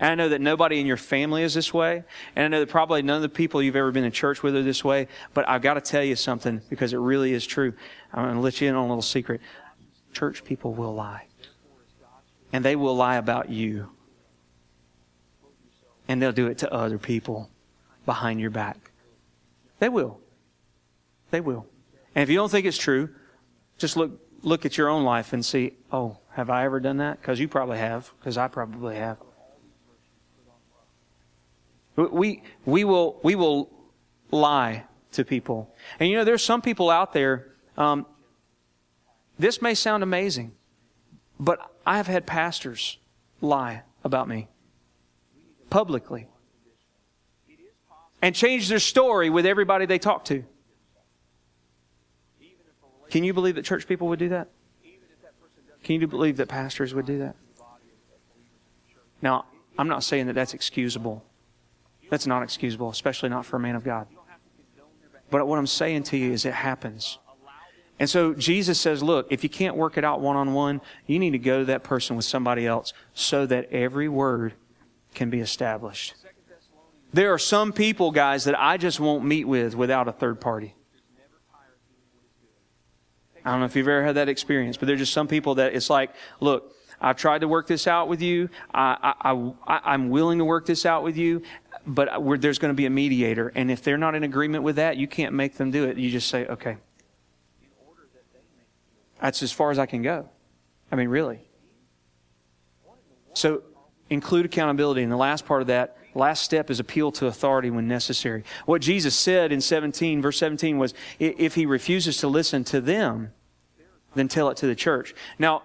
And 0.01 0.11
I 0.11 0.15
know 0.15 0.29
that 0.29 0.41
nobody 0.41 0.81
in 0.81 0.87
your 0.87 0.97
family 0.97 1.45
is 1.45 1.55
this 1.55 1.73
way. 1.73 2.05
And 2.35 2.45
I 2.45 2.49
know 2.49 2.61
that 2.61 2.69
probably 2.69 3.03
none 3.03 3.17
of 3.17 3.23
the 3.23 3.29
people 3.29 3.63
you've 3.63 3.77
ever 3.77 3.91
been 3.91 4.05
in 4.05 4.13
church 4.13 4.43
with 4.43 4.55
are 4.55 4.63
this 4.63 4.85
way. 4.85 5.09
But 5.33 5.49
I've 5.49 5.63
got 5.63 5.75
to 5.75 5.81
tell 5.81 6.05
you 6.05 6.17
something 6.17 6.61
because 6.69 6.93
it 6.93 6.99
really 6.99 7.33
is 7.33 7.47
true. 7.47 7.73
I'm 8.13 8.25
going 8.25 8.35
to 8.37 8.41
let 8.41 8.61
you 8.61 8.69
in 8.69 8.75
on 8.75 8.85
a 8.85 8.89
little 8.89 9.03
secret 9.03 9.41
church 10.17 10.45
people 10.45 10.75
will 10.75 10.95
lie. 10.95 11.27
And 12.53 12.65
they 12.65 12.77
will 12.77 12.97
lie 12.97 13.17
about 13.17 13.51
you. 13.51 13.91
And 16.09 16.23
they'll 16.23 16.33
do 16.33 16.47
it 16.47 16.59
to 16.59 16.73
other 16.73 16.99
people 16.99 17.51
behind 18.05 18.41
your 18.41 18.51
back. 18.51 18.93
They 19.79 19.89
will. 19.89 20.21
They 21.31 21.41
will. 21.41 21.67
And 22.15 22.23
if 22.23 22.31
you 22.31 22.37
don't 22.37 22.51
think 22.51 22.67
it's 22.67 22.79
true, 22.79 23.11
just 23.79 23.97
look 23.97 24.13
look 24.43 24.65
at 24.65 24.79
your 24.79 24.89
own 24.89 25.05
life 25.05 25.33
and 25.33 25.45
see, 25.45 25.73
oh, 25.91 26.19
have 26.31 26.51
I 26.51 26.65
ever 26.65 26.79
done 26.79 26.99
that? 26.99 27.21
Because 27.21 27.41
you 27.41 27.49
probably 27.49 27.79
have, 27.79 28.13
because 28.19 28.39
I 28.39 28.47
probably 28.49 28.97
have. 28.97 29.19
We, 31.97 32.43
we, 32.65 32.85
will, 32.85 33.19
we 33.25 33.35
will 33.35 33.71
lie 34.31 34.85
to 35.13 35.25
people. 35.25 35.75
And 35.99 36.09
you 36.09 36.17
know, 36.17 36.25
there's 36.25 36.45
some 36.45 36.63
people 36.63 36.91
out 36.91 37.13
there, 37.13 37.49
um, 37.77 38.07
this 39.39 39.61
may 39.61 39.75
sound 39.75 40.03
amazing, 40.03 40.53
but 41.39 41.71
I 41.85 41.97
have 41.99 42.07
had 42.07 42.27
pastors 42.27 42.99
lie 43.41 43.83
about 44.05 44.29
me 44.29 44.49
publicly 45.69 46.29
and 48.23 48.35
change 48.35 48.69
their 48.69 48.79
story 48.79 49.31
with 49.31 49.47
everybody 49.47 49.87
they 49.87 49.99
talk 49.99 50.25
to. 50.27 50.45
Can 53.11 53.25
you 53.25 53.35
believe 53.35 53.55
that 53.57 53.65
church 53.65 53.87
people 53.87 54.09
would 54.09 54.19
do 54.19 54.31
that? 54.31 54.49
Can 55.83 56.01
you 56.01 56.07
believe 56.09 56.39
that 56.39 56.49
pastors 56.49 56.95
would 56.95 57.07
do 57.07 57.19
that? 57.19 57.37
Now, 59.23 59.45
I'm 59.79 59.89
not 59.89 60.03
saying 60.03 60.27
that 60.27 60.33
that's 60.33 60.55
excusable. 60.55 61.25
That's 62.11 62.27
not 62.27 62.43
excusable, 62.43 62.91
especially 62.91 63.29
not 63.29 63.47
for 63.47 63.57
a 63.57 63.61
man 63.61 63.77
of 63.77 63.85
God. 63.85 64.09
But 65.31 65.47
what 65.47 65.59
I'm 65.59 65.67
saying 65.67 66.05
to 66.05 66.17
you 66.17 66.33
is 66.33 66.45
it 66.45 66.55
happens. 66.55 67.19
And 67.99 68.11
so 68.11 68.35
Jesus 68.35 68.79
says, 68.79 69.03
look, 69.03 69.27
if 69.31 69.43
you 69.43 69.49
can't 69.49 69.77
work 69.77 69.97
it 69.97 70.05
out 70.05 70.21
one 70.21 70.37
on 70.37 70.53
one, 70.53 70.83
you 71.07 71.19
need 71.19 71.31
to 71.31 71.39
go 71.39 71.61
to 71.61 71.65
that 71.67 71.83
person 71.83 72.15
with 72.15 72.27
somebody 72.27 72.67
else 72.67 72.93
so 73.15 73.47
that 73.47 73.73
every 73.73 74.09
word 74.09 74.53
can 75.15 75.31
be 75.31 75.41
established. 75.41 76.15
There 77.13 77.33
are 77.33 77.39
some 77.39 77.73
people, 77.73 78.11
guys, 78.11 78.45
that 78.45 78.61
I 78.61 78.77
just 78.77 79.01
won't 79.01 79.25
meet 79.25 79.49
with 79.49 79.75
without 79.75 80.09
a 80.09 80.13
third 80.13 80.41
party. 80.41 80.75
I 83.45 83.51
don't 83.53 83.61
know 83.61 83.67
if 83.67 83.77
you've 83.77 83.89
ever 83.89 84.05
had 84.05 84.17
that 84.17 84.29
experience, 84.29 84.77
but 84.77 84.87
there's 84.87 84.99
just 84.99 85.13
some 85.13 85.29
people 85.29 85.55
that 85.55 85.73
it's 85.73 85.89
like, 85.89 86.11
look, 86.41 86.75
I've 87.01 87.17
tried 87.17 87.43
to 87.43 87.49
work 87.49 87.67
this 87.67 87.87
out 87.87 88.09
with 88.09 88.21
you. 88.21 88.51
I, 88.75 89.15
I, 89.67 89.81
I'm 89.85 90.11
willing 90.11 90.39
to 90.39 90.45
work 90.45 90.67
this 90.67 90.85
out 90.85 91.03
with 91.03 91.17
you, 91.17 91.43
but 91.87 92.11
there's 92.41 92.59
going 92.59 92.73
to 92.73 92.77
be 92.77 92.87
a 92.87 92.91
mediator. 92.91 93.53
And 93.55 93.71
if 93.71 93.83
they're 93.83 93.99
not 93.99 94.15
in 94.15 94.25
agreement 94.25 94.65
with 94.65 94.77
that, 94.77 94.97
you 94.97 95.07
can't 95.07 95.33
make 95.33 95.55
them 95.55 95.71
do 95.71 95.85
it. 95.85 95.97
You 95.97 96.11
just 96.11 96.29
say, 96.29 96.47
okay, 96.47 96.77
that's 99.21 99.43
as 99.43 99.53
far 99.53 99.71
as 99.71 99.79
I 99.79 99.87
can 99.87 100.03
go. 100.03 100.29
I 100.91 100.97
mean, 100.97 101.09
really. 101.09 101.41
So 103.35 103.63
include 104.11 104.47
accountability. 104.47 105.03
And 105.03 105.11
the 105.11 105.17
last 105.17 105.47
part 105.47 105.63
of 105.63 105.69
that, 105.69 105.97
last 106.15 106.43
step 106.43 106.71
is 106.71 106.81
appeal 106.81 107.13
to 107.13 107.27
authority 107.27 107.71
when 107.71 107.89
necessary. 107.89 108.45
What 108.65 108.83
Jesus 108.83 109.15
said 109.15 109.53
in 109.53 109.61
17, 109.61 110.23
verse 110.23 110.39
17 110.39 110.79
was, 110.79 110.95
if 111.19 111.55
he 111.55 111.67
refuses 111.67 112.19
to 112.19 112.29
listen 112.29 112.65
to 112.65 112.81
them, 112.81 113.33
then 114.15 114.29
tell 114.29 114.49
it 114.49 114.57
to 114.59 114.67
the 114.67 114.75
church. 114.75 115.15
Now, 115.39 115.63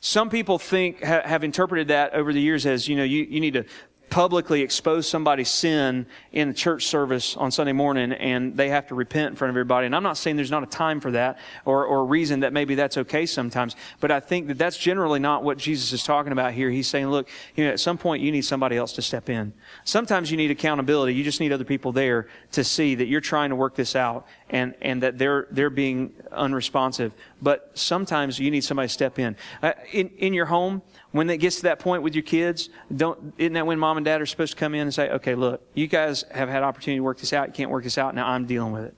some 0.00 0.28
people 0.28 0.58
think, 0.58 1.00
have 1.00 1.44
interpreted 1.44 1.88
that 1.88 2.12
over 2.12 2.32
the 2.32 2.40
years 2.40 2.66
as, 2.66 2.88
you 2.88 2.96
know, 2.96 3.04
you, 3.04 3.22
you 3.22 3.40
need 3.40 3.54
to 3.54 3.64
publicly 4.12 4.60
expose 4.60 5.08
somebody's 5.08 5.48
sin 5.48 6.04
in 6.32 6.48
the 6.48 6.52
church 6.52 6.84
service 6.84 7.34
on 7.34 7.50
Sunday 7.50 7.72
morning 7.72 8.12
and 8.12 8.54
they 8.54 8.68
have 8.68 8.86
to 8.86 8.94
repent 8.94 9.30
in 9.30 9.36
front 9.36 9.48
of 9.48 9.54
everybody. 9.54 9.86
And 9.86 9.96
I'm 9.96 10.02
not 10.02 10.18
saying 10.18 10.36
there's 10.36 10.50
not 10.50 10.62
a 10.62 10.66
time 10.66 11.00
for 11.00 11.12
that 11.12 11.38
or, 11.64 11.86
or 11.86 12.00
a 12.00 12.04
reason 12.04 12.40
that 12.40 12.52
maybe 12.52 12.74
that's 12.74 12.98
okay 12.98 13.24
sometimes, 13.24 13.74
but 14.00 14.10
I 14.10 14.20
think 14.20 14.48
that 14.48 14.58
that's 14.58 14.76
generally 14.76 15.18
not 15.18 15.44
what 15.44 15.56
Jesus 15.56 15.94
is 15.94 16.04
talking 16.04 16.30
about 16.30 16.52
here. 16.52 16.68
He's 16.68 16.88
saying, 16.88 17.06
look, 17.06 17.26
you 17.56 17.64
know, 17.64 17.70
at 17.70 17.80
some 17.80 17.96
point 17.96 18.22
you 18.22 18.30
need 18.30 18.42
somebody 18.42 18.76
else 18.76 18.92
to 18.92 19.02
step 19.02 19.30
in. 19.30 19.54
Sometimes 19.84 20.30
you 20.30 20.36
need 20.36 20.50
accountability. 20.50 21.14
You 21.14 21.24
just 21.24 21.40
need 21.40 21.50
other 21.50 21.64
people 21.64 21.90
there 21.90 22.28
to 22.50 22.62
see 22.64 22.94
that 22.96 23.06
you're 23.06 23.22
trying 23.22 23.48
to 23.48 23.56
work 23.56 23.76
this 23.76 23.96
out 23.96 24.26
and, 24.52 24.74
and 24.82 25.02
that 25.02 25.18
they're, 25.18 25.48
they're 25.50 25.70
being 25.70 26.12
unresponsive. 26.30 27.14
But 27.40 27.70
sometimes 27.74 28.38
you 28.38 28.50
need 28.50 28.62
somebody 28.62 28.86
to 28.86 28.92
step 28.92 29.18
in. 29.18 29.34
Uh, 29.62 29.72
in, 29.92 30.10
in 30.18 30.34
your 30.34 30.46
home, 30.46 30.82
when 31.10 31.28
it 31.30 31.38
gets 31.38 31.56
to 31.56 31.62
that 31.62 31.78
point 31.78 32.02
with 32.02 32.14
your 32.14 32.22
kids, 32.22 32.68
don't, 32.94 33.34
isn't 33.38 33.54
that 33.54 33.66
when 33.66 33.78
mom 33.78 33.96
and 33.96 34.04
dad 34.04 34.20
are 34.20 34.26
supposed 34.26 34.52
to 34.52 34.58
come 34.58 34.74
in 34.74 34.82
and 34.82 34.94
say, 34.94 35.10
okay, 35.10 35.34
look, 35.34 35.66
you 35.74 35.86
guys 35.86 36.24
have 36.30 36.48
had 36.48 36.62
opportunity 36.62 36.98
to 36.98 37.02
work 37.02 37.18
this 37.18 37.32
out. 37.32 37.48
You 37.48 37.54
can't 37.54 37.70
work 37.70 37.84
this 37.84 37.98
out. 37.98 38.14
Now 38.14 38.28
I'm 38.28 38.46
dealing 38.46 38.72
with 38.72 38.84
it. 38.84 38.94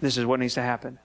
This 0.00 0.18
is 0.18 0.26
what 0.26 0.38
needs 0.38 0.54
to 0.54 0.62
happen. 0.62 0.98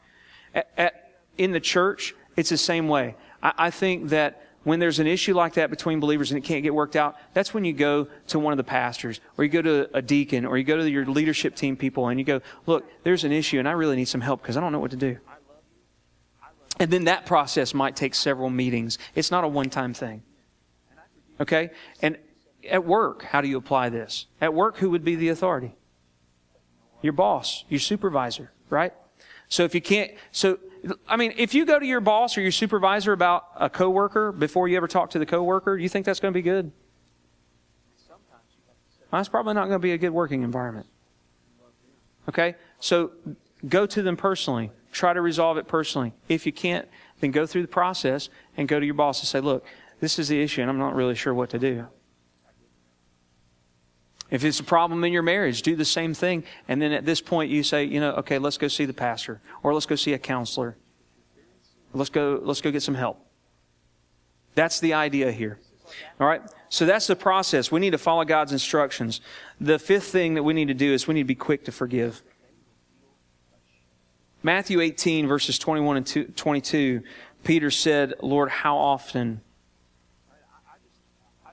At, 0.54 0.70
at, 0.78 1.22
in 1.38 1.52
the 1.52 1.60
church, 1.62 2.14
it's 2.36 2.50
the 2.50 2.58
same 2.58 2.90
way. 2.90 3.16
I, 3.42 3.54
I 3.58 3.70
think 3.72 4.10
that 4.10 4.44
when 4.64 4.80
there's 4.80 4.99
an 4.99 5.07
issue 5.07 5.34
like 5.34 5.53
that 5.53 5.70
between 5.70 5.99
believers 5.99 6.32
and 6.32 6.38
it 6.38 6.45
can't 6.45 6.64
get 6.64 6.74
worked 6.74 6.95
out, 6.95 7.16
that's 7.34 7.53
when 7.53 7.64
you 7.64 7.74
go 7.74 8.07
to 8.28 8.39
one 8.39 8.51
of 8.51 8.57
the 8.57 8.64
pastors 8.64 9.22
or 9.38 9.43
you 9.43 9.49
go 9.49 9.62
to 9.62 9.89
a 9.95 10.01
deacon 10.01 10.45
or 10.45 10.57
you 10.57 10.64
go 10.64 10.78
to 10.78 10.89
your 10.89 11.05
leadership 11.05 11.55
team 11.55 11.78
people 11.78 12.07
and 12.10 12.20
you 12.20 12.26
go, 12.26 12.41
look, 12.66 12.86
there's 13.03 13.24
an 13.24 13.32
issue 13.32 13.60
and 13.60 13.68
I 13.68 13.72
really 13.72 13.95
need 13.95 14.07
some 14.07 14.22
help 14.22 14.41
because 14.41 14.57
I 14.57 14.60
don't 14.60 14.72
know 14.72 14.80
what 14.80 14.91
to 14.91 14.97
do. 14.97 15.18
And 16.80 16.91
then 16.91 17.05
that 17.05 17.26
process 17.26 17.74
might 17.74 17.95
take 17.95 18.16
several 18.16 18.49
meetings. 18.49 18.97
It's 19.16 19.32
not 19.32 19.43
a 19.43 19.47
one 19.47 19.70
time 19.70 19.93
thing. 19.93 20.24
Okay? 21.39 21.72
And 22.01 22.18
at 22.70 22.86
work, 22.86 23.24
how 23.24 23.41
do 23.41 23.47
you 23.47 23.57
apply 23.57 23.89
this? 23.89 24.28
At 24.41 24.53
work, 24.53 24.78
who 24.78 24.89
would 24.89 25.03
be 25.03 25.16
the 25.16 25.30
authority? 25.30 25.76
Your 27.01 27.14
boss, 27.14 27.64
your 27.70 27.80
supervisor, 27.80 28.51
right? 28.70 28.93
So 29.47 29.64
if 29.64 29.74
you 29.74 29.82
can't, 29.82 30.12
so, 30.32 30.60
I 31.08 31.18
mean, 31.18 31.34
if 31.38 31.54
you 31.54 31.66
go 31.66 31.80
to 31.80 31.86
your 31.86 32.00
boss 32.00 32.38
or 32.38 32.42
your 32.42 32.52
supervisor 32.52 33.12
about 33.12 33.46
a 33.56 33.70
coworker 33.70 34.32
before 34.32 34.68
you 34.68 34.78
ever 34.78 34.88
talk 34.88 35.10
to 35.12 35.20
the 35.20 35.26
coworker, 35.26 35.78
you 35.78 35.90
think 35.90 36.06
that's 36.06 36.20
going 36.20 36.34
to 36.34 36.38
be 36.38 36.42
good? 36.42 36.72
That's 39.12 39.30
probably 39.30 39.56
not 39.56 39.66
going 39.66 39.80
to 39.80 39.80
be 39.80 39.94
a 39.94 39.98
good 39.98 40.12
working 40.12 40.44
environment. 40.44 40.88
Okay? 42.28 42.56
So 42.80 43.12
go 43.68 43.86
to 43.88 44.02
them 44.02 44.16
personally. 44.16 44.72
Try 44.92 45.14
to 45.14 45.22
resolve 45.22 45.58
it 45.58 45.68
personally. 45.68 46.14
If 46.28 46.46
you 46.46 46.52
can't, 46.52 46.88
then 47.20 47.32
go 47.32 47.46
through 47.46 47.64
the 47.64 47.68
process 47.68 48.30
and 48.56 48.68
go 48.68 48.80
to 48.80 48.86
your 48.86 48.96
boss 48.96 49.20
and 49.20 49.28
say, 49.28 49.40
look, 49.40 49.66
this 50.00 50.20
is 50.20 50.28
the 50.28 50.42
issue 50.42 50.62
and 50.62 50.70
I'm 50.70 50.78
not 50.78 50.96
really 50.96 51.16
sure 51.16 51.34
what 51.34 51.50
to 51.52 51.60
do. 51.60 51.88
If 54.32 54.44
it's 54.44 54.60
a 54.60 54.64
problem 54.64 55.04
in 55.04 55.12
your 55.12 55.24
marriage, 55.24 55.62
do 55.62 55.76
the 55.76 55.86
same 55.86 56.14
thing. 56.14 56.44
And 56.68 56.82
then 56.82 56.92
at 56.92 57.06
this 57.06 57.22
point 57.22 57.50
you 57.50 57.64
say, 57.64 57.84
you 57.84 58.00
know, 58.00 58.12
okay, 58.14 58.38
let's 58.38 58.58
go 58.58 58.68
see 58.68 58.86
the 58.86 58.94
pastor 58.94 59.42
or 59.64 59.74
let's 59.74 59.86
go 59.86 59.96
see 59.96 60.14
a 60.14 60.20
counselor. 60.20 60.78
Let's 61.94 62.12
go, 62.12 62.40
let's 62.42 62.62
go 62.62 62.72
get 62.72 62.84
some 62.84 62.96
help. 62.96 63.26
That's 64.54 64.80
the 64.80 64.94
idea 64.94 65.32
here. 65.32 65.60
All 66.20 66.28
right. 66.28 66.42
So 66.70 66.86
that's 66.86 67.08
the 67.08 67.16
process. 67.16 67.72
We 67.72 67.80
need 67.80 67.92
to 67.92 67.98
follow 67.98 68.24
God's 68.24 68.52
instructions. 68.52 69.22
The 69.60 69.80
fifth 69.80 70.06
thing 70.06 70.36
that 70.36 70.44
we 70.44 70.54
need 70.54 70.68
to 70.68 70.76
do 70.76 70.94
is 70.94 71.08
we 71.08 71.16
need 71.16 71.22
to 71.22 71.28
be 71.28 71.36
quick 71.36 71.66
to 71.66 71.72
forgive. 71.72 72.22
Matthew 74.44 74.80
18, 74.80 75.28
verses 75.28 75.58
21 75.58 75.98
and 75.98 76.36
22, 76.38 77.02
Peter 77.44 77.72
said, 77.72 78.14
Lord, 78.22 78.50
how 78.50 78.78
often, 78.78 79.42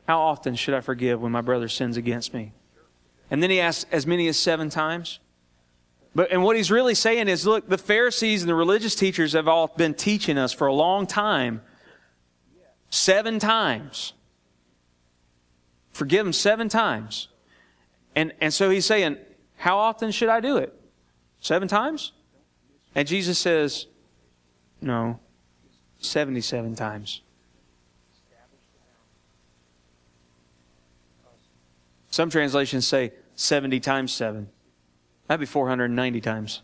how 0.06 0.20
often 0.20 0.54
should 0.54 0.74
I 0.74 0.80
forgive 0.80 1.20
when 1.20 1.32
my 1.32 1.40
brother 1.40 1.68
sins 1.68 1.96
against 1.96 2.34
me? 2.34 2.52
And 3.30 3.42
then 3.42 3.50
he 3.50 3.60
asked, 3.60 3.86
as 3.90 4.06
many 4.06 4.28
as 4.28 4.38
seven 4.38 4.70
times? 4.70 5.18
But, 6.14 6.32
and 6.32 6.42
what 6.42 6.56
he's 6.56 6.70
really 6.70 6.94
saying 6.94 7.28
is, 7.28 7.46
look, 7.46 7.68
the 7.68 7.78
Pharisees 7.78 8.42
and 8.42 8.48
the 8.48 8.54
religious 8.54 8.94
teachers 8.94 9.34
have 9.34 9.48
all 9.48 9.66
been 9.66 9.94
teaching 9.94 10.38
us 10.38 10.52
for 10.52 10.66
a 10.66 10.72
long 10.72 11.06
time, 11.06 11.60
seven 12.88 13.38
times. 13.38 14.14
Forgive 15.92 16.24
them 16.24 16.32
seven 16.32 16.68
times. 16.68 17.28
And, 18.14 18.32
and 18.40 18.52
so 18.54 18.70
he's 18.70 18.86
saying, 18.86 19.18
how 19.56 19.78
often 19.78 20.10
should 20.10 20.28
I 20.28 20.40
do 20.40 20.56
it? 20.56 20.72
Seven 21.40 21.68
times? 21.68 22.12
And 22.94 23.06
Jesus 23.06 23.38
says, 23.38 23.86
no, 24.80 25.20
77 25.98 26.76
times. 26.76 27.20
Some 32.16 32.30
translations 32.30 32.86
say 32.86 33.12
70 33.34 33.78
times 33.80 34.10
7. 34.10 34.48
That'd 35.26 35.38
be 35.38 35.44
490 35.44 36.22
times. 36.22 36.62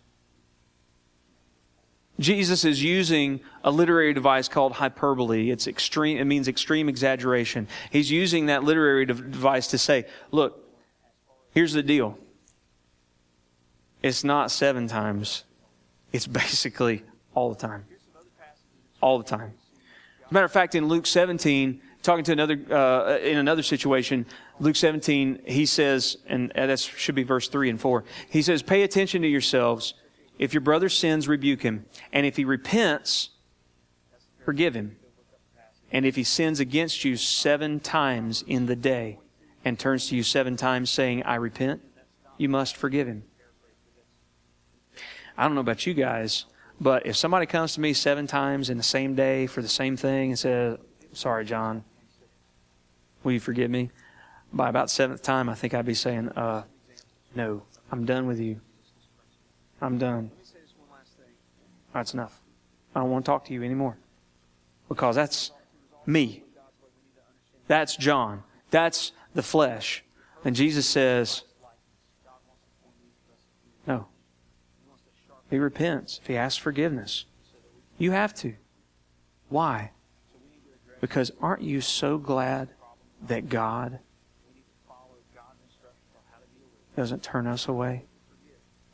Jesus 2.18 2.64
is 2.64 2.82
using 2.82 3.40
a 3.62 3.70
literary 3.70 4.14
device 4.14 4.48
called 4.48 4.72
hyperbole. 4.72 5.50
It's 5.50 5.66
extreme, 5.66 6.16
it 6.16 6.24
means 6.24 6.48
extreme 6.48 6.88
exaggeration. 6.88 7.68
He's 7.90 8.10
using 8.10 8.46
that 8.46 8.64
literary 8.64 9.04
device 9.04 9.66
to 9.66 9.76
say, 9.76 10.06
look, 10.30 10.58
here's 11.50 11.74
the 11.74 11.82
deal. 11.82 12.16
It's 14.02 14.24
not 14.24 14.50
seven 14.50 14.88
times. 14.88 15.44
It's 16.14 16.26
basically 16.42 17.02
all 17.34 17.50
the 17.50 17.60
time. 17.60 17.84
All 19.02 19.18
the 19.18 19.24
time. 19.24 19.52
As 20.24 20.30
a 20.30 20.32
matter 20.32 20.46
of 20.46 20.52
fact, 20.52 20.74
in 20.74 20.88
Luke 20.88 21.04
17, 21.04 21.82
talking 22.02 22.24
to 22.24 22.32
another, 22.32 22.58
uh, 22.70 23.18
in 23.18 23.36
another 23.36 23.62
situation, 23.62 24.26
Luke 24.62 24.76
17, 24.76 25.42
he 25.44 25.66
says, 25.66 26.18
and 26.24 26.52
uh, 26.52 26.66
that 26.66 26.78
should 26.78 27.16
be 27.16 27.24
verse 27.24 27.48
3 27.48 27.68
and 27.68 27.80
4. 27.80 28.04
He 28.30 28.42
says, 28.42 28.62
pay 28.62 28.84
attention 28.84 29.22
to 29.22 29.28
yourselves 29.28 29.94
if 30.38 30.54
your 30.54 30.60
brother 30.60 30.88
sins, 30.88 31.26
rebuke 31.26 31.62
him. 31.62 31.84
And 32.12 32.24
if 32.24 32.36
he 32.36 32.44
repents, 32.44 33.30
forgive 34.44 34.74
him. 34.74 34.96
And 35.90 36.06
if 36.06 36.14
he 36.14 36.22
sins 36.22 36.60
against 36.60 37.04
you 37.04 37.16
seven 37.16 37.80
times 37.80 38.44
in 38.46 38.66
the 38.66 38.76
day 38.76 39.18
and 39.64 39.76
turns 39.76 40.06
to 40.08 40.16
you 40.16 40.22
seven 40.22 40.56
times 40.56 40.90
saying, 40.90 41.24
I 41.24 41.34
repent, 41.34 41.82
you 42.38 42.48
must 42.48 42.76
forgive 42.76 43.08
him. 43.08 43.24
I 45.36 45.42
don't 45.42 45.56
know 45.56 45.60
about 45.60 45.86
you 45.86 45.94
guys, 45.94 46.44
but 46.80 47.04
if 47.04 47.16
somebody 47.16 47.46
comes 47.46 47.74
to 47.74 47.80
me 47.80 47.94
seven 47.94 48.28
times 48.28 48.70
in 48.70 48.76
the 48.76 48.84
same 48.84 49.16
day 49.16 49.48
for 49.48 49.60
the 49.60 49.68
same 49.68 49.96
thing 49.96 50.30
and 50.30 50.38
says, 50.38 50.78
Sorry, 51.14 51.44
John, 51.44 51.82
will 53.24 53.32
you 53.32 53.40
forgive 53.40 53.68
me? 53.68 53.90
By 54.52 54.68
about 54.68 54.90
seventh 54.90 55.22
time, 55.22 55.48
I 55.48 55.54
think 55.54 55.74
I'd 55.74 55.86
be 55.86 55.94
saying, 55.94 56.28
uh, 56.30 56.64
No, 57.34 57.62
I'm 57.90 58.04
done 58.04 58.26
with 58.26 58.38
you. 58.38 58.60
I'm 59.80 59.98
done. 59.98 60.30
That's 61.94 62.14
enough. 62.14 62.40
I 62.94 63.00
don't 63.00 63.10
want 63.10 63.24
to 63.24 63.30
talk 63.30 63.44
to 63.46 63.54
you 63.54 63.62
anymore. 63.62 63.96
Because 64.88 65.16
that's 65.16 65.50
me. 66.06 66.44
That's 67.66 67.96
John. 67.96 68.42
That's 68.70 69.12
the 69.34 69.42
flesh. 69.42 70.04
And 70.44 70.54
Jesus 70.54 70.86
says, 70.86 71.44
No. 73.86 74.06
He 75.50 75.58
repents. 75.58 76.18
If 76.22 76.28
he 76.28 76.36
asks 76.36 76.58
forgiveness, 76.58 77.24
you 77.98 78.10
have 78.10 78.34
to. 78.36 78.54
Why? 79.48 79.90
Because 81.00 81.30
aren't 81.40 81.62
you 81.62 81.80
so 81.80 82.16
glad 82.18 82.70
that 83.26 83.48
God 83.48 83.98
doesn't 86.96 87.22
turn 87.22 87.46
us 87.46 87.68
away? 87.68 88.04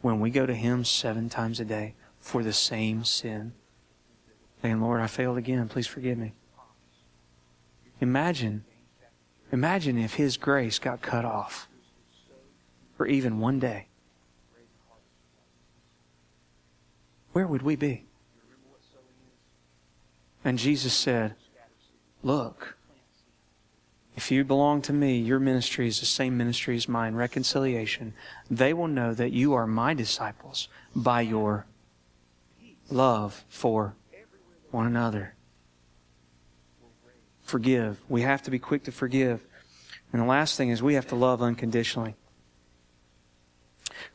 when 0.01 0.21
we 0.21 0.31
go 0.31 0.47
to 0.47 0.55
Him 0.55 0.85
seven 0.85 1.29
times 1.29 1.61
a 1.61 1.65
day 1.65 1.95
for 2.21 2.43
the 2.43 2.53
same 2.53 3.05
sin, 3.05 3.53
saying, 4.63 4.81
Lord, 4.81 5.01
I 5.01 5.07
failed 5.07 5.39
again. 5.39 5.69
Please 5.69 5.87
forgive 5.87 6.19
me. 6.19 6.35
Imagine, 8.01 8.65
imagine 9.51 9.99
if 9.99 10.15
His 10.15 10.37
grace 10.37 10.79
got 10.79 11.03
cut 11.03 11.25
off 11.25 11.69
for 12.97 13.07
even 13.07 13.41
one 13.41 13.59
day. 13.59 13.89
Where 17.33 17.47
would 17.47 17.63
we 17.63 17.77
be? 17.77 18.05
And 20.45 20.59
Jesus 20.59 20.95
said, 20.95 21.35
Look, 22.23 22.78
if 24.19 24.33
you 24.33 24.43
belong 24.43 24.83
to 24.83 24.93
me, 24.93 25.17
your 25.17 25.39
ministry 25.39 25.87
is 25.87 26.01
the 26.01 26.07
same 26.07 26.37
ministry 26.37 26.75
as 26.75 26.89
mine, 26.89 27.15
reconciliation. 27.15 28.15
They 28.51 28.73
will 28.73 28.89
know 28.89 29.15
that 29.15 29.31
you 29.31 29.55
are 29.55 29.65
my 29.65 29.95
disciples 29.95 30.67
by 30.93 31.21
your 31.21 31.67
love 32.91 33.45
for 33.49 33.95
one 34.73 34.89
another. 34.89 35.37
Forgive. 37.43 38.01
We 38.09 38.23
have 38.23 38.43
to 38.43 38.51
be 38.51 38.59
quick 38.59 38.83
to 38.85 38.93
forgive. 38.93 39.47
And 40.13 40.21
the 40.21 40.27
last 40.27 40.57
thing 40.57 40.71
is 40.71 40.83
we 40.83 40.95
have 40.95 41.07
to 41.11 41.15
love 41.15 41.41
unconditionally. 41.41 42.17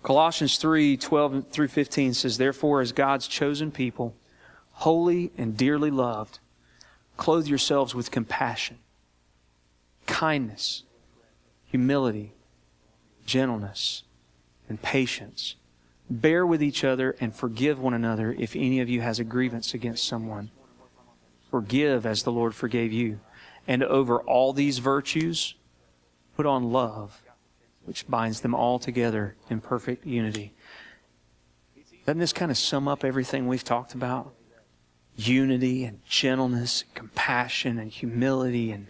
Colossians 0.03 0.57
3 0.57 0.97
12 0.97 1.47
through 1.47 1.69
15 1.69 2.13
says, 2.13 2.37
Therefore, 2.37 2.81
as 2.81 2.91
God's 2.91 3.25
chosen 3.25 3.71
people, 3.71 4.17
holy 4.71 5.31
and 5.37 5.55
dearly 5.55 5.91
loved, 5.91 6.39
clothe 7.15 7.47
yourselves 7.47 7.95
with 7.95 8.11
compassion 8.11 8.79
kindness, 10.05 10.83
humility, 11.65 12.33
gentleness, 13.25 14.03
and 14.69 14.81
patience. 14.81 15.55
Bear 16.09 16.45
with 16.45 16.61
each 16.61 16.83
other 16.83 17.15
and 17.19 17.33
forgive 17.33 17.79
one 17.79 17.93
another 17.93 18.35
if 18.37 18.55
any 18.55 18.79
of 18.79 18.89
you 18.89 19.01
has 19.01 19.19
a 19.19 19.23
grievance 19.23 19.73
against 19.73 20.05
someone. 20.05 20.51
Forgive 21.49 22.05
as 22.05 22.23
the 22.23 22.31
Lord 22.31 22.53
forgave 22.55 22.91
you. 22.91 23.19
And 23.67 23.83
over 23.83 24.19
all 24.21 24.53
these 24.53 24.79
virtues, 24.79 25.55
put 26.35 26.45
on 26.45 26.71
love, 26.71 27.21
which 27.85 28.07
binds 28.07 28.41
them 28.41 28.53
all 28.53 28.79
together 28.79 29.35
in 29.49 29.61
perfect 29.61 30.05
unity. 30.05 30.53
Doesn't 32.05 32.19
this 32.19 32.33
kind 32.33 32.51
of 32.51 32.57
sum 32.57 32.87
up 32.87 33.05
everything 33.05 33.47
we've 33.47 33.63
talked 33.63 33.93
about? 33.93 34.33
Unity 35.15 35.85
and 35.85 36.03
gentleness, 36.05 36.81
and 36.81 36.93
compassion 36.95 37.77
and 37.79 37.91
humility 37.91 38.71
and 38.71 38.87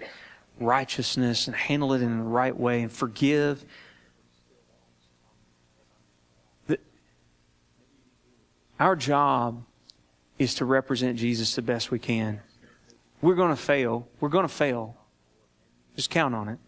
righteousness 0.60 1.48
and 1.48 1.56
handle 1.56 1.94
it 1.94 2.02
in 2.02 2.18
the 2.18 2.24
right 2.24 2.58
way 2.58 2.82
and 2.82 2.92
forgive. 2.92 3.66
Our 8.80 8.96
job 8.96 9.64
is 10.38 10.56
to 10.56 10.66
represent 10.66 11.18
Jesus 11.18 11.56
the 11.56 11.62
best 11.62 11.92
we 11.92 12.00
can. 12.00 12.42
We're 13.22 13.36
going 13.36 13.56
to 13.56 13.62
fail. 13.62 14.08
We're 14.20 14.30
going 14.30 14.48
to 14.48 14.54
fail. 14.54 14.98
Just 15.96 16.10
count 16.10 16.36
on 16.36 16.50
it. 16.50 16.60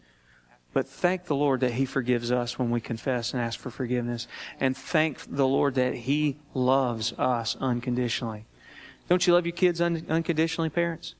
But 0.71 0.87
thank 0.87 1.25
the 1.25 1.35
Lord 1.35 1.61
that 1.61 1.73
He 1.73 1.85
forgives 1.85 2.31
us 2.31 2.59
when 2.59 2.69
we 2.69 2.79
confess 2.79 3.33
and 3.33 3.41
ask 3.41 3.59
for 3.59 3.69
forgiveness. 3.69 4.27
And 4.59 4.75
thank 4.77 5.19
the 5.35 5.47
Lord 5.47 5.75
that 5.75 5.93
He 5.95 6.37
loves 6.53 7.13
us 7.13 7.55
unconditionally. 7.59 8.45
Don't 9.09 9.25
you 9.25 9.33
love 9.33 9.45
your 9.45 9.55
kids 9.55 9.81
un- 9.81 10.05
unconditionally, 10.09 10.69
parents? 10.69 11.15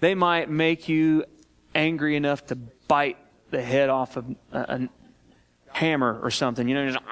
They 0.00 0.14
might 0.14 0.50
make 0.50 0.88
you 0.88 1.24
angry 1.74 2.16
enough 2.16 2.46
to 2.46 2.56
bite 2.56 3.16
the 3.50 3.62
head 3.62 3.88
off 3.88 4.16
of 4.16 4.26
a, 4.52 4.58
a 4.58 4.88
hammer 5.72 6.20
or 6.22 6.30
something. 6.30 6.68
You 6.68 6.74
know, 6.74 6.90
just, 6.90 7.04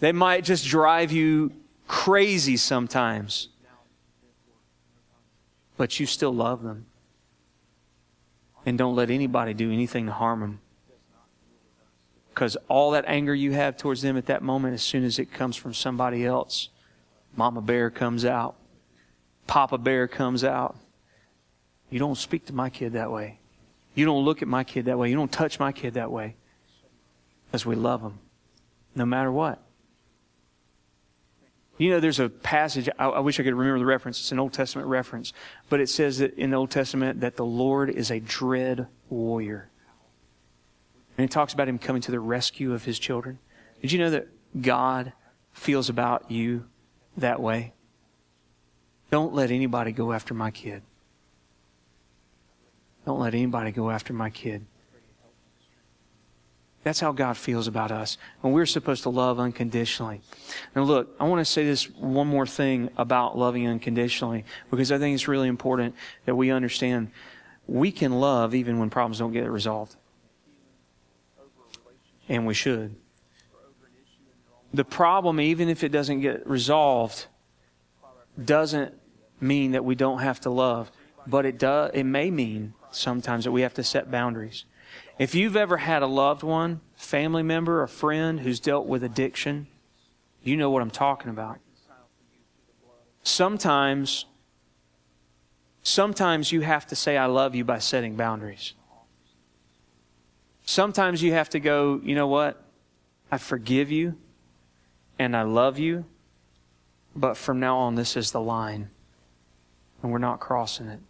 they 0.00 0.12
might 0.12 0.44
just 0.44 0.66
drive 0.66 1.12
you 1.12 1.52
crazy 1.86 2.56
sometimes. 2.56 3.48
But 5.76 5.98
you 5.98 6.06
still 6.06 6.34
love 6.34 6.62
them. 6.62 6.86
And 8.64 8.78
don't 8.78 8.94
let 8.94 9.10
anybody 9.10 9.54
do 9.54 9.72
anything 9.72 10.06
to 10.06 10.12
harm 10.12 10.40
them. 10.40 10.60
Because 12.28 12.56
all 12.68 12.92
that 12.92 13.04
anger 13.06 13.34
you 13.34 13.52
have 13.52 13.76
towards 13.76 14.00
them 14.00 14.16
at 14.16 14.26
that 14.26 14.42
moment, 14.42 14.74
as 14.74 14.82
soon 14.82 15.04
as 15.04 15.18
it 15.18 15.32
comes 15.32 15.56
from 15.56 15.74
somebody 15.74 16.24
else, 16.24 16.68
Mama 17.36 17.60
Bear 17.60 17.90
comes 17.90 18.24
out. 18.24 18.56
Papa 19.46 19.78
Bear 19.78 20.08
comes 20.08 20.44
out. 20.44 20.76
You 21.90 21.98
don't 21.98 22.16
speak 22.16 22.46
to 22.46 22.54
my 22.54 22.70
kid 22.70 22.94
that 22.94 23.10
way. 23.10 23.38
You 23.94 24.06
don't 24.06 24.24
look 24.24 24.40
at 24.42 24.48
my 24.48 24.64
kid 24.64 24.86
that 24.86 24.98
way. 24.98 25.10
You 25.10 25.16
don't 25.16 25.30
touch 25.30 25.60
my 25.60 25.72
kid 25.72 25.94
that 25.94 26.10
way. 26.10 26.36
As 27.52 27.66
we 27.66 27.76
love 27.76 28.02
them, 28.02 28.18
no 28.94 29.04
matter 29.04 29.30
what. 29.30 29.62
You 31.76 31.90
know, 31.90 32.00
there's 32.00 32.20
a 32.20 32.28
passage, 32.28 32.88
I, 32.98 33.06
I, 33.06 33.20
wish 33.20 33.40
I 33.40 33.42
could 33.42 33.54
remember 33.54 33.78
the 33.78 33.84
reference. 33.84 34.20
It's 34.20 34.32
an 34.32 34.38
Old 34.38 34.52
Testament 34.52 34.88
reference. 34.88 35.32
But 35.68 35.80
it 35.80 35.88
says 35.88 36.18
that 36.18 36.34
in 36.34 36.50
the 36.50 36.56
Old 36.56 36.70
Testament 36.70 37.20
that 37.20 37.36
the 37.36 37.44
Lord 37.44 37.90
is 37.90 38.10
a 38.10 38.20
dread 38.20 38.86
warrior. 39.10 39.68
And 41.18 41.24
it 41.24 41.30
talks 41.30 41.52
about 41.52 41.68
him 41.68 41.78
coming 41.78 42.00
to 42.02 42.10
the 42.10 42.20
rescue 42.20 42.72
of 42.72 42.84
his 42.84 42.98
children. 42.98 43.38
Did 43.80 43.92
you 43.92 43.98
know 43.98 44.10
that 44.10 44.28
God 44.60 45.12
feels 45.52 45.88
about 45.88 46.30
you 46.30 46.66
that 47.16 47.40
way? 47.40 47.74
Don't 49.12 49.34
let 49.34 49.50
anybody 49.50 49.92
go 49.92 50.10
after 50.10 50.32
my 50.32 50.50
kid. 50.50 50.82
Don't 53.04 53.20
let 53.20 53.34
anybody 53.34 53.70
go 53.70 53.90
after 53.90 54.14
my 54.14 54.30
kid. 54.30 54.64
That's 56.82 56.98
how 56.98 57.12
God 57.12 57.36
feels 57.36 57.66
about 57.68 57.92
us. 57.92 58.16
And 58.42 58.54
we're 58.54 58.64
supposed 58.64 59.02
to 59.02 59.10
love 59.10 59.38
unconditionally. 59.38 60.22
Now, 60.74 60.84
look, 60.84 61.14
I 61.20 61.24
want 61.24 61.40
to 61.40 61.44
say 61.44 61.62
this 61.66 61.90
one 61.90 62.26
more 62.26 62.46
thing 62.46 62.88
about 62.96 63.36
loving 63.36 63.68
unconditionally 63.68 64.46
because 64.70 64.90
I 64.90 64.96
think 64.96 65.14
it's 65.14 65.28
really 65.28 65.48
important 65.48 65.94
that 66.24 66.34
we 66.34 66.50
understand 66.50 67.10
we 67.66 67.92
can 67.92 68.12
love 68.12 68.54
even 68.54 68.78
when 68.78 68.88
problems 68.88 69.18
don't 69.18 69.32
get 69.32 69.48
resolved. 69.50 69.94
And 72.30 72.46
we 72.46 72.54
should. 72.54 72.96
The 74.72 74.86
problem, 74.86 75.38
even 75.38 75.68
if 75.68 75.84
it 75.84 75.90
doesn't 75.90 76.22
get 76.22 76.46
resolved, 76.46 77.26
doesn't 78.42 79.01
mean 79.42 79.72
that 79.72 79.84
we 79.84 79.94
don't 79.94 80.20
have 80.20 80.40
to 80.40 80.50
love, 80.50 80.90
but 81.26 81.44
it 81.44 81.58
does 81.58 81.90
it 81.94 82.04
may 82.04 82.30
mean 82.30 82.74
sometimes 82.90 83.44
that 83.44 83.52
we 83.52 83.62
have 83.62 83.74
to 83.74 83.84
set 83.84 84.10
boundaries. 84.10 84.64
If 85.18 85.34
you've 85.34 85.56
ever 85.56 85.78
had 85.78 86.02
a 86.02 86.06
loved 86.06 86.42
one, 86.42 86.80
family 86.96 87.42
member, 87.42 87.82
a 87.82 87.88
friend 87.88 88.40
who's 88.40 88.60
dealt 88.60 88.86
with 88.86 89.02
addiction, 89.04 89.66
You 90.44 90.56
know 90.56 90.70
what 90.70 90.82
I'm 90.82 90.90
talking 90.90 91.30
about. 91.30 91.60
Sometimes, 93.22 94.26
sometimes 95.82 96.50
you 96.50 96.62
have 96.62 96.86
to 96.88 96.96
say, 96.96 97.16
I 97.16 97.26
love 97.26 97.54
you 97.54 97.64
by 97.64 97.78
setting 97.78 98.16
boundaries. 98.16 98.74
Sometimes 100.64 101.22
you 101.22 101.32
have 101.32 101.48
to 101.50 101.60
go, 101.60 102.00
you 102.02 102.14
know 102.14 102.26
what? 102.26 102.60
I 103.30 103.38
forgive 103.38 103.90
you 103.90 104.16
and 105.18 105.36
I 105.36 105.42
love 105.42 105.78
you, 105.78 106.04
but 107.14 107.36
from 107.36 107.60
now 107.60 107.78
on, 107.78 107.94
this 107.94 108.16
is 108.16 108.32
the 108.32 108.40
line, 108.40 108.90
and 110.02 110.12
we're 110.12 110.18
not 110.18 110.40
crossing 110.40 110.88
it. 110.88 111.00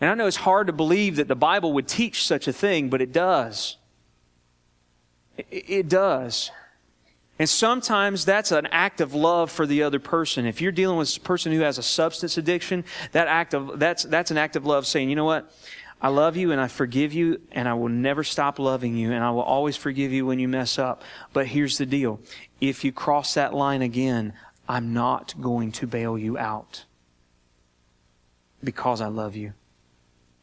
And 0.00 0.10
I 0.10 0.14
know 0.14 0.26
it's 0.26 0.36
hard 0.36 0.66
to 0.66 0.72
believe 0.72 1.16
that 1.16 1.28
the 1.28 1.36
Bible 1.36 1.72
would 1.72 1.88
teach 1.88 2.26
such 2.26 2.48
a 2.48 2.52
thing, 2.52 2.90
but 2.90 3.00
it 3.00 3.12
does. 3.12 3.76
It, 5.50 5.88
does. 5.88 6.50
And 7.38 7.48
sometimes 7.48 8.24
that's 8.24 8.52
an 8.52 8.66
act 8.66 9.00
of 9.00 9.14
love 9.14 9.50
for 9.50 9.66
the 9.66 9.82
other 9.82 9.98
person. 9.98 10.46
If 10.46 10.60
you're 10.60 10.72
dealing 10.72 10.98
with 10.98 11.16
a 11.16 11.20
person 11.20 11.52
who 11.52 11.60
has 11.60 11.78
a 11.78 11.82
substance 11.82 12.38
addiction, 12.38 12.84
that 13.12 13.28
act 13.28 13.54
of, 13.54 13.78
that's, 13.78 14.02
that's 14.04 14.30
an 14.30 14.38
act 14.38 14.56
of 14.56 14.66
love 14.66 14.86
saying, 14.86 15.10
you 15.10 15.16
know 15.16 15.24
what? 15.24 15.50
I 16.00 16.08
love 16.08 16.36
you 16.36 16.52
and 16.52 16.60
I 16.60 16.68
forgive 16.68 17.14
you 17.14 17.40
and 17.52 17.66
I 17.66 17.74
will 17.74 17.88
never 17.88 18.22
stop 18.22 18.58
loving 18.58 18.96
you 18.96 19.12
and 19.12 19.24
I 19.24 19.30
will 19.30 19.42
always 19.42 19.76
forgive 19.76 20.12
you 20.12 20.26
when 20.26 20.38
you 20.38 20.46
mess 20.46 20.78
up. 20.78 21.02
But 21.32 21.46
here's 21.46 21.78
the 21.78 21.86
deal. 21.86 22.20
If 22.60 22.84
you 22.84 22.92
cross 22.92 23.34
that 23.34 23.54
line 23.54 23.80
again, 23.80 24.34
I'm 24.68 24.92
not 24.92 25.34
going 25.40 25.72
to 25.72 25.86
bail 25.86 26.18
you 26.18 26.36
out 26.36 26.84
because 28.62 29.00
I 29.00 29.06
love 29.06 29.36
you. 29.36 29.52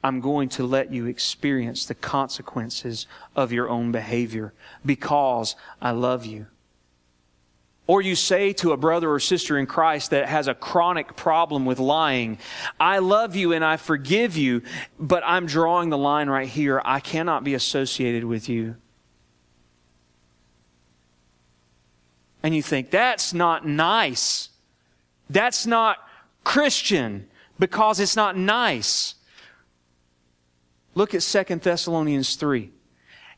I'm 0.04 0.20
going 0.20 0.50
to 0.50 0.66
let 0.66 0.92
you 0.92 1.06
experience 1.06 1.86
the 1.86 1.96
consequences 1.96 3.08
of 3.36 3.54
your 3.54 3.70
own 3.70 3.92
behavior 3.92 4.54
because 4.86 5.56
I 5.82 5.92
love 5.92 6.26
you. 6.26 6.48
Or 7.86 8.02
you 8.02 8.16
say 8.16 8.54
to 8.54 8.72
a 8.72 8.78
brother 8.78 9.12
or 9.12 9.20
sister 9.20 9.58
in 9.58 9.66
Christ 9.66 10.12
that 10.12 10.30
has 10.30 10.48
a 10.48 10.54
chronic 10.54 11.16
problem 11.18 11.66
with 11.66 11.80
lying, 11.80 12.38
I 12.80 13.00
love 13.00 13.36
you 13.36 13.52
and 13.52 13.64
I 13.64 13.76
forgive 13.76 14.38
you, 14.38 14.62
but 14.98 15.22
I'm 15.26 15.46
drawing 15.46 15.90
the 15.90 15.98
line 15.98 16.30
right 16.30 16.48
here. 16.48 16.82
I 16.84 17.02
cannot 17.02 17.44
be 17.44 17.54
associated 17.56 18.24
with 18.24 18.48
you. 18.48 18.76
And 22.44 22.54
you 22.54 22.62
think, 22.62 22.92
that's 22.92 23.34
not 23.34 23.66
nice. 23.66 24.50
That's 25.30 25.66
not 25.66 25.98
Christian 26.44 27.28
because 27.58 28.00
it's 28.02 28.18
not 28.18 28.38
nice. 28.38 29.16
Look 30.94 31.16
at 31.16 31.22
2 31.22 31.56
Thessalonians 31.56 32.36
3. 32.36 32.70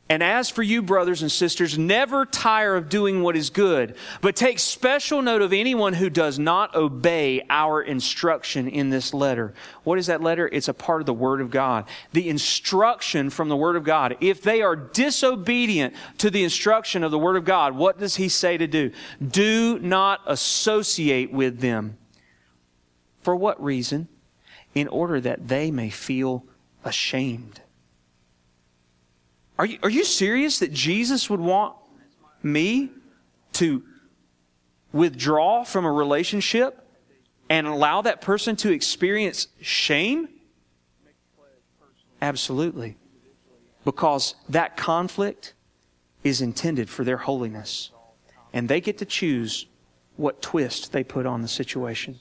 And 0.08 0.22
as 0.22 0.48
for 0.48 0.62
you, 0.62 0.82
brothers 0.82 1.22
and 1.22 1.32
sisters, 1.32 1.76
never 1.76 2.24
tire 2.24 2.76
of 2.76 2.88
doing 2.88 3.22
what 3.22 3.36
is 3.36 3.50
good, 3.50 3.96
but 4.20 4.36
take 4.36 4.60
special 4.60 5.20
note 5.20 5.42
of 5.42 5.52
anyone 5.52 5.94
who 5.94 6.08
does 6.08 6.38
not 6.38 6.76
obey 6.76 7.44
our 7.50 7.82
instruction 7.82 8.68
in 8.68 8.88
this 8.88 9.12
letter. 9.12 9.52
What 9.82 9.98
is 9.98 10.06
that 10.06 10.22
letter? 10.22 10.48
It's 10.52 10.68
a 10.68 10.74
part 10.74 11.02
of 11.02 11.06
the 11.06 11.14
Word 11.14 11.40
of 11.40 11.50
God. 11.50 11.86
The 12.12 12.28
instruction 12.28 13.30
from 13.30 13.48
the 13.48 13.56
Word 13.56 13.74
of 13.74 13.82
God. 13.82 14.16
If 14.20 14.42
they 14.42 14.62
are 14.62 14.76
disobedient 14.76 15.92
to 16.18 16.30
the 16.30 16.44
instruction 16.44 17.02
of 17.02 17.10
the 17.10 17.18
Word 17.18 17.34
of 17.34 17.44
God, 17.44 17.74
what 17.74 17.98
does 17.98 18.14
He 18.14 18.28
say 18.28 18.56
to 18.56 18.68
do? 18.68 18.92
Do 19.26 19.80
not 19.80 20.20
associate 20.26 21.32
with 21.32 21.58
them. 21.58 21.98
For 23.22 23.34
what 23.34 23.60
reason? 23.60 24.06
In 24.72 24.86
order 24.86 25.20
that 25.20 25.48
they 25.48 25.72
may 25.72 25.90
feel 25.90 26.44
ashamed. 26.84 27.60
Are 29.58 29.66
you, 29.66 29.78
are 29.82 29.90
you 29.90 30.04
serious 30.04 30.58
that 30.58 30.72
Jesus 30.72 31.30
would 31.30 31.40
want 31.40 31.74
me 32.42 32.90
to 33.54 33.82
withdraw 34.92 35.64
from 35.64 35.84
a 35.84 35.92
relationship 35.92 36.86
and 37.48 37.66
allow 37.66 38.02
that 38.02 38.20
person 38.20 38.56
to 38.56 38.70
experience 38.70 39.48
shame? 39.60 40.28
Absolutely. 42.20 42.96
Because 43.84 44.34
that 44.48 44.76
conflict 44.76 45.54
is 46.24 46.40
intended 46.40 46.90
for 46.90 47.04
their 47.04 47.18
holiness. 47.18 47.90
And 48.52 48.68
they 48.68 48.80
get 48.80 48.98
to 48.98 49.04
choose 49.04 49.66
what 50.16 50.42
twist 50.42 50.92
they 50.92 51.04
put 51.04 51.26
on 51.26 51.42
the 51.42 51.48
situation. 51.48 52.18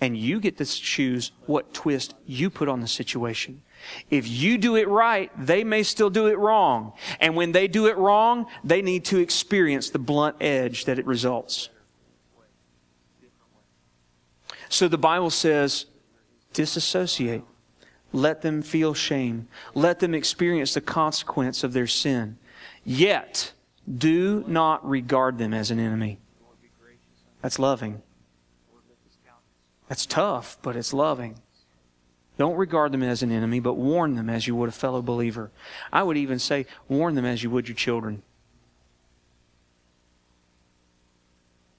And 0.00 0.16
you 0.16 0.40
get 0.40 0.58
to 0.58 0.64
choose 0.64 1.32
what 1.46 1.72
twist 1.72 2.14
you 2.26 2.50
put 2.50 2.68
on 2.68 2.80
the 2.80 2.88
situation. 2.88 3.62
If 4.10 4.28
you 4.28 4.58
do 4.58 4.76
it 4.76 4.88
right, 4.88 5.30
they 5.38 5.64
may 5.64 5.82
still 5.82 6.10
do 6.10 6.26
it 6.26 6.38
wrong. 6.38 6.92
And 7.20 7.36
when 7.36 7.52
they 7.52 7.68
do 7.68 7.86
it 7.86 7.96
wrong, 7.96 8.46
they 8.64 8.82
need 8.82 9.04
to 9.06 9.18
experience 9.18 9.90
the 9.90 9.98
blunt 9.98 10.36
edge 10.40 10.84
that 10.86 10.98
it 10.98 11.06
results. 11.06 11.68
So 14.68 14.88
the 14.88 14.98
Bible 14.98 15.30
says, 15.30 15.86
disassociate. 16.52 17.42
Let 18.12 18.42
them 18.42 18.62
feel 18.62 18.94
shame. 18.94 19.48
Let 19.74 20.00
them 20.00 20.14
experience 20.14 20.74
the 20.74 20.80
consequence 20.80 21.62
of 21.62 21.72
their 21.72 21.86
sin. 21.86 22.38
Yet, 22.84 23.52
do 23.98 24.44
not 24.46 24.86
regard 24.88 25.38
them 25.38 25.52
as 25.52 25.70
an 25.70 25.78
enemy. 25.78 26.18
That's 27.42 27.58
loving. 27.58 28.02
That's 29.88 30.06
tough, 30.06 30.58
but 30.62 30.76
it's 30.76 30.92
loving. 30.92 31.38
Don't 32.38 32.56
regard 32.56 32.92
them 32.92 33.02
as 33.02 33.22
an 33.22 33.32
enemy, 33.32 33.60
but 33.60 33.74
warn 33.74 34.14
them 34.14 34.28
as 34.28 34.46
you 34.46 34.54
would 34.56 34.68
a 34.68 34.72
fellow 34.72 35.00
believer. 35.00 35.50
I 35.92 36.02
would 36.02 36.16
even 36.16 36.38
say, 36.38 36.66
warn 36.88 37.14
them 37.14 37.24
as 37.24 37.42
you 37.42 37.50
would 37.50 37.68
your 37.68 37.76
children. 37.76 38.22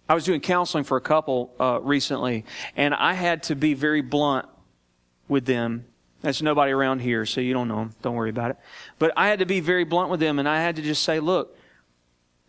I 0.10 0.16
was 0.16 0.24
doing 0.24 0.42
counseling 0.42 0.84
for 0.84 0.98
a 0.98 1.02
couple 1.02 1.54
uh, 1.60 1.80
recently, 1.82 2.46
and 2.76 2.94
I 2.94 3.14
had 3.14 3.44
to 3.44 3.56
be 3.56 3.74
very 3.74 4.02
blunt 4.02 4.48
with 5.28 5.46
them. 5.46 5.86
There's 6.22 6.42
nobody 6.42 6.72
around 6.72 7.00
here, 7.00 7.26
so 7.26 7.42
you 7.42 7.54
don't 7.54 7.68
know 7.68 7.76
them. 7.76 7.96
Don't 8.02 8.16
worry 8.16 8.30
about 8.30 8.52
it. 8.52 8.58
But 8.98 9.12
I 9.16 9.28
had 9.28 9.40
to 9.40 9.46
be 9.46 9.60
very 9.60 9.84
blunt 9.84 10.10
with 10.10 10.20
them, 10.20 10.40
and 10.40 10.48
I 10.48 10.62
had 10.62 10.78
to 10.78 10.82
just 10.82 11.04
say, 11.04 11.20
look, 11.20 11.56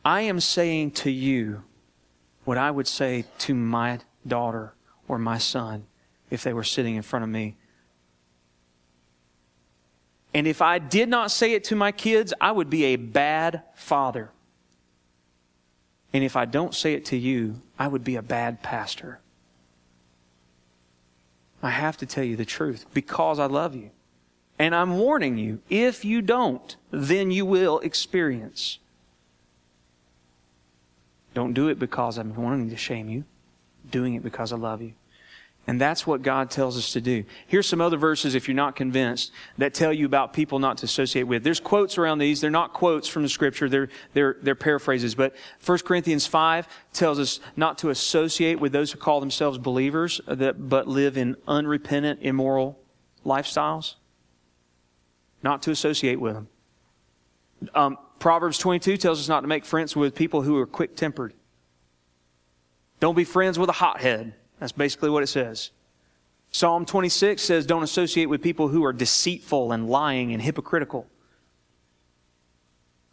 I 0.04 0.22
am 0.22 0.40
saying 0.40 0.92
to 0.92 1.10
you 1.10 1.64
what 2.44 2.56
I 2.56 2.70
would 2.70 2.86
say 2.86 3.26
to 3.40 3.54
my 3.54 3.98
daughter 4.26 4.72
or 5.08 5.18
my 5.18 5.36
son 5.36 5.84
if 6.30 6.42
they 6.42 6.54
were 6.54 6.64
sitting 6.64 6.94
in 6.94 7.02
front 7.02 7.24
of 7.24 7.28
me. 7.28 7.56
And 10.34 10.46
if 10.46 10.60
I 10.60 10.78
did 10.78 11.08
not 11.08 11.30
say 11.30 11.54
it 11.54 11.64
to 11.64 11.76
my 11.76 11.92
kids, 11.92 12.34
I 12.40 12.52
would 12.52 12.70
be 12.70 12.84
a 12.84 12.96
bad 12.96 13.62
father. 13.74 14.30
And 16.12 16.24
if 16.24 16.36
I 16.36 16.44
don't 16.44 16.74
say 16.74 16.94
it 16.94 17.06
to 17.06 17.16
you, 17.16 17.60
I 17.78 17.88
would 17.88 18.04
be 18.04 18.16
a 18.16 18.22
bad 18.22 18.62
pastor. 18.62 19.20
I 21.62 21.70
have 21.70 21.96
to 21.98 22.06
tell 22.06 22.24
you 22.24 22.36
the 22.36 22.44
truth 22.44 22.86
because 22.94 23.38
I 23.38 23.46
love 23.46 23.74
you. 23.74 23.90
And 24.58 24.74
I'm 24.74 24.98
warning 24.98 25.38
you, 25.38 25.60
if 25.68 26.04
you 26.04 26.20
don't, 26.20 26.76
then 26.90 27.30
you 27.30 27.46
will 27.46 27.78
experience. 27.80 28.78
Don't 31.34 31.52
do 31.52 31.68
it 31.68 31.78
because 31.78 32.18
I'm 32.18 32.34
wanting 32.34 32.70
to 32.70 32.76
shame 32.76 33.08
you. 33.08 33.24
Doing 33.90 34.14
it 34.14 34.22
because 34.22 34.52
I 34.52 34.56
love 34.56 34.82
you. 34.82 34.94
And 35.68 35.78
that's 35.78 36.06
what 36.06 36.22
God 36.22 36.50
tells 36.50 36.78
us 36.78 36.94
to 36.94 37.00
do. 37.02 37.24
Here's 37.46 37.68
some 37.68 37.82
other 37.82 37.98
verses, 37.98 38.34
if 38.34 38.48
you're 38.48 38.54
not 38.54 38.74
convinced, 38.74 39.32
that 39.58 39.74
tell 39.74 39.92
you 39.92 40.06
about 40.06 40.32
people 40.32 40.58
not 40.58 40.78
to 40.78 40.86
associate 40.86 41.24
with. 41.24 41.44
There's 41.44 41.60
quotes 41.60 41.98
around 41.98 42.20
these. 42.20 42.40
They're 42.40 42.50
not 42.50 42.72
quotes 42.72 43.06
from 43.06 43.22
the 43.22 43.28
scripture. 43.28 43.68
They're, 43.68 43.88
they're, 44.14 44.38
they're 44.40 44.54
paraphrases. 44.54 45.14
But 45.14 45.36
1 45.66 45.80
Corinthians 45.80 46.26
5 46.26 46.66
tells 46.94 47.18
us 47.18 47.40
not 47.54 47.76
to 47.78 47.90
associate 47.90 48.58
with 48.58 48.72
those 48.72 48.92
who 48.92 48.98
call 48.98 49.20
themselves 49.20 49.58
believers, 49.58 50.22
uh, 50.26 50.36
that, 50.36 50.70
but 50.70 50.88
live 50.88 51.18
in 51.18 51.36
unrepentant, 51.46 52.20
immoral 52.22 52.78
lifestyles. 53.26 53.96
Not 55.42 55.60
to 55.64 55.70
associate 55.70 56.18
with 56.18 56.32
them. 56.32 56.48
Um, 57.74 57.98
Proverbs 58.18 58.56
22 58.56 58.96
tells 58.96 59.20
us 59.20 59.28
not 59.28 59.42
to 59.42 59.46
make 59.46 59.66
friends 59.66 59.94
with 59.94 60.14
people 60.14 60.40
who 60.40 60.56
are 60.56 60.66
quick 60.66 60.96
tempered. 60.96 61.34
Don't 63.00 63.14
be 63.14 63.24
friends 63.24 63.58
with 63.58 63.68
a 63.68 63.74
hothead. 63.74 64.32
That's 64.58 64.72
basically 64.72 65.10
what 65.10 65.22
it 65.22 65.28
says. 65.28 65.70
Psalm 66.50 66.86
26 66.86 67.42
says, 67.42 67.66
Don't 67.66 67.82
associate 67.82 68.26
with 68.26 68.42
people 68.42 68.68
who 68.68 68.84
are 68.84 68.92
deceitful 68.92 69.72
and 69.72 69.88
lying 69.88 70.32
and 70.32 70.42
hypocritical. 70.42 71.06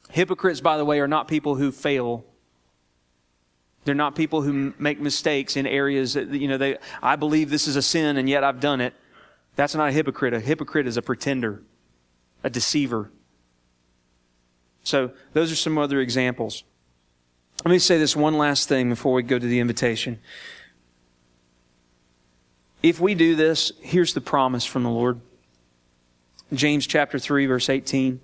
Hypocrites, 0.09 0.61
by 0.61 0.77
the 0.77 0.85
way, 0.85 0.99
are 0.99 1.07
not 1.07 1.27
people 1.27 1.55
who 1.55 1.71
fail. 1.71 2.25
They're 3.83 3.93
not 3.93 4.15
people 4.15 4.41
who 4.41 4.73
make 4.79 4.99
mistakes 4.99 5.57
in 5.57 5.67
areas 5.67 6.13
that, 6.13 6.29
you 6.29 6.47
know, 6.47 6.57
they, 6.57 6.77
I 7.01 7.15
believe 7.15 7.49
this 7.49 7.67
is 7.67 7.75
a 7.75 7.81
sin 7.81 8.17
and 8.17 8.29
yet 8.29 8.43
I've 8.43 8.59
done 8.59 8.81
it. 8.81 8.93
That's 9.55 9.75
not 9.75 9.89
a 9.89 9.91
hypocrite. 9.91 10.33
A 10.33 10.39
hypocrite 10.39 10.87
is 10.87 10.97
a 10.97 11.01
pretender, 11.01 11.61
a 12.43 12.49
deceiver. 12.49 13.11
So, 14.83 15.11
those 15.33 15.51
are 15.51 15.55
some 15.55 15.77
other 15.77 15.99
examples. 15.99 16.63
Let 17.63 17.71
me 17.71 17.79
say 17.79 17.97
this 17.97 18.15
one 18.15 18.37
last 18.37 18.67
thing 18.67 18.89
before 18.89 19.13
we 19.13 19.23
go 19.23 19.39
to 19.39 19.47
the 19.47 19.59
invitation. 19.59 20.19
If 22.85 22.99
we 22.99 23.15
do 23.15 23.35
this, 23.35 23.71
here's 23.81 24.13
the 24.13 24.21
promise 24.21 24.63
from 24.63 24.83
the 24.83 24.91
Lord. 24.91 25.19
James 26.53 26.85
chapter 26.85 27.17
3 27.17 27.47
verse 27.47 27.67
18 27.67 28.21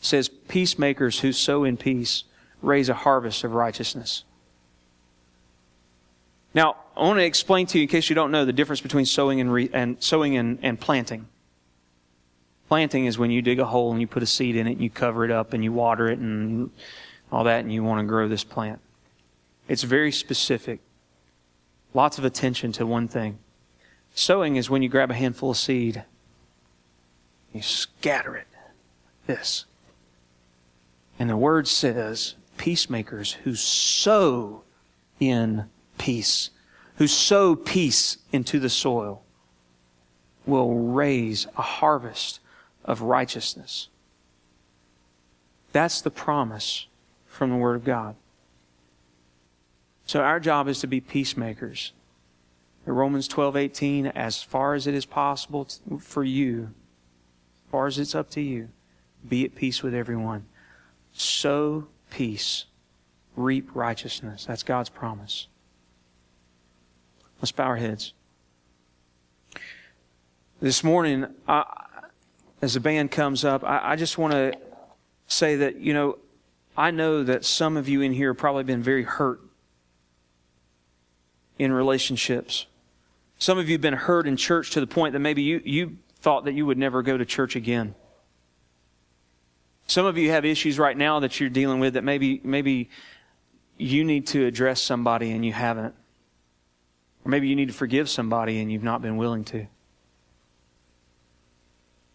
says, 0.00 0.28
Peacemakers 0.28 1.18
who 1.18 1.32
sow 1.32 1.64
in 1.64 1.76
peace 1.76 2.22
raise 2.62 2.88
a 2.88 2.94
harvest 2.94 3.42
of 3.42 3.52
righteousness. 3.52 4.22
Now, 6.54 6.76
I 6.96 7.02
want 7.02 7.18
to 7.18 7.24
explain 7.24 7.66
to 7.66 7.78
you, 7.78 7.82
in 7.82 7.88
case 7.88 8.08
you 8.08 8.14
don't 8.14 8.30
know, 8.30 8.44
the 8.44 8.52
difference 8.52 8.80
between 8.80 9.06
sowing 9.06 9.40
and, 9.40 9.52
re- 9.52 9.70
and 9.72 10.00
sowing 10.00 10.36
and, 10.36 10.60
and 10.62 10.78
planting. 10.78 11.26
Planting 12.68 13.06
is 13.06 13.18
when 13.18 13.32
you 13.32 13.42
dig 13.42 13.58
a 13.58 13.64
hole 13.64 13.90
and 13.90 14.00
you 14.00 14.06
put 14.06 14.22
a 14.22 14.26
seed 14.26 14.54
in 14.54 14.68
it 14.68 14.74
and 14.74 14.82
you 14.82 14.88
cover 14.88 15.24
it 15.24 15.32
up 15.32 15.52
and 15.52 15.64
you 15.64 15.72
water 15.72 16.06
it 16.06 16.20
and 16.20 16.70
all 17.32 17.42
that 17.42 17.58
and 17.64 17.72
you 17.72 17.82
want 17.82 17.98
to 17.98 18.06
grow 18.06 18.28
this 18.28 18.44
plant. 18.44 18.78
It's 19.66 19.82
very 19.82 20.12
specific. 20.12 20.78
Lots 21.92 22.18
of 22.18 22.24
attention 22.24 22.70
to 22.70 22.86
one 22.86 23.08
thing. 23.08 23.40
Sowing 24.16 24.56
is 24.56 24.70
when 24.70 24.82
you 24.82 24.88
grab 24.88 25.10
a 25.10 25.14
handful 25.14 25.50
of 25.50 25.58
seed, 25.58 26.02
you 27.52 27.60
scatter 27.60 28.34
it. 28.34 28.46
This. 29.26 29.66
And 31.18 31.28
the 31.28 31.36
word 31.36 31.68
says, 31.68 32.34
peacemakers 32.56 33.32
who 33.44 33.54
sow 33.54 34.62
in 35.20 35.66
peace, 35.98 36.50
who 36.96 37.06
sow 37.06 37.54
peace 37.54 38.16
into 38.32 38.58
the 38.58 38.70
soil, 38.70 39.22
will 40.46 40.74
raise 40.74 41.46
a 41.58 41.62
harvest 41.62 42.40
of 42.86 43.02
righteousness. 43.02 43.88
That's 45.72 46.00
the 46.00 46.10
promise 46.10 46.86
from 47.26 47.50
the 47.50 47.56
Word 47.56 47.76
of 47.76 47.84
God. 47.84 48.16
So 50.06 50.22
our 50.22 50.40
job 50.40 50.68
is 50.68 50.80
to 50.80 50.86
be 50.86 51.00
peacemakers. 51.00 51.92
Romans 52.94 53.26
12, 53.26 53.56
18, 53.56 54.06
as 54.06 54.42
far 54.42 54.74
as 54.74 54.86
it 54.86 54.94
is 54.94 55.04
possible 55.04 55.66
for 55.98 56.22
you, 56.22 56.70
as 57.56 57.70
far 57.70 57.86
as 57.86 57.98
it's 57.98 58.14
up 58.14 58.30
to 58.30 58.40
you, 58.40 58.68
be 59.28 59.44
at 59.44 59.54
peace 59.54 59.82
with 59.82 59.94
everyone. 59.94 60.46
Sow 61.12 61.88
peace, 62.10 62.66
reap 63.34 63.70
righteousness. 63.74 64.44
That's 64.44 64.62
God's 64.62 64.88
promise. 64.88 65.48
Let's 67.40 67.52
bow 67.52 67.64
our 67.64 67.76
heads. 67.76 68.12
This 70.60 70.82
morning, 70.82 71.26
I, 71.46 71.64
as 72.62 72.74
the 72.74 72.80
band 72.80 73.10
comes 73.10 73.44
up, 73.44 73.64
I, 73.64 73.92
I 73.92 73.96
just 73.96 74.16
want 74.16 74.32
to 74.32 74.54
say 75.26 75.56
that, 75.56 75.76
you 75.80 75.92
know, 75.92 76.18
I 76.76 76.90
know 76.90 77.24
that 77.24 77.44
some 77.44 77.76
of 77.76 77.88
you 77.88 78.00
in 78.00 78.12
here 78.12 78.30
have 78.30 78.38
probably 78.38 78.64
been 78.64 78.82
very 78.82 79.02
hurt 79.02 79.40
in 81.58 81.72
relationships. 81.72 82.66
Some 83.38 83.58
of 83.58 83.68
you 83.68 83.74
have 83.74 83.80
been 83.80 83.94
hurt 83.94 84.26
in 84.26 84.36
church 84.36 84.70
to 84.72 84.80
the 84.80 84.86
point 84.86 85.12
that 85.12 85.20
maybe 85.20 85.42
you, 85.42 85.60
you 85.64 85.98
thought 86.20 86.44
that 86.46 86.54
you 86.54 86.66
would 86.66 86.78
never 86.78 87.02
go 87.02 87.16
to 87.16 87.24
church 87.24 87.56
again. 87.56 87.94
Some 89.86 90.06
of 90.06 90.18
you 90.18 90.30
have 90.30 90.44
issues 90.44 90.78
right 90.78 90.96
now 90.96 91.20
that 91.20 91.38
you're 91.38 91.50
dealing 91.50 91.78
with 91.78 91.94
that 91.94 92.02
maybe, 92.02 92.40
maybe 92.42 92.90
you 93.76 94.04
need 94.04 94.26
to 94.28 94.46
address 94.46 94.82
somebody 94.82 95.30
and 95.30 95.44
you 95.44 95.52
haven't. 95.52 95.94
Or 97.24 97.28
maybe 97.28 97.48
you 97.48 97.56
need 97.56 97.68
to 97.68 97.74
forgive 97.74 98.08
somebody 98.08 98.60
and 98.60 98.72
you've 98.72 98.82
not 98.82 99.02
been 99.02 99.16
willing 99.16 99.44
to. 99.44 99.66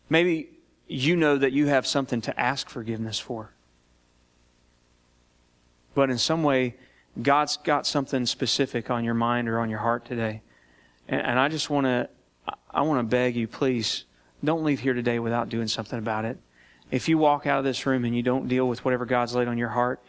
Maybe 0.10 0.50
you 0.88 1.16
know 1.16 1.38
that 1.38 1.54
you 1.54 1.68
have 1.68 1.88
something 1.88 2.20
to 2.22 2.38
ask 2.40 2.70
forgiveness 2.70 3.20
for. 3.20 3.52
But 5.94 6.10
in 6.10 6.18
some 6.18 6.44
way, 6.44 6.76
God's 7.22 7.58
got 7.58 7.86
something 7.86 8.26
specific 8.26 8.90
on 8.90 9.04
your 9.04 9.14
mind 9.14 9.48
or 9.48 9.60
on 9.60 9.70
your 9.70 9.80
heart 9.80 10.06
today. 10.06 10.42
And, 11.12 11.22
and 11.22 11.40
I 11.40 11.50
just 11.50 11.70
want 11.70 11.86
to, 11.86 12.10
I 12.72 12.82
want 12.82 13.00
to 13.00 13.04
beg 13.04 13.36
you, 13.36 13.48
please, 13.48 14.06
don't 14.44 14.64
leave 14.64 14.80
here 14.80 14.96
today 14.96 15.20
without 15.20 15.50
doing 15.50 15.68
something 15.68 16.00
about 16.00 16.26
it. 16.26 16.40
If 16.90 17.08
you 17.08 17.20
walk 17.20 17.46
out 17.46 17.60
of 17.60 17.66
this 17.66 17.86
room 17.86 18.04
and 18.06 18.16
you 18.16 18.24
don't 18.24 18.48
deal 18.48 18.68
with 18.68 18.84
whatever 18.84 19.06
God's 19.06 19.36
laid 19.36 19.48
on 19.48 19.60
your 19.60 19.70
heart, 19.70 20.02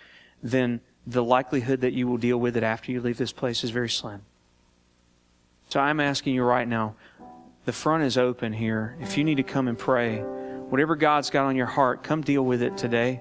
then 0.42 0.80
the 1.06 1.22
likelihood 1.22 1.82
that 1.82 1.92
you 1.92 2.08
will 2.08 2.16
deal 2.16 2.38
with 2.38 2.56
it 2.56 2.62
after 2.62 2.90
you 2.90 3.00
leave 3.00 3.18
this 3.18 3.32
place 3.32 3.62
is 3.62 3.70
very 3.70 3.90
slim. 3.90 4.22
So 5.68 5.80
I'm 5.80 6.00
asking 6.00 6.34
you 6.34 6.44
right 6.44 6.66
now, 6.66 6.94
the 7.64 7.72
front 7.72 8.04
is 8.04 8.18
open 8.18 8.52
here. 8.52 8.96
If 9.00 9.16
you 9.16 9.24
need 9.24 9.36
to 9.36 9.42
come 9.42 9.68
and 9.68 9.78
pray, 9.78 10.18
whatever 10.18 10.96
God's 10.96 11.30
got 11.30 11.46
on 11.46 11.56
your 11.56 11.66
heart, 11.66 12.02
come 12.02 12.22
deal 12.22 12.44
with 12.44 12.62
it 12.62 12.76
today. 12.76 13.20